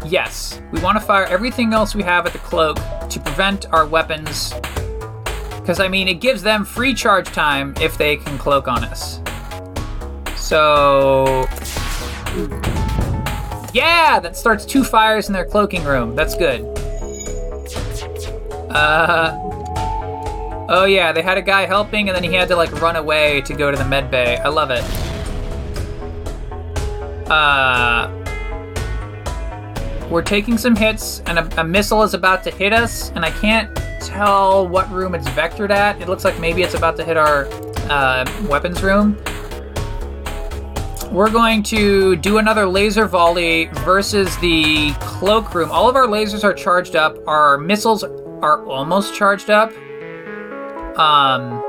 Yes, 0.05 0.61
we 0.71 0.79
want 0.79 0.97
to 0.97 1.05
fire 1.05 1.25
everything 1.25 1.73
else 1.73 1.93
we 1.93 2.03
have 2.03 2.25
at 2.25 2.31
the 2.31 2.39
cloak 2.39 2.77
to 3.13 3.19
prevent 3.19 3.71
our 3.71 3.85
weapons. 3.85 4.53
Because, 5.59 5.79
I 5.79 5.87
mean, 5.87 6.07
it 6.07 6.15
gives 6.15 6.43
them 6.43 6.65
free 6.65 6.93
charge 6.93 7.27
time 7.27 7.73
if 7.79 7.97
they 7.97 8.17
can 8.17 8.37
cloak 8.37 8.67
on 8.67 8.83
us. 8.83 9.21
So. 10.35 11.45
Yeah, 13.73 14.19
that 14.19 14.35
starts 14.35 14.65
two 14.65 14.83
fires 14.83 15.27
in 15.27 15.33
their 15.33 15.45
cloaking 15.45 15.83
room. 15.83 16.15
That's 16.15 16.35
good. 16.35 16.65
Uh. 18.69 19.39
Oh, 20.69 20.85
yeah, 20.85 21.11
they 21.11 21.21
had 21.21 21.37
a 21.37 21.41
guy 21.41 21.65
helping 21.65 22.09
and 22.09 22.15
then 22.15 22.23
he 22.23 22.33
had 22.33 22.47
to, 22.47 22.55
like, 22.55 22.71
run 22.81 22.95
away 22.95 23.41
to 23.41 23.53
go 23.53 23.71
to 23.71 23.77
the 23.77 23.85
med 23.85 24.09
bay. 24.09 24.37
I 24.37 24.49
love 24.49 24.71
it. 24.71 24.83
Uh, 27.29 28.22
we're 30.13 30.21
taking 30.21 30.59
some 30.59 30.75
hits, 30.75 31.21
and 31.25 31.39
a, 31.39 31.61
a, 31.61 31.63
missile 31.63 32.03
is 32.03 32.13
about 32.13 32.43
to 32.43 32.51
hit 32.51 32.71
us, 32.71 33.09
and 33.15 33.25
I 33.25 33.31
can't 33.31 33.75
tell 33.99 34.67
what 34.67 34.87
room 34.91 35.15
it's 35.15 35.27
vectored 35.29 35.71
at. 35.71 35.99
It 35.99 36.07
looks 36.07 36.23
like 36.23 36.39
maybe 36.39 36.61
it's 36.61 36.75
about 36.75 36.95
to 36.97 37.03
hit 37.03 37.17
our 37.17 37.47
uh, 37.89 38.23
weapons 38.47 38.83
room. 38.83 39.17
We're 41.11 41.31
going 41.31 41.63
to 41.63 42.15
do 42.17 42.37
another 42.37 42.67
laser 42.67 43.07
volley 43.07 43.65
versus 43.85 44.37
the 44.37 44.91
cloakroom. 44.99 45.71
All 45.71 45.89
of 45.89 45.95
our 45.95 46.05
lasers 46.05 46.43
are 46.43 46.53
charged 46.53 46.95
up. 46.95 47.17
Our 47.27 47.57
missiles 47.57 48.03
are 48.03 48.63
almost 48.67 49.15
charged 49.15 49.49
up. 49.49 49.71
Um, 50.95 51.59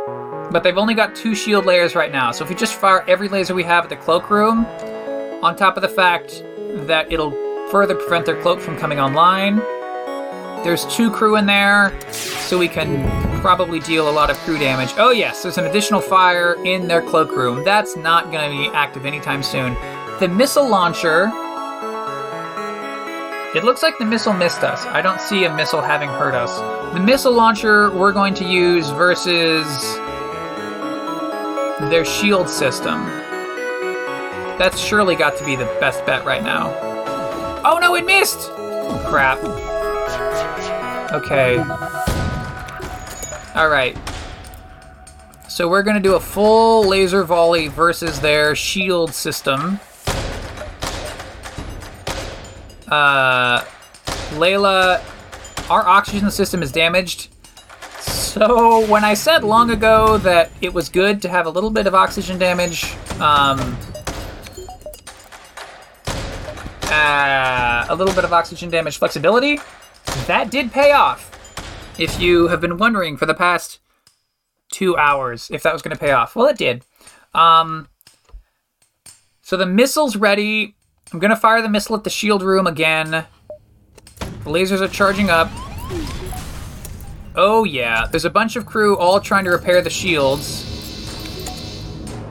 but 0.50 0.62
they've 0.62 0.76
only 0.76 0.92
got 0.92 1.16
two 1.16 1.34
shield 1.34 1.64
layers 1.64 1.94
right 1.94 2.12
now. 2.12 2.30
So 2.30 2.44
if 2.44 2.50
we 2.50 2.56
just 2.56 2.74
fire 2.74 3.06
every 3.08 3.28
laser 3.28 3.54
we 3.54 3.64
have 3.64 3.84
at 3.84 3.88
the 3.90 3.96
cloakroom, 3.96 4.66
on 5.42 5.56
top 5.56 5.78
of 5.78 5.82
the 5.82 5.88
fact 5.88 6.44
that 6.86 7.10
it'll 7.10 7.43
further 7.70 7.94
prevent 7.94 8.26
their 8.26 8.40
cloak 8.40 8.60
from 8.60 8.76
coming 8.76 9.00
online. 9.00 9.56
There's 10.64 10.86
two 10.86 11.10
crew 11.10 11.36
in 11.36 11.46
there, 11.46 11.92
so 12.10 12.58
we 12.58 12.68
can 12.68 13.04
probably 13.40 13.80
deal 13.80 14.08
a 14.08 14.10
lot 14.10 14.30
of 14.30 14.38
crew 14.38 14.58
damage. 14.58 14.94
Oh, 14.96 15.10
yes, 15.10 15.42
there's 15.42 15.58
an 15.58 15.66
additional 15.66 16.00
fire 16.00 16.56
in 16.64 16.88
their 16.88 17.02
cloakroom. 17.02 17.64
That's 17.64 17.96
not 17.96 18.32
going 18.32 18.50
to 18.50 18.56
be 18.56 18.74
active 18.74 19.04
anytime 19.04 19.42
soon. 19.42 19.74
The 20.20 20.28
missile 20.28 20.66
launcher. 20.66 21.30
It 23.54 23.62
looks 23.62 23.82
like 23.82 23.98
the 23.98 24.06
missile 24.06 24.32
missed 24.32 24.62
us. 24.62 24.86
I 24.86 25.02
don't 25.02 25.20
see 25.20 25.44
a 25.44 25.54
missile 25.54 25.82
having 25.82 26.08
hurt 26.08 26.34
us. 26.34 26.58
The 26.94 27.00
missile 27.00 27.34
launcher 27.34 27.90
we're 27.90 28.12
going 28.12 28.34
to 28.34 28.44
use 28.44 28.88
versus 28.90 29.66
their 31.90 32.04
shield 32.04 32.48
system. 32.48 33.04
That's 34.58 34.78
surely 34.78 35.14
got 35.14 35.36
to 35.38 35.44
be 35.44 35.56
the 35.56 35.66
best 35.78 36.06
bet 36.06 36.24
right 36.24 36.42
now. 36.42 36.93
Oh 37.66 37.78
no, 37.80 37.94
it 37.94 38.04
missed! 38.04 38.50
Crap. 39.06 39.38
Okay. 41.12 41.58
Alright. 43.56 43.96
So 45.48 45.68
we're 45.68 45.82
gonna 45.82 46.00
do 46.00 46.16
a 46.16 46.20
full 46.20 46.86
laser 46.86 47.24
volley 47.24 47.68
versus 47.68 48.20
their 48.20 48.54
shield 48.54 49.14
system. 49.14 49.80
Uh, 52.88 53.60
Layla, 54.32 55.00
our 55.70 55.86
oxygen 55.86 56.30
system 56.30 56.62
is 56.62 56.70
damaged. 56.70 57.28
So 58.00 58.84
when 58.88 59.04
I 59.04 59.14
said 59.14 59.44
long 59.44 59.70
ago 59.70 60.18
that 60.18 60.50
it 60.60 60.74
was 60.74 60.88
good 60.88 61.22
to 61.22 61.28
have 61.28 61.46
a 61.46 61.50
little 61.50 61.70
bit 61.70 61.86
of 61.86 61.94
oxygen 61.94 62.38
damage, 62.38 62.94
um, 63.20 63.78
uh, 66.90 67.86
a 67.88 67.94
little 67.94 68.14
bit 68.14 68.24
of 68.24 68.32
oxygen 68.32 68.70
damage 68.70 68.98
flexibility. 68.98 69.58
That 70.26 70.50
did 70.50 70.72
pay 70.72 70.92
off. 70.92 71.30
If 71.98 72.20
you 72.20 72.48
have 72.48 72.60
been 72.60 72.78
wondering 72.78 73.16
for 73.16 73.26
the 73.26 73.34
past 73.34 73.78
two 74.72 74.96
hours 74.96 75.50
if 75.52 75.62
that 75.62 75.72
was 75.72 75.82
going 75.82 75.94
to 75.94 76.00
pay 76.00 76.10
off, 76.10 76.34
well, 76.34 76.46
it 76.46 76.58
did. 76.58 76.84
Um, 77.32 77.88
so 79.42 79.56
the 79.56 79.66
missile's 79.66 80.16
ready. 80.16 80.74
I'm 81.12 81.18
going 81.18 81.30
to 81.30 81.36
fire 81.36 81.62
the 81.62 81.68
missile 81.68 81.96
at 81.96 82.04
the 82.04 82.10
shield 82.10 82.42
room 82.42 82.66
again. 82.66 83.10
The 84.18 84.50
lasers 84.50 84.80
are 84.80 84.88
charging 84.88 85.30
up. 85.30 85.48
Oh, 87.36 87.64
yeah. 87.64 88.06
There's 88.06 88.24
a 88.24 88.30
bunch 88.30 88.56
of 88.56 88.66
crew 88.66 88.96
all 88.96 89.20
trying 89.20 89.44
to 89.44 89.50
repair 89.50 89.82
the 89.82 89.90
shields. 89.90 90.70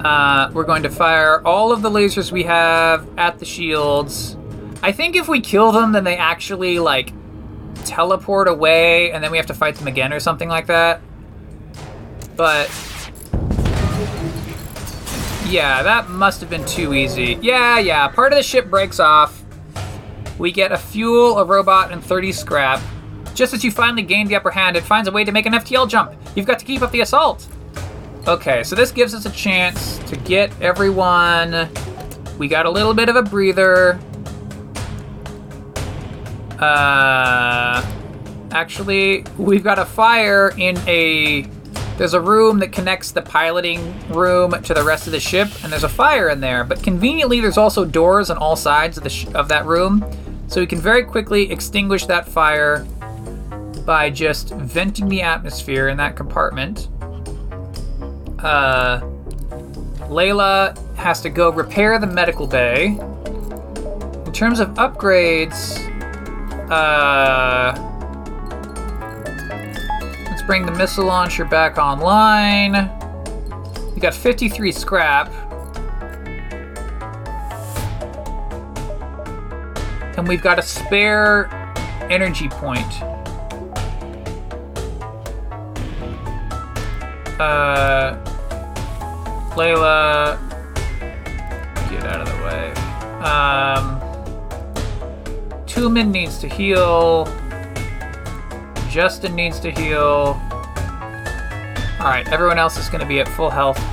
Uh, 0.04 0.51
we're 0.54 0.66
going 0.66 0.84
to 0.84 0.89
fire 0.89 1.45
all 1.45 1.72
of 1.72 1.82
the 1.82 1.89
lasers 1.89 2.32
we 2.32 2.43
have 2.43 3.08
at 3.18 3.39
the 3.39 3.45
shields. 3.45 4.36
I 4.84 4.91
think 4.91 5.15
if 5.15 5.29
we 5.29 5.39
kill 5.39 5.71
them, 5.71 5.93
then 5.93 6.03
they 6.03 6.17
actually 6.17 6.77
like 6.77 7.13
teleport 7.86 8.49
away, 8.49 9.13
and 9.13 9.23
then 9.23 9.31
we 9.31 9.38
have 9.38 9.45
to 9.47 9.53
fight 9.53 9.75
them 9.75 9.88
again 9.88 10.11
or 10.11 10.19
something 10.19 10.49
like 10.49 10.67
that. 10.67 11.01
But 12.36 12.67
yeah, 15.47 15.84
that 15.84 16.09
must 16.09 16.41
have 16.41 16.49
been 16.49 16.65
too 16.65 16.93
easy. 16.93 17.39
Yeah, 17.41 17.79
yeah. 17.79 18.07
Part 18.09 18.34
of 18.34 18.38
the 18.38 18.43
ship 18.43 18.69
breaks 18.69 18.99
off. 18.99 19.41
We 20.38 20.51
get 20.51 20.73
a 20.73 20.77
fuel, 20.77 21.38
a 21.38 21.45
robot, 21.45 21.93
and 21.93 22.03
30 22.03 22.34
scrap. 22.34 22.81
Just 23.34 23.53
as 23.53 23.63
you 23.63 23.71
finally 23.71 24.03
gain 24.03 24.27
the 24.27 24.36
upper 24.36 24.51
hand, 24.51 24.75
it 24.75 24.84
finds 24.84 25.07
a 25.07 25.11
way 25.11 25.23
to 25.23 25.31
make 25.31 25.45
an 25.45 25.53
FTL 25.53 25.88
jump. 25.88 26.13
You've 26.36 26.45
got 26.45 26.59
to 26.59 26.65
keep 26.65 26.81
up 26.81 26.91
the 26.91 27.01
assault. 27.01 27.47
Okay, 28.27 28.63
so 28.63 28.75
this 28.75 28.91
gives 28.91 29.13
us 29.13 29.25
a 29.25 29.31
chance 29.31 29.99
to 30.09 30.17
get 30.17 30.51
everyone. 30.61 31.69
We 32.38 32.49
got 32.49 32.65
a 32.65 32.69
little 32.69 32.93
bit 32.93 33.07
of 33.07 33.15
a 33.15 33.21
breather. 33.21 33.99
Uh, 36.64 37.86
actually, 38.51 39.26
we've 39.38 39.64
got 39.64 39.78
a 39.78 39.86
fire 39.86 40.53
in 40.57 40.78
a. 40.88 41.41
There's 41.97 42.14
a 42.14 42.22
room 42.22 42.59
that 42.59 42.72
connects 42.72 43.11
the 43.11 43.22
piloting 43.22 43.93
room 44.09 44.51
to 44.64 44.74
the 44.74 44.84
rest 44.84 45.05
of 45.05 45.11
the 45.11 45.20
ship, 45.20 45.49
and 45.61 45.72
there's 45.72 45.84
a 45.84 45.89
fire 45.89 46.30
in 46.30 46.39
there. 46.39 46.64
But 46.64 46.82
conveniently, 46.82 47.41
there's 47.41 47.57
also 47.57 47.84
doors 47.84 48.30
on 48.30 48.38
all 48.38 48.55
sides 48.55 48.97
of 48.97 49.03
the 49.03 49.09
sh- 49.09 49.28
of 49.36 49.49
that 49.49 49.66
room, 49.66 50.05
so 50.47 50.61
we 50.61 50.66
can 50.66 50.80
very 50.80 51.03
quickly 51.03 51.51
extinguish 51.51 52.05
that 52.05 52.28
fire 52.28 52.86
by 53.86 54.09
just 54.09 54.51
venting 54.51 55.09
the 55.09 55.22
atmosphere 55.22 55.89
in 55.89 55.97
that 55.97 56.16
compartment. 56.16 56.88
Uh, 58.39 59.01
Layla 60.07 60.78
has 60.95 61.20
to 61.22 61.30
go 61.30 61.51
repair 61.51 61.99
the 61.99 62.07
medical 62.07 62.47
bay. 62.47 62.97
In 64.26 64.32
terms 64.32 64.59
of 64.59 64.70
upgrades, 64.76 65.92
uh, 66.70 67.74
let's 70.30 70.41
bring 70.43 70.66
the 70.66 70.72
missile 70.72 71.05
launcher 71.05 71.45
back 71.45 71.78
online. 71.78 72.89
We 73.93 74.01
got 74.01 74.14
53 74.14 74.72
scrap. 74.72 75.32
And 80.18 80.28
we've 80.28 80.41
got 80.41 80.59
a 80.59 80.61
spare 80.61 81.49
energy 82.09 82.47
point. 82.49 83.01
Uh, 87.39 88.16
Layla, 89.55 90.39
get 91.89 92.03
out 92.05 92.22
of 92.22 92.28
the 92.28 92.43
way. 92.45 92.72
Um, 93.24 94.03
Tumen 95.74 96.11
needs 96.11 96.38
to 96.38 96.47
heal. 96.47 97.26
Justin 98.91 99.34
needs 99.34 99.59
to 99.59 99.71
heal. 99.71 100.39
All 101.99 102.09
right, 102.09 102.24
everyone 102.32 102.59
else 102.59 102.78
is 102.78 102.89
going 102.89 103.01
to 103.01 103.07
be 103.07 103.19
at 103.19 103.28
full 103.30 103.49
health. 103.49 103.84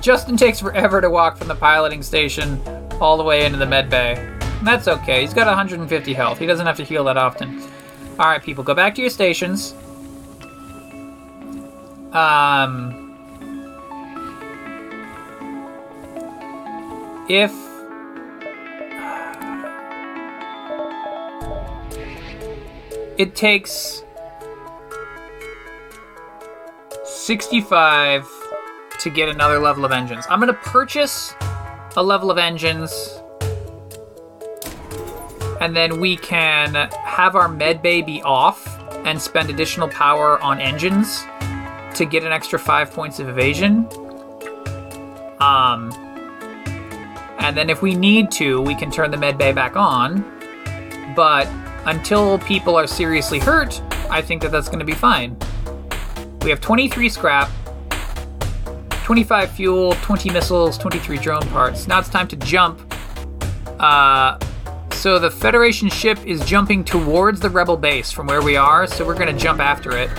Justin 0.00 0.36
takes 0.36 0.58
forever 0.58 1.00
to 1.00 1.08
walk 1.08 1.36
from 1.36 1.46
the 1.46 1.54
piloting 1.54 2.02
station 2.02 2.60
all 3.00 3.16
the 3.16 3.22
way 3.22 3.46
into 3.46 3.56
the 3.56 3.66
med 3.66 3.88
bay. 3.88 4.36
That's 4.64 4.88
okay. 4.88 5.20
He's 5.20 5.32
got 5.32 5.46
150 5.46 6.12
health. 6.12 6.40
He 6.40 6.46
doesn't 6.46 6.66
have 6.66 6.76
to 6.78 6.84
heal 6.84 7.04
that 7.04 7.16
often. 7.16 7.62
All 8.18 8.26
right, 8.26 8.42
people, 8.42 8.64
go 8.64 8.74
back 8.74 8.96
to 8.96 9.00
your 9.00 9.10
stations. 9.10 9.74
Um, 12.12 13.16
if 17.28 17.67
it 23.18 23.34
takes 23.34 24.04
65 27.04 28.26
to 29.00 29.10
get 29.10 29.28
another 29.28 29.58
level 29.58 29.84
of 29.84 29.92
engines. 29.92 30.24
I'm 30.30 30.40
going 30.40 30.52
to 30.52 30.60
purchase 30.60 31.34
a 31.96 32.02
level 32.02 32.30
of 32.30 32.38
engines 32.38 33.18
and 35.60 35.76
then 35.76 36.00
we 36.00 36.16
can 36.16 36.74
have 36.74 37.34
our 37.34 37.48
med 37.48 37.82
bay 37.82 38.02
be 38.02 38.22
off 38.22 38.78
and 39.04 39.20
spend 39.20 39.50
additional 39.50 39.88
power 39.88 40.40
on 40.40 40.60
engines 40.60 41.24
to 41.94 42.04
get 42.04 42.22
an 42.22 42.30
extra 42.30 42.58
five 42.58 42.92
points 42.92 43.18
of 43.18 43.28
evasion. 43.28 43.88
Um, 45.40 45.92
and 47.40 47.56
then 47.56 47.70
if 47.70 47.82
we 47.82 47.94
need 47.94 48.30
to, 48.32 48.60
we 48.60 48.76
can 48.76 48.92
turn 48.92 49.10
the 49.10 49.16
med 49.16 49.38
bay 49.38 49.52
back 49.52 49.74
on. 49.76 50.24
But 51.16 51.48
until 51.86 52.38
people 52.40 52.76
are 52.76 52.86
seriously 52.86 53.38
hurt, 53.38 53.80
I 54.10 54.22
think 54.22 54.42
that 54.42 54.52
that's 54.52 54.68
going 54.68 54.78
to 54.78 54.84
be 54.84 54.94
fine. 54.94 55.36
We 56.42 56.50
have 56.50 56.60
23 56.60 57.08
scrap, 57.08 57.50
25 59.04 59.50
fuel, 59.50 59.92
20 60.02 60.30
missiles, 60.30 60.78
23 60.78 61.18
drone 61.18 61.46
parts. 61.48 61.88
Now 61.88 61.98
it's 61.98 62.08
time 62.08 62.28
to 62.28 62.36
jump. 62.36 62.80
Uh, 63.78 64.38
so 64.92 65.18
the 65.18 65.30
Federation 65.30 65.88
ship 65.88 66.18
is 66.26 66.44
jumping 66.44 66.84
towards 66.84 67.40
the 67.40 67.48
Rebel 67.48 67.76
base 67.76 68.10
from 68.10 68.26
where 68.26 68.42
we 68.42 68.56
are, 68.56 68.86
so 68.86 69.06
we're 69.06 69.14
going 69.14 69.34
to 69.34 69.40
jump 69.40 69.60
after 69.60 69.96
it. 69.96 70.10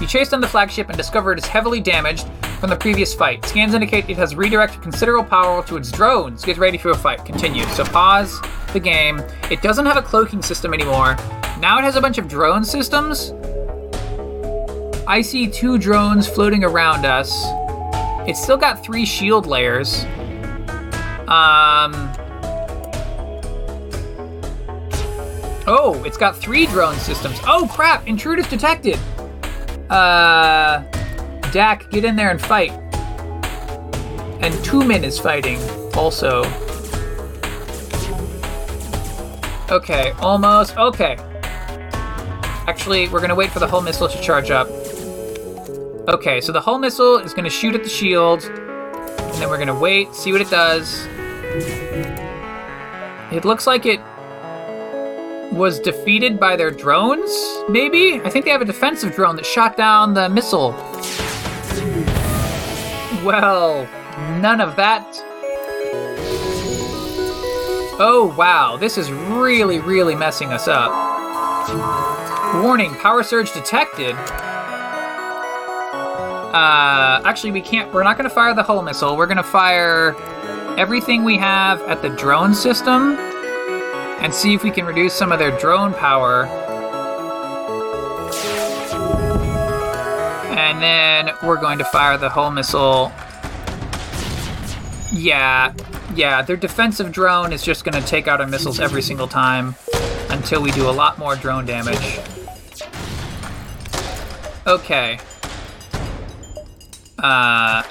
You 0.00 0.06
chase 0.06 0.30
down 0.30 0.40
the 0.40 0.48
flagship 0.48 0.88
and 0.88 0.96
discover 0.96 1.32
it 1.32 1.38
is 1.38 1.44
heavily 1.44 1.80
damaged 1.80 2.26
from 2.60 2.70
the 2.70 2.76
previous 2.76 3.14
fight. 3.14 3.44
Scans 3.46 3.74
indicate 3.74 4.08
it 4.08 4.18
has 4.18 4.36
redirected 4.36 4.82
considerable 4.82 5.28
power 5.28 5.64
to 5.64 5.76
its 5.76 5.90
drones. 5.90 6.44
Get 6.44 6.58
ready 6.58 6.76
for 6.76 6.90
a 6.90 6.96
fight. 6.96 7.24
Continue. 7.24 7.64
So 7.68 7.84
pause 7.84 8.38
the 8.72 8.80
game. 8.80 9.20
It 9.50 9.62
doesn't 9.62 9.86
have 9.86 9.96
a 9.96 10.02
cloaking 10.02 10.42
system 10.42 10.74
anymore. 10.74 11.16
Now 11.58 11.78
it 11.78 11.82
has 11.82 11.96
a 11.96 12.00
bunch 12.00 12.18
of 12.18 12.28
drone 12.28 12.64
systems. 12.64 13.32
I 15.06 15.22
see 15.22 15.48
two 15.48 15.78
drones 15.78 16.28
floating 16.28 16.62
around 16.62 17.04
us. 17.04 17.34
It's 18.28 18.40
still 18.40 18.58
got 18.58 18.84
three 18.84 19.06
shield 19.06 19.46
layers. 19.46 20.04
Um. 21.26 22.12
Oh, 25.66 26.02
it's 26.04 26.16
got 26.16 26.36
three 26.36 26.66
drone 26.66 26.96
systems. 26.96 27.38
Oh 27.44 27.68
crap! 27.72 28.06
Intruders 28.06 28.48
detected. 28.48 28.98
Uh, 29.88 30.82
Dak, 31.52 31.90
get 31.90 32.04
in 32.04 32.16
there 32.16 32.30
and 32.30 32.40
fight. 32.40 32.72
And 34.42 34.54
Tumen 34.64 35.02
is 35.02 35.18
fighting 35.18 35.58
also. 35.94 36.44
Okay, 39.70 40.12
almost. 40.20 40.76
Okay. 40.76 41.16
Actually, 42.66 43.08
we're 43.08 43.20
gonna 43.20 43.34
wait 43.34 43.50
for 43.50 43.58
the 43.58 43.66
hull 43.66 43.80
missile 43.80 44.08
to 44.08 44.20
charge 44.20 44.50
up. 44.50 44.68
Okay, 46.08 46.40
so 46.40 46.52
the 46.52 46.60
hull 46.60 46.78
missile 46.78 47.18
is 47.18 47.34
gonna 47.34 47.50
shoot 47.50 47.74
at 47.74 47.82
the 47.82 47.88
shield, 47.88 48.44
and 48.44 49.34
then 49.34 49.48
we're 49.48 49.58
gonna 49.58 49.78
wait, 49.78 50.14
see 50.14 50.32
what 50.32 50.40
it 50.40 50.50
does. 50.50 51.06
It 53.32 53.44
looks 53.44 53.66
like 53.66 53.86
it 53.86 54.00
was 55.52 55.78
defeated 55.78 56.40
by 56.40 56.56
their 56.56 56.70
drones, 56.70 57.30
maybe? 57.68 58.20
I 58.24 58.30
think 58.30 58.44
they 58.44 58.50
have 58.50 58.62
a 58.62 58.64
defensive 58.64 59.14
drone 59.14 59.36
that 59.36 59.46
shot 59.46 59.76
down 59.76 60.14
the 60.14 60.28
missile. 60.28 60.72
Well, 63.24 63.86
none 64.40 64.60
of 64.60 64.76
that. 64.76 65.06
Oh, 68.02 68.34
wow, 68.36 68.78
this 68.78 68.96
is 68.96 69.12
really, 69.12 69.78
really 69.78 70.14
messing 70.14 70.52
us 70.52 70.66
up. 70.66 70.90
Warning, 72.62 72.94
power 72.94 73.22
surge 73.22 73.52
detected. 73.52 74.14
Uh, 76.54 77.20
actually, 77.24 77.52
we 77.52 77.60
can't, 77.60 77.92
we're 77.92 78.02
not 78.02 78.16
gonna 78.16 78.30
fire 78.30 78.54
the 78.54 78.62
hull 78.62 78.80
missile. 78.80 79.16
We're 79.16 79.26
gonna 79.26 79.42
fire 79.42 80.16
everything 80.78 81.22
we 81.22 81.36
have 81.36 81.82
at 81.82 82.00
the 82.00 82.08
drone 82.08 82.54
system 82.54 83.16
and 84.20 84.34
see 84.34 84.54
if 84.54 84.64
we 84.64 84.70
can 84.70 84.86
reduce 84.86 85.12
some 85.12 85.30
of 85.30 85.38
their 85.38 85.56
drone 85.58 85.92
power. 85.92 86.48
And 90.60 90.80
then 90.80 91.34
we're 91.42 91.60
going 91.60 91.78
to 91.78 91.84
fire 91.84 92.18
the 92.18 92.28
hull 92.28 92.50
missile. 92.50 93.10
Yeah, 95.10 95.74
yeah, 96.14 96.42
their 96.42 96.56
defensive 96.56 97.10
drone 97.12 97.52
is 97.52 97.62
just 97.62 97.84
going 97.84 98.00
to 98.00 98.06
take 98.06 98.28
out 98.28 98.40
our 98.40 98.46
missiles 98.46 98.78
every 98.78 99.02
single 99.02 99.26
time 99.26 99.74
until 100.28 100.62
we 100.62 100.70
do 100.72 100.88
a 100.88 100.92
lot 100.92 101.18
more 101.18 101.34
drone 101.34 101.64
damage. 101.64 102.20
Okay. 104.66 105.18
Uh, 107.18 107.82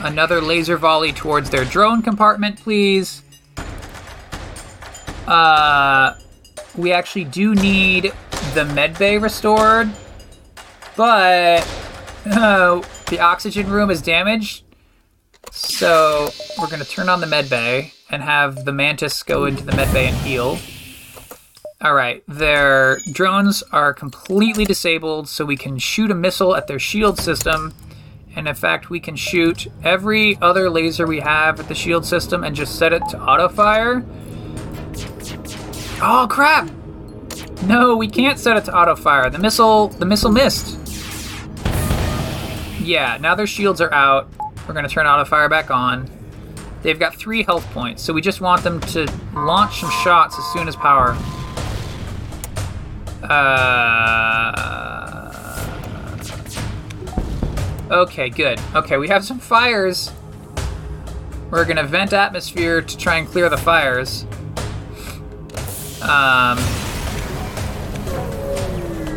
another 0.00 0.40
laser 0.40 0.76
volley 0.76 1.12
towards 1.12 1.50
their 1.50 1.64
drone 1.66 2.02
compartment, 2.02 2.58
please. 2.58 3.22
Uh, 5.26 6.14
we 6.74 6.90
actually 6.90 7.24
do 7.24 7.54
need 7.54 8.12
the 8.54 8.64
med 8.74 8.98
bay 8.98 9.18
restored, 9.18 9.90
but 10.96 11.64
uh, 12.26 12.82
the 13.08 13.20
oxygen 13.20 13.70
room 13.70 13.90
is 13.90 14.02
damaged. 14.02 14.64
So 15.52 16.30
we're 16.58 16.68
gonna 16.68 16.84
turn 16.84 17.08
on 17.08 17.20
the 17.20 17.26
med 17.26 17.48
bay 17.48 17.92
and 18.10 18.22
have 18.22 18.64
the 18.64 18.72
mantis 18.72 19.22
go 19.22 19.44
into 19.44 19.64
the 19.64 19.72
med 19.72 19.92
bay 19.92 20.08
and 20.08 20.16
heal. 20.16 20.58
All 21.80 21.94
right, 21.94 22.22
their 22.26 22.98
drones 23.12 23.62
are 23.70 23.92
completely 23.92 24.64
disabled, 24.64 25.28
so 25.28 25.44
we 25.44 25.56
can 25.56 25.78
shoot 25.78 26.10
a 26.10 26.14
missile 26.14 26.56
at 26.56 26.66
their 26.66 26.78
shield 26.78 27.18
system. 27.18 27.74
And 28.36 28.48
in 28.48 28.54
fact, 28.54 28.90
we 28.90 29.00
can 29.00 29.16
shoot 29.16 29.66
every 29.82 30.38
other 30.40 30.70
laser 30.70 31.06
we 31.06 31.20
have 31.20 31.60
at 31.60 31.68
the 31.68 31.74
shield 31.74 32.06
system 32.06 32.42
and 32.42 32.56
just 32.56 32.78
set 32.78 32.92
it 32.92 33.02
to 33.10 33.20
auto 33.20 33.48
fire. 33.48 34.04
Oh 36.00 36.26
crap! 36.28 36.70
No, 37.64 37.96
we 37.96 38.08
can't 38.08 38.38
set 38.38 38.56
it 38.56 38.64
to 38.64 38.76
auto 38.76 38.96
fire. 38.96 39.28
The 39.30 39.38
missile, 39.38 39.88
the 39.88 40.06
missile 40.06 40.32
missed. 40.32 40.83
Yeah, 42.84 43.16
now 43.18 43.34
their 43.34 43.46
shields 43.46 43.80
are 43.80 43.92
out. 43.94 44.28
We're 44.68 44.74
gonna 44.74 44.90
turn 44.90 45.06
auto 45.06 45.24
fire 45.24 45.48
back 45.48 45.70
on. 45.70 46.10
They've 46.82 46.98
got 46.98 47.14
three 47.14 47.42
health 47.42 47.64
points, 47.70 48.02
so 48.02 48.12
we 48.12 48.20
just 48.20 48.42
want 48.42 48.62
them 48.62 48.78
to 48.80 49.10
launch 49.34 49.80
some 49.80 49.90
shots 50.02 50.38
as 50.38 50.44
soon 50.52 50.68
as 50.68 50.76
power. 50.76 51.16
Uh. 53.22 54.60
Okay, 57.90 58.28
good. 58.28 58.60
Okay, 58.74 58.98
we 58.98 59.08
have 59.08 59.24
some 59.24 59.38
fires. 59.38 60.12
We're 61.50 61.64
gonna 61.64 61.84
vent 61.84 62.12
atmosphere 62.12 62.82
to 62.82 62.96
try 62.98 63.16
and 63.16 63.26
clear 63.26 63.48
the 63.48 63.56
fires. 63.56 64.26
Um, 66.02 66.58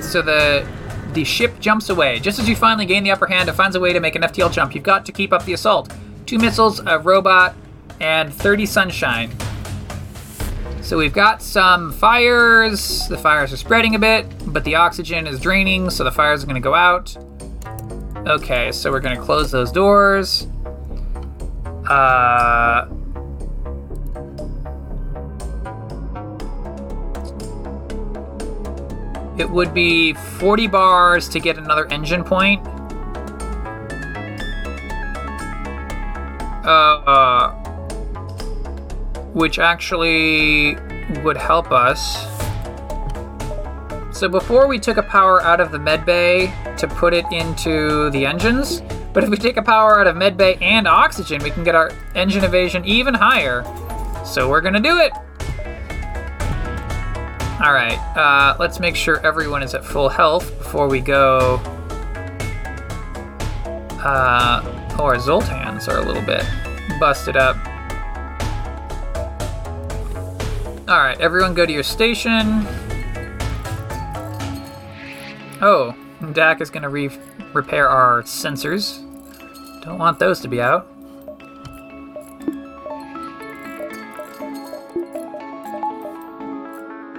so 0.02 0.22
the 0.22 0.66
the 1.18 1.24
ship 1.24 1.60
jumps 1.60 1.90
away. 1.90 2.20
Just 2.20 2.38
as 2.38 2.48
you 2.48 2.56
finally 2.56 2.86
gain 2.86 3.04
the 3.04 3.10
upper 3.10 3.26
hand, 3.26 3.50
it 3.50 3.54
finds 3.54 3.76
a 3.76 3.80
way 3.80 3.92
to 3.92 4.00
make 4.00 4.14
an 4.14 4.22
FTL 4.22 4.52
jump. 4.52 4.76
You've 4.76 4.84
got 4.84 5.04
to 5.08 5.12
keep 5.12 5.34
up 5.34 5.44
the 5.46 5.54
assault. 5.54 5.92
Two 6.28 6.38
missiles, 6.38 6.80
a 6.86 7.00
robot, 7.00 7.56
and 8.00 8.32
30 8.32 8.68
sunshine. 8.68 9.32
So 10.84 10.96
we've 10.96 11.12
got 11.12 11.42
some 11.42 11.92
fires. 11.92 13.08
The 13.08 13.18
fires 13.18 13.52
are 13.52 13.58
spreading 13.58 13.96
a 13.96 14.00
bit, 14.00 14.28
but 14.54 14.64
the 14.64 14.76
oxygen 14.76 15.26
is 15.26 15.40
draining, 15.40 15.90
so 15.90 16.04
the 16.04 16.12
fires 16.12 16.44
are 16.44 16.46
going 16.46 16.62
to 16.62 16.62
go 16.62 16.76
out. 16.76 17.18
Okay, 18.28 18.72
so 18.72 18.92
we're 18.92 19.00
going 19.00 19.18
to 19.18 19.24
close 19.24 19.50
those 19.50 19.72
doors. 19.72 20.46
Uh, 21.90 22.86
It 29.38 29.50
would 29.50 29.74
be 29.74 30.14
40 30.14 30.68
bars 30.68 31.30
to 31.30 31.40
get 31.40 31.58
another 31.58 31.86
engine 31.88 32.24
point. 32.24 32.66
uh, 36.68 37.52
which 39.34 39.60
actually 39.60 40.76
would 41.24 41.38
help 41.38 41.72
us. 41.72 42.26
So 44.16 44.28
before 44.28 44.68
we 44.68 44.80
took 44.80 44.98
a 44.98 45.04
power 45.04 45.42
out 45.42 45.62
of 45.62 45.72
the 45.72 45.80
med 45.80 46.06
bay 46.06 46.54
to 46.78 46.88
put 46.88 47.14
it 47.14 47.26
into 47.32 48.10
the 48.10 48.26
engines, 48.26 48.82
but 49.14 49.24
if 49.24 49.30
we 49.30 49.38
take 49.38 49.58
a 49.58 49.62
power 49.62 50.00
out 50.00 50.08
of 50.08 50.16
med 50.16 50.38
bay 50.38 50.58
and 50.60 50.88
oxygen, 50.88 51.42
we 51.44 51.52
can 51.52 51.64
get 51.64 51.76
our 51.76 51.92
engine 52.16 52.44
evasion 52.44 52.84
even 52.86 53.14
higher. 53.14 53.64
So 54.26 54.50
we're 54.50 54.62
gonna 54.62 54.80
do 54.80 54.98
it. 54.98 55.14
All 57.60 57.74
right, 57.74 57.98
uh, 58.16 58.56
let's 58.60 58.80
make 58.80 58.96
sure 58.96 59.20
everyone 59.26 59.64
is 59.64 59.74
at 59.74 59.84
full 59.84 60.10
health 60.10 60.56
before 60.60 60.88
we 60.88 61.00
go. 61.00 61.56
Uh, 64.00 64.62
oh, 65.00 65.06
our 65.06 65.16
Zoltans 65.16 65.88
are 65.88 65.98
a 65.98 66.06
little 66.06 66.22
bit 66.22 66.46
busted 67.00 67.36
up. 67.36 67.56
All 70.88 71.00
right, 71.00 71.20
everyone 71.20 71.56
go 71.56 71.66
to 71.66 71.74
your 71.74 71.82
station. 71.82 72.66
Oh, 75.60 75.96
Dak 76.34 76.62
is 76.62 76.70
gonna 76.70 76.90
re- 76.90 77.10
repair 77.54 77.90
our 77.90 78.22
sensors. 78.22 79.04
Don't 79.84 79.98
want 79.98 80.20
those 80.20 80.40
to 80.42 80.48
be 80.48 80.62
out. 80.62 80.88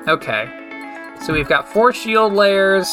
Okay. 0.08 0.48
So 1.20 1.34
we've 1.34 1.48
got 1.48 1.68
four 1.68 1.92
shield 1.92 2.32
layers, 2.32 2.88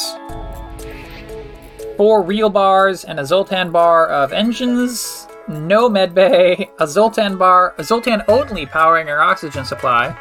four 1.96 2.22
real 2.22 2.50
bars, 2.50 3.04
and 3.04 3.18
a 3.18 3.24
Zoltan 3.24 3.70
bar 3.72 4.06
of 4.08 4.34
engines, 4.34 5.26
no 5.48 5.88
medbay, 5.88 6.68
a 6.78 6.86
Zoltan 6.86 7.38
bar, 7.38 7.74
a 7.78 7.84
Zoltan 7.84 8.22
only 8.28 8.66
powering 8.66 9.08
our 9.08 9.22
oxygen 9.22 9.64
supply, 9.64 10.14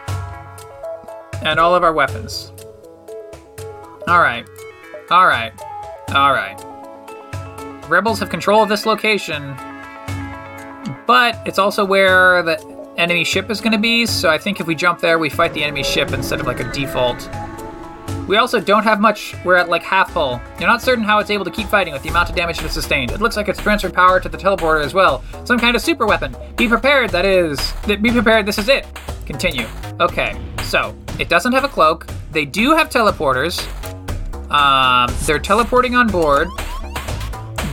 and 1.43 1.60
all 1.60 1.76
of 1.76 1.84
our 1.84 1.91
weapons. 1.91 2.54
Alright. 4.08 4.48
Alright. 5.12 5.60
Alright. 6.12 6.64
Rebels 7.89 8.20
have 8.20 8.30
control 8.30 8.64
of 8.64 8.70
this 8.70 8.86
location, 8.86 9.54
but 11.06 11.41
it's 11.46 11.60
also 11.60 11.84
where 11.84 12.41
the 12.41 12.74
enemy 12.98 13.24
ship 13.24 13.50
is 13.50 13.62
going 13.62 13.72
to 13.74 13.78
be, 13.78 14.06
so 14.06 14.30
I 14.30 14.38
think 14.38 14.60
if 14.60 14.68
we 14.68 14.76
jump 14.76 15.00
there, 15.00 15.20
we 15.20 15.30
fight 15.30 15.54
the 15.54 15.64
enemy 15.64 15.84
ship 15.84 16.12
instead 16.12 16.39
of 16.39 16.48
like 16.48 16.60
a 16.60 16.72
default. 16.72 17.30
We 18.28 18.38
also 18.38 18.60
don't 18.60 18.84
have 18.84 19.00
much, 19.00 19.36
we're 19.43 19.56
at 19.56 19.70
like 19.70 19.84
half 19.84 20.12
full. 20.12 20.41
You're 20.60 20.68
not 20.68 20.82
certain 20.82 21.04
how 21.04 21.20
it's 21.20 21.30
able 21.30 21.46
to 21.46 21.52
keep 21.52 21.68
fighting 21.68 21.93
with 21.93 22.02
the 22.02 22.10
amount 22.10 22.30
of 22.30 22.36
damage 22.36 22.62
it 22.64 22.72
sustained. 22.72 23.12
It 23.12 23.22
looks 23.22 23.38
like 23.38 23.48
it's 23.48 23.62
transferred 23.62 23.93
power 23.93 24.20
to 24.20 24.30
the 24.30 24.38
teleporter 24.38 24.84
as 24.84 24.93
well. 24.93 25.24
Some 25.43 25.60
kind 25.60 25.76
of 25.76 25.82
super 25.82 26.08
weapon. 26.08 26.36
Be 26.56 26.68
prepared, 26.68 27.12
that 27.12 27.26
is. 27.26 27.74
Be 27.86 28.12
prepared, 28.12 28.46
this 28.46 28.58
is 28.58 28.68
it. 28.68 28.88
Continue. 29.26 29.68
Okay, 30.00 30.39
so, 30.64 30.96
it 31.20 31.30
doesn't 31.30 31.54
have 31.54 31.64
a 31.64 31.70
cloak. 31.70 32.08
They 32.32 32.46
do 32.46 32.72
have 32.74 32.89
teleporters. 32.89 33.62
Um, 34.50 35.14
they're 35.26 35.39
teleporting 35.39 35.96
on 35.96 36.08
board. 36.08 36.48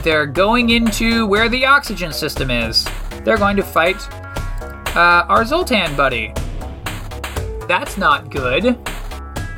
They're 0.03 0.27
going 0.27 0.69
into 0.69 1.25
where 1.25 1.49
the 1.49 1.65
oxygen 1.65 2.11
system 2.11 2.51
is. 2.51 2.87
They're 3.23 3.37
going 3.37 3.55
to 3.55 3.63
fight 3.63 3.97
uh, 4.95 5.25
our 5.29 5.45
Zoltan 5.45 5.95
buddy. 5.95 6.33
That's 7.67 7.97
not 7.97 8.29
good. 8.29 8.77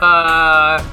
Uh, 0.02 0.84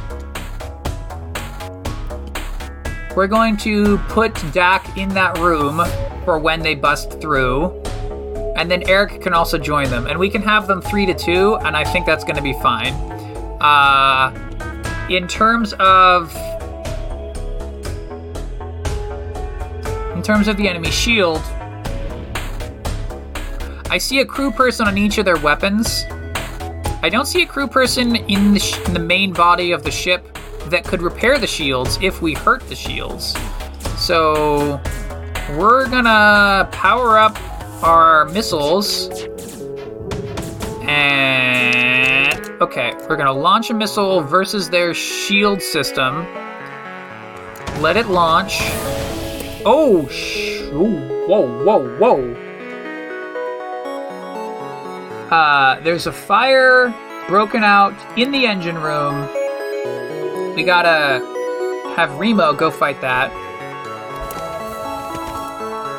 we're 3.14 3.26
going 3.26 3.57
to 3.59 3.99
put 4.09 4.34
Dak 4.53 4.97
in 4.97 5.11
that 5.11 5.38
room 5.38 5.82
for 6.24 6.38
when 6.38 6.61
they 6.61 6.74
bust 6.74 7.20
through. 7.20 7.70
And 8.57 8.70
then 8.70 8.88
Eric 8.88 9.20
can 9.22 9.34
also 9.34 9.59
join 9.59 9.90
them. 9.90 10.07
And 10.07 10.18
we 10.18 10.30
can 10.30 10.43
have 10.43 10.66
them 10.66 10.80
three 10.80 11.07
to 11.07 11.14
two, 11.14 11.57
and 11.57 11.76
I 11.76 11.84
think 11.84 12.07
that's 12.07 12.24
going 12.24 12.36
to 12.36 12.43
be 12.43 12.55
fine. 12.55 12.95
Uh, 13.61 15.07
in 15.09 15.28
terms 15.28 15.74
of. 15.74 16.34
In 20.14 20.22
terms 20.22 20.47
of 20.47 20.57
the 20.57 20.68
enemy 20.68 20.90
shield, 20.90 21.43
I 23.93 23.99
see 23.99 24.20
a 24.20 24.24
crew 24.24 24.51
person 24.51 24.88
on 24.88 24.97
each 24.97 25.18
of 25.18 25.26
their 25.26 25.36
weapons. 25.36 26.07
I 27.03 27.11
don't 27.12 27.26
see 27.26 27.43
a 27.43 27.47
crew 27.47 27.66
person 27.66 28.16
in 28.16 28.55
the, 28.55 28.59
sh- 28.59 28.78
in 28.86 28.95
the 28.95 28.99
main 28.99 29.34
body 29.34 29.72
of 29.72 29.82
the 29.82 29.90
ship 29.90 30.38
that 30.68 30.82
could 30.82 31.03
repair 31.03 31.36
the 31.36 31.47
shields 31.47 31.99
if 32.01 32.22
we 32.22 32.32
hurt 32.32 32.66
the 32.70 32.74
shields. 32.74 33.36
So 33.99 34.80
we're 35.59 35.90
gonna 35.90 36.70
power 36.72 37.18
up 37.18 37.36
our 37.84 38.24
missiles. 38.30 39.11
And 40.88 42.62
okay, 42.62 42.95
we're 43.11 43.16
gonna 43.16 43.30
launch 43.30 43.68
a 43.68 43.74
missile 43.74 44.22
versus 44.22 44.70
their 44.70 44.95
shield 44.95 45.61
system. 45.61 46.24
Let 47.82 47.99
it 47.99 48.07
launch. 48.07 48.55
Oh, 49.66 50.09
sh- 50.11 50.62
Ooh, 50.72 51.26
whoa, 51.26 51.62
whoa, 51.62 51.99
whoa. 51.99 52.51
Uh, 55.33 55.80
there's 55.80 56.07
a 56.07 56.12
fire 56.12 56.93
broken 57.26 57.64
out 57.64 57.95
in 58.18 58.30
the 58.30 58.45
engine 58.45 58.76
room. 58.76 59.26
We 60.55 60.62
gotta 60.62 61.24
have 61.97 62.14
Remo 62.18 62.53
go 62.53 62.70
fight 62.70 63.01
that. 63.01 63.33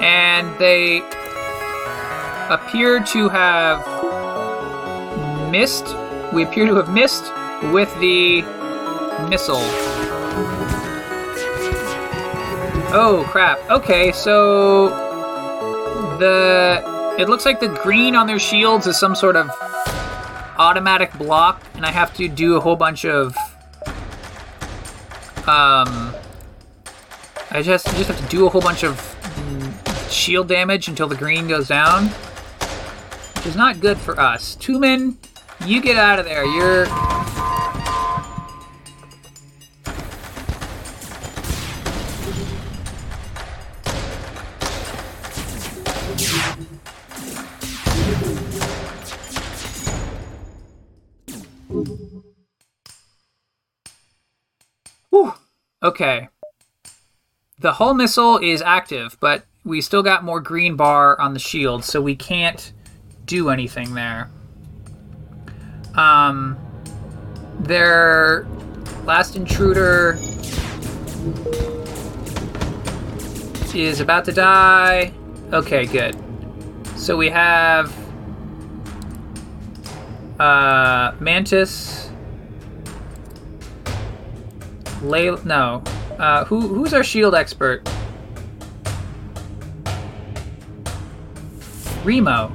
And 0.03 0.55
they 0.59 0.99
appear 2.53 3.03
to 3.05 3.27
have 3.29 3.81
missed. 5.49 5.95
We 6.31 6.43
appear 6.43 6.67
to 6.67 6.75
have 6.75 6.93
missed 6.93 7.23
with 7.73 7.91
the 7.99 8.43
missile. 9.31 9.65
Oh 12.93 13.25
crap. 13.31 13.57
Okay, 13.71 14.11
so 14.11 14.89
the 16.19 16.92
it 17.20 17.30
looks 17.30 17.45
like 17.45 17.59
the 17.59 17.70
green 17.84 18.16
on 18.16 18.28
their 18.28 18.39
shields 18.39 18.88
is 18.88 18.99
some 18.99 19.16
sort 19.16 19.36
of 19.36 19.49
automatic 20.57 21.14
block, 21.18 21.64
and 21.76 21.86
I 21.86 21.91
have 21.91 22.14
to 22.16 22.28
do 22.28 22.55
a 22.55 22.59
whole 22.59 22.76
bunch 22.76 23.05
of. 23.05 23.36
Um. 25.47 26.14
I 27.55 27.61
just 27.61 27.86
just 27.95 28.07
have 28.09 28.20
to 28.20 28.28
do 28.36 28.47
a 28.47 28.49
whole 28.49 28.61
bunch 28.61 28.84
of 28.84 28.97
shield 30.09 30.47
damage 30.47 30.88
until 30.88 31.07
the 31.07 31.16
green 31.16 31.47
goes 31.47 31.68
down, 31.68 32.07
which 33.36 33.45
is 33.45 33.55
not 33.55 33.80
good 33.80 33.99
for 33.99 34.20
us. 34.20 34.55
Tumen, 34.55 35.18
you 35.64 35.80
get 35.80 35.95
out 35.95 36.18
of 36.18 36.26
there. 36.26 36.45
You're 36.45 36.86
Okay. 55.84 56.29
The 57.59 57.73
hull 57.73 57.93
missile 57.93 58.38
is 58.38 58.61
active, 58.61 59.17
but 59.19 59.45
we 59.65 59.81
still 59.81 60.03
got 60.03 60.23
more 60.23 60.39
green 60.39 60.75
bar 60.75 61.19
on 61.19 61.34
the 61.34 61.39
shield, 61.39 61.84
so 61.84 62.01
we 62.01 62.15
can't 62.15 62.71
do 63.25 63.49
anything 63.49 63.93
there. 63.93 64.29
Um, 65.95 66.57
their 67.59 68.47
last 69.05 69.36
intruder 69.36 70.17
is 73.75 73.99
about 73.99 74.25
to 74.25 74.31
die. 74.31 75.13
Okay, 75.51 75.86
good. 75.86 76.15
So 76.95 77.17
we 77.17 77.29
have 77.29 77.93
uh, 80.39 81.13
Mantis. 81.19 82.09
Lay 85.03 85.29
no. 85.43 85.83
Uh, 86.17 86.45
who 86.45 86.61
who's 86.61 86.93
our 86.93 87.03
shield 87.03 87.35
expert? 87.35 87.87
Remo. 92.03 92.51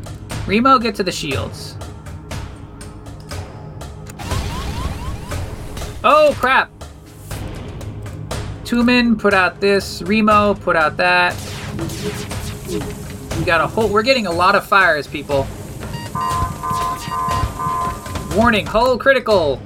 Remo, 0.47 0.79
get 0.79 0.95
to 0.95 1.03
the 1.03 1.13
shields. 1.13 1.77
Oh 6.05 6.35
crap! 6.39 6.71
Tumen 8.65 9.19
put 9.19 9.35
out 9.35 9.61
this. 9.61 10.01
Remo 10.03 10.55
put 10.55 10.77
out 10.77 10.97
that. 10.97 11.35
We 13.39 13.45
got 13.45 13.61
a 13.61 13.67
whole. 13.67 13.89
We're 13.89 14.03
getting 14.03 14.27
a 14.27 14.33
lot 14.33 14.55
of 14.55 14.67
fires, 14.67 15.07
people. 15.07 15.47
Warning, 18.35 18.67
hull 18.67 18.97
critical. 18.97 19.61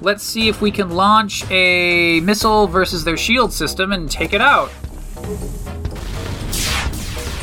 Let's 0.00 0.22
see 0.22 0.48
if 0.48 0.60
we 0.60 0.70
can 0.70 0.90
launch 0.90 1.44
a 1.50 2.20
missile 2.20 2.66
versus 2.68 3.02
their 3.04 3.16
shield 3.16 3.52
system 3.52 3.92
and 3.92 4.10
take 4.10 4.32
it 4.32 4.40
out. 4.40 4.70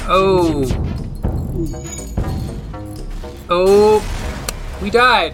Oh. 0.07 0.63
Oh, 3.49 4.79
we 4.81 4.89
died. 4.89 5.33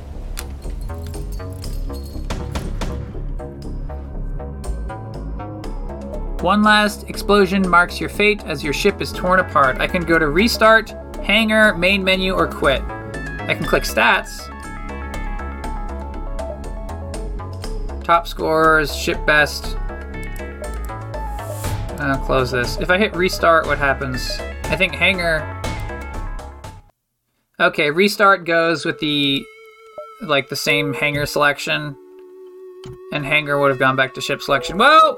One 6.42 6.64
last 6.64 7.08
explosion 7.08 7.70
marks 7.70 8.00
your 8.00 8.10
fate 8.10 8.44
as 8.46 8.64
your 8.64 8.74
ship 8.74 9.00
is 9.00 9.12
torn 9.12 9.40
apart. 9.40 9.80
I 9.80 9.86
can 9.86 10.04
go 10.04 10.18
to 10.18 10.28
restart, 10.28 10.90
hangar, 11.24 11.78
main 11.78 12.04
menu, 12.04 12.34
or 12.34 12.48
quit. 12.48 12.82
I 12.82 13.54
can 13.54 13.66
click 13.66 13.84
stats. 13.84 14.51
Top 18.12 18.28
scores, 18.28 18.94
ship 18.94 19.26
best. 19.26 19.78
I'll 21.98 22.20
close 22.26 22.52
this. 22.52 22.78
If 22.80 22.90
I 22.90 22.98
hit 22.98 23.16
restart, 23.16 23.66
what 23.68 23.78
happens? 23.78 24.30
I 24.66 24.76
think 24.76 24.94
hangar. 24.94 25.62
Okay, 27.58 27.90
restart 27.90 28.44
goes 28.44 28.84
with 28.84 29.00
the 29.00 29.46
like 30.24 30.50
the 30.50 30.58
same 30.58 30.94
hangar 30.94 31.26
selection, 31.26 31.96
and 33.14 33.26
hangar 33.26 33.58
would 33.58 33.70
have 33.70 33.80
gone 33.80 33.96
back 33.96 34.14
to 34.16 34.20
ship 34.20 34.42
selection. 34.42 34.78
Well, 34.78 35.18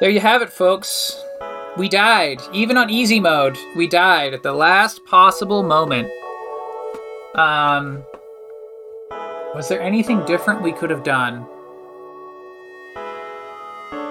there 0.00 0.10
you 0.10 0.20
have 0.20 0.40
it, 0.40 0.50
folks. 0.50 1.20
We 1.76 1.88
died. 1.88 2.40
Even 2.52 2.76
on 2.76 2.90
easy 2.90 3.18
mode, 3.18 3.58
we 3.76 3.88
died 3.88 4.34
at 4.34 4.44
the 4.44 4.52
last 4.52 5.04
possible 5.04 5.64
moment. 5.64 6.08
Um, 7.34 8.04
was 9.54 9.68
there 9.68 9.80
anything 9.80 10.24
different 10.26 10.62
we 10.62 10.72
could 10.72 10.90
have 10.90 11.04
done? 11.04 11.46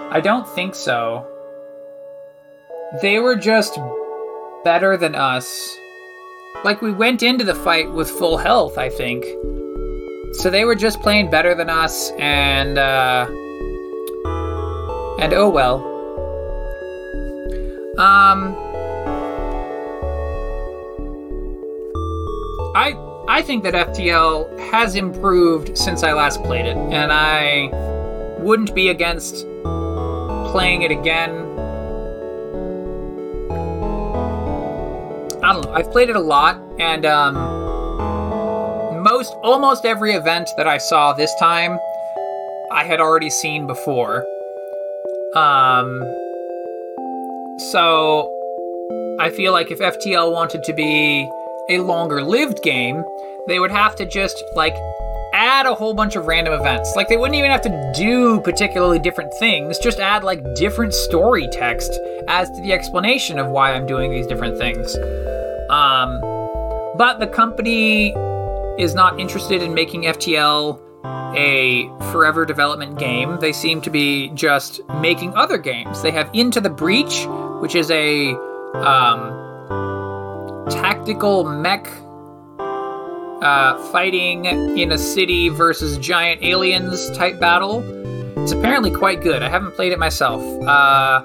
I 0.10 0.22
don't 0.24 0.48
think 0.48 0.74
so. 0.74 1.26
They 3.02 3.20
were 3.20 3.36
just 3.36 3.78
better 4.64 4.98
than 4.98 5.16
us. 5.16 5.78
Like, 6.64 6.82
we 6.82 6.92
went 6.92 7.24
into 7.24 7.44
the 7.44 7.54
fight 7.54 7.92
with 7.92 8.10
full 8.10 8.38
health, 8.38 8.78
I 8.78 8.90
think. 8.90 9.26
So 10.34 10.50
they 10.50 10.66
were 10.66 10.76
just 10.76 11.02
playing 11.02 11.30
better 11.30 11.54
than 11.54 11.70
us, 11.70 12.12
and, 12.18 12.78
uh. 12.78 13.28
And 15.20 15.34
oh 15.34 15.50
well. 15.50 15.84
Um. 18.00 18.56
I 22.76 23.07
I 23.30 23.42
think 23.42 23.64
that 23.64 23.74
FTL 23.74 24.58
has 24.72 24.96
improved 24.96 25.78
since 25.78 26.02
I 26.02 26.14
last 26.14 26.42
played 26.44 26.66
it, 26.66 26.78
and 26.78 27.12
I 27.12 27.70
wouldn't 28.40 28.74
be 28.74 28.88
against 28.88 29.46
playing 30.52 30.84
it 30.84 30.92
again. 30.92 31.32
I 35.44 35.54
don't 35.54 35.66
know. 35.66 35.74
I've 35.74 35.92
played 35.92 36.10
it 36.10 36.16
a 36.16 36.22
lot, 36.22 36.62
and 36.80 37.06
um, 37.06 37.34
most 39.04 39.34
almost 39.44 39.84
every 39.84 40.14
event 40.14 40.50
that 40.56 40.68
I 40.68 40.78
saw 40.78 41.12
this 41.12 41.36
time, 41.36 41.78
I 42.72 42.86
had 42.86 43.02
already 43.02 43.30
seen 43.30 43.68
before. 43.68 44.26
Um, 45.36 46.00
so 47.72 48.34
I 49.20 49.30
feel 49.32 49.52
like 49.52 49.70
if 49.70 49.80
FTL 49.80 50.32
wanted 50.32 50.64
to 50.64 50.74
be 50.74 51.30
a 51.70 51.80
longer 51.80 52.24
lived 52.24 52.64
game, 52.64 53.04
they 53.48 53.60
would 53.60 53.72
have 53.72 53.96
to 53.98 54.06
just 54.06 54.44
like 54.56 54.76
add 55.34 55.66
a 55.66 55.74
whole 55.76 55.94
bunch 55.94 56.16
of 56.16 56.26
random 56.26 56.54
events. 56.54 56.94
Like 56.96 57.10
they 57.10 57.18
wouldn't 57.18 57.38
even 57.38 57.52
have 57.52 57.62
to 57.62 57.94
do 57.96 58.42
particularly 58.42 59.00
different 59.00 59.34
things, 59.40 59.78
just 59.80 60.00
add 60.00 60.24
like 60.24 60.44
different 60.56 60.94
story 60.94 61.48
text 61.52 61.92
as 62.28 62.50
to 62.50 62.62
the 62.62 62.74
explanation 62.74 63.40
of 63.40 63.48
why 63.48 63.74
I'm 63.74 63.86
doing 63.86 64.12
these 64.12 64.28
different 64.28 64.58
things. 64.58 64.96
Um, 65.70 66.22
but 66.98 67.20
the 67.20 67.28
company 67.28 68.14
is 68.80 68.96
not 68.96 69.20
interested 69.20 69.62
in 69.62 69.74
making 69.74 70.04
FTL 70.04 70.82
a 71.36 71.88
forever 72.12 72.46
development 72.46 72.98
game. 72.98 73.38
They 73.40 73.54
seem 73.54 73.82
to 73.82 73.90
be 73.90 74.30
just 74.30 74.82
making 75.02 75.36
other 75.36 75.58
games. 75.58 76.02
They 76.02 76.12
have 76.12 76.30
Into 76.34 76.62
the 76.62 76.70
Breach, 76.70 77.26
which 77.62 77.76
is 77.76 77.92
a 77.92 78.34
um, 78.76 79.37
tactical 80.70 81.44
mech 81.44 81.88
uh, 83.42 83.78
fighting 83.92 84.46
in 84.46 84.92
a 84.92 84.98
city 84.98 85.50
versus 85.50 85.98
giant 85.98 86.44
aliens 86.44 87.10
type 87.12 87.40
battle. 87.40 87.84
It's 88.42 88.52
apparently 88.52 88.92
quite 88.92 89.22
good. 89.22 89.44
I 89.44 89.50
haven't 89.50 89.76
played 89.76 89.92
it 89.92 90.00
myself. 90.00 90.42
Uh, 90.64 91.22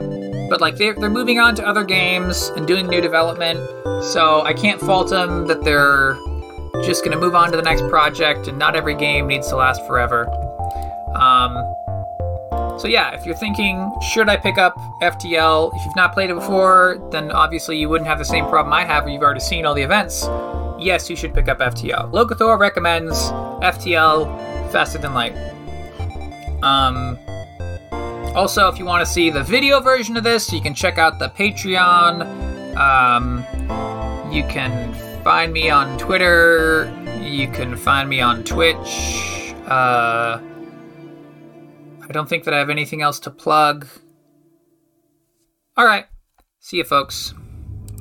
but 0.49 0.61
like 0.61 0.77
they're, 0.77 0.95
they're 0.95 1.09
moving 1.09 1.39
on 1.39 1.55
to 1.55 1.67
other 1.67 1.85
games 1.85 2.51
and 2.57 2.67
doing 2.67 2.87
new 2.87 3.01
development, 3.01 3.59
so 4.03 4.43
I 4.43 4.53
can't 4.53 4.81
fault 4.81 5.11
them 5.11 5.47
that 5.47 5.63
they're 5.65 6.15
just 6.85 7.05
going 7.05 7.13
to 7.13 7.21
move 7.21 7.35
on 7.35 7.51
to 7.51 7.57
the 7.57 7.63
next 7.63 7.89
project, 7.89 8.49
and 8.49 8.59
not 8.59 8.77
every 8.77 8.95
game 8.95 9.27
needs 9.27 9.49
to 9.49 9.57
last 9.57 9.87
forever. 9.87 10.29
Um, 11.15 11.57
so 12.83 12.89
yeah, 12.89 13.15
if 13.15 13.25
you're 13.25 13.37
thinking, 13.37 13.95
should 14.01 14.29
I 14.29 14.37
pick 14.37 14.59
up 14.59 14.77
FTL? 15.01 15.71
If 15.73 15.85
you've 15.85 15.95
not 15.95 16.13
played 16.13 16.31
it 16.31 16.35
before, 16.35 16.99
then 17.13 17.31
obviously 17.31 17.79
you 17.79 17.89
wouldn't 17.89 18.09
have 18.09 18.19
the 18.19 18.25
same 18.25 18.45
problem 18.49 18.73
I 18.73 18.85
have 18.85 19.05
where 19.05 19.13
you've 19.13 19.23
already 19.23 19.39
seen 19.39 19.65
all 19.65 19.73
the 19.73 19.83
events. 19.83 20.27
Yes, 20.81 21.09
you 21.09 21.15
should 21.15 21.33
pick 21.33 21.47
up 21.47 21.61
FTL. 21.61 22.11
Locathor 22.11 22.59
recommends 22.59 23.17
FTL 23.63 24.27
faster 24.73 24.99
than 24.99 25.15
light. 25.15 25.33
Um, 26.65 27.17
also, 28.35 28.67
if 28.67 28.81
you 28.81 28.85
want 28.85 29.07
to 29.07 29.13
see 29.13 29.31
the 29.31 29.45
video 29.45 29.79
version 29.79 30.17
of 30.17 30.25
this, 30.25 30.53
you 30.53 30.61
can 30.61 30.75
check 30.75 30.99
out 30.99 31.21
the 31.21 31.29
Patreon. 31.29 32.77
Um, 32.77 33.45
you 34.33 34.43
can 34.49 34.93
find 35.23 35.53
me 35.53 35.71
on 35.71 35.97
Twitter. 35.99 36.93
You 37.21 37.47
can 37.47 37.77
find 37.77 38.09
me 38.09 38.21
on 38.21 38.43
Twitch. 38.43 39.55
Uh, 39.69 40.41
I 42.13 42.15
don't 42.15 42.29
think 42.29 42.45
that 42.45 42.53
I 42.53 42.59
have 42.59 42.69
anything 42.69 43.01
else 43.01 43.19
to 43.21 43.31
plug. 43.31 43.87
All 45.79 45.87
right. 45.87 46.05
See 46.59 46.77
you, 46.77 46.85
folks. 46.85 47.33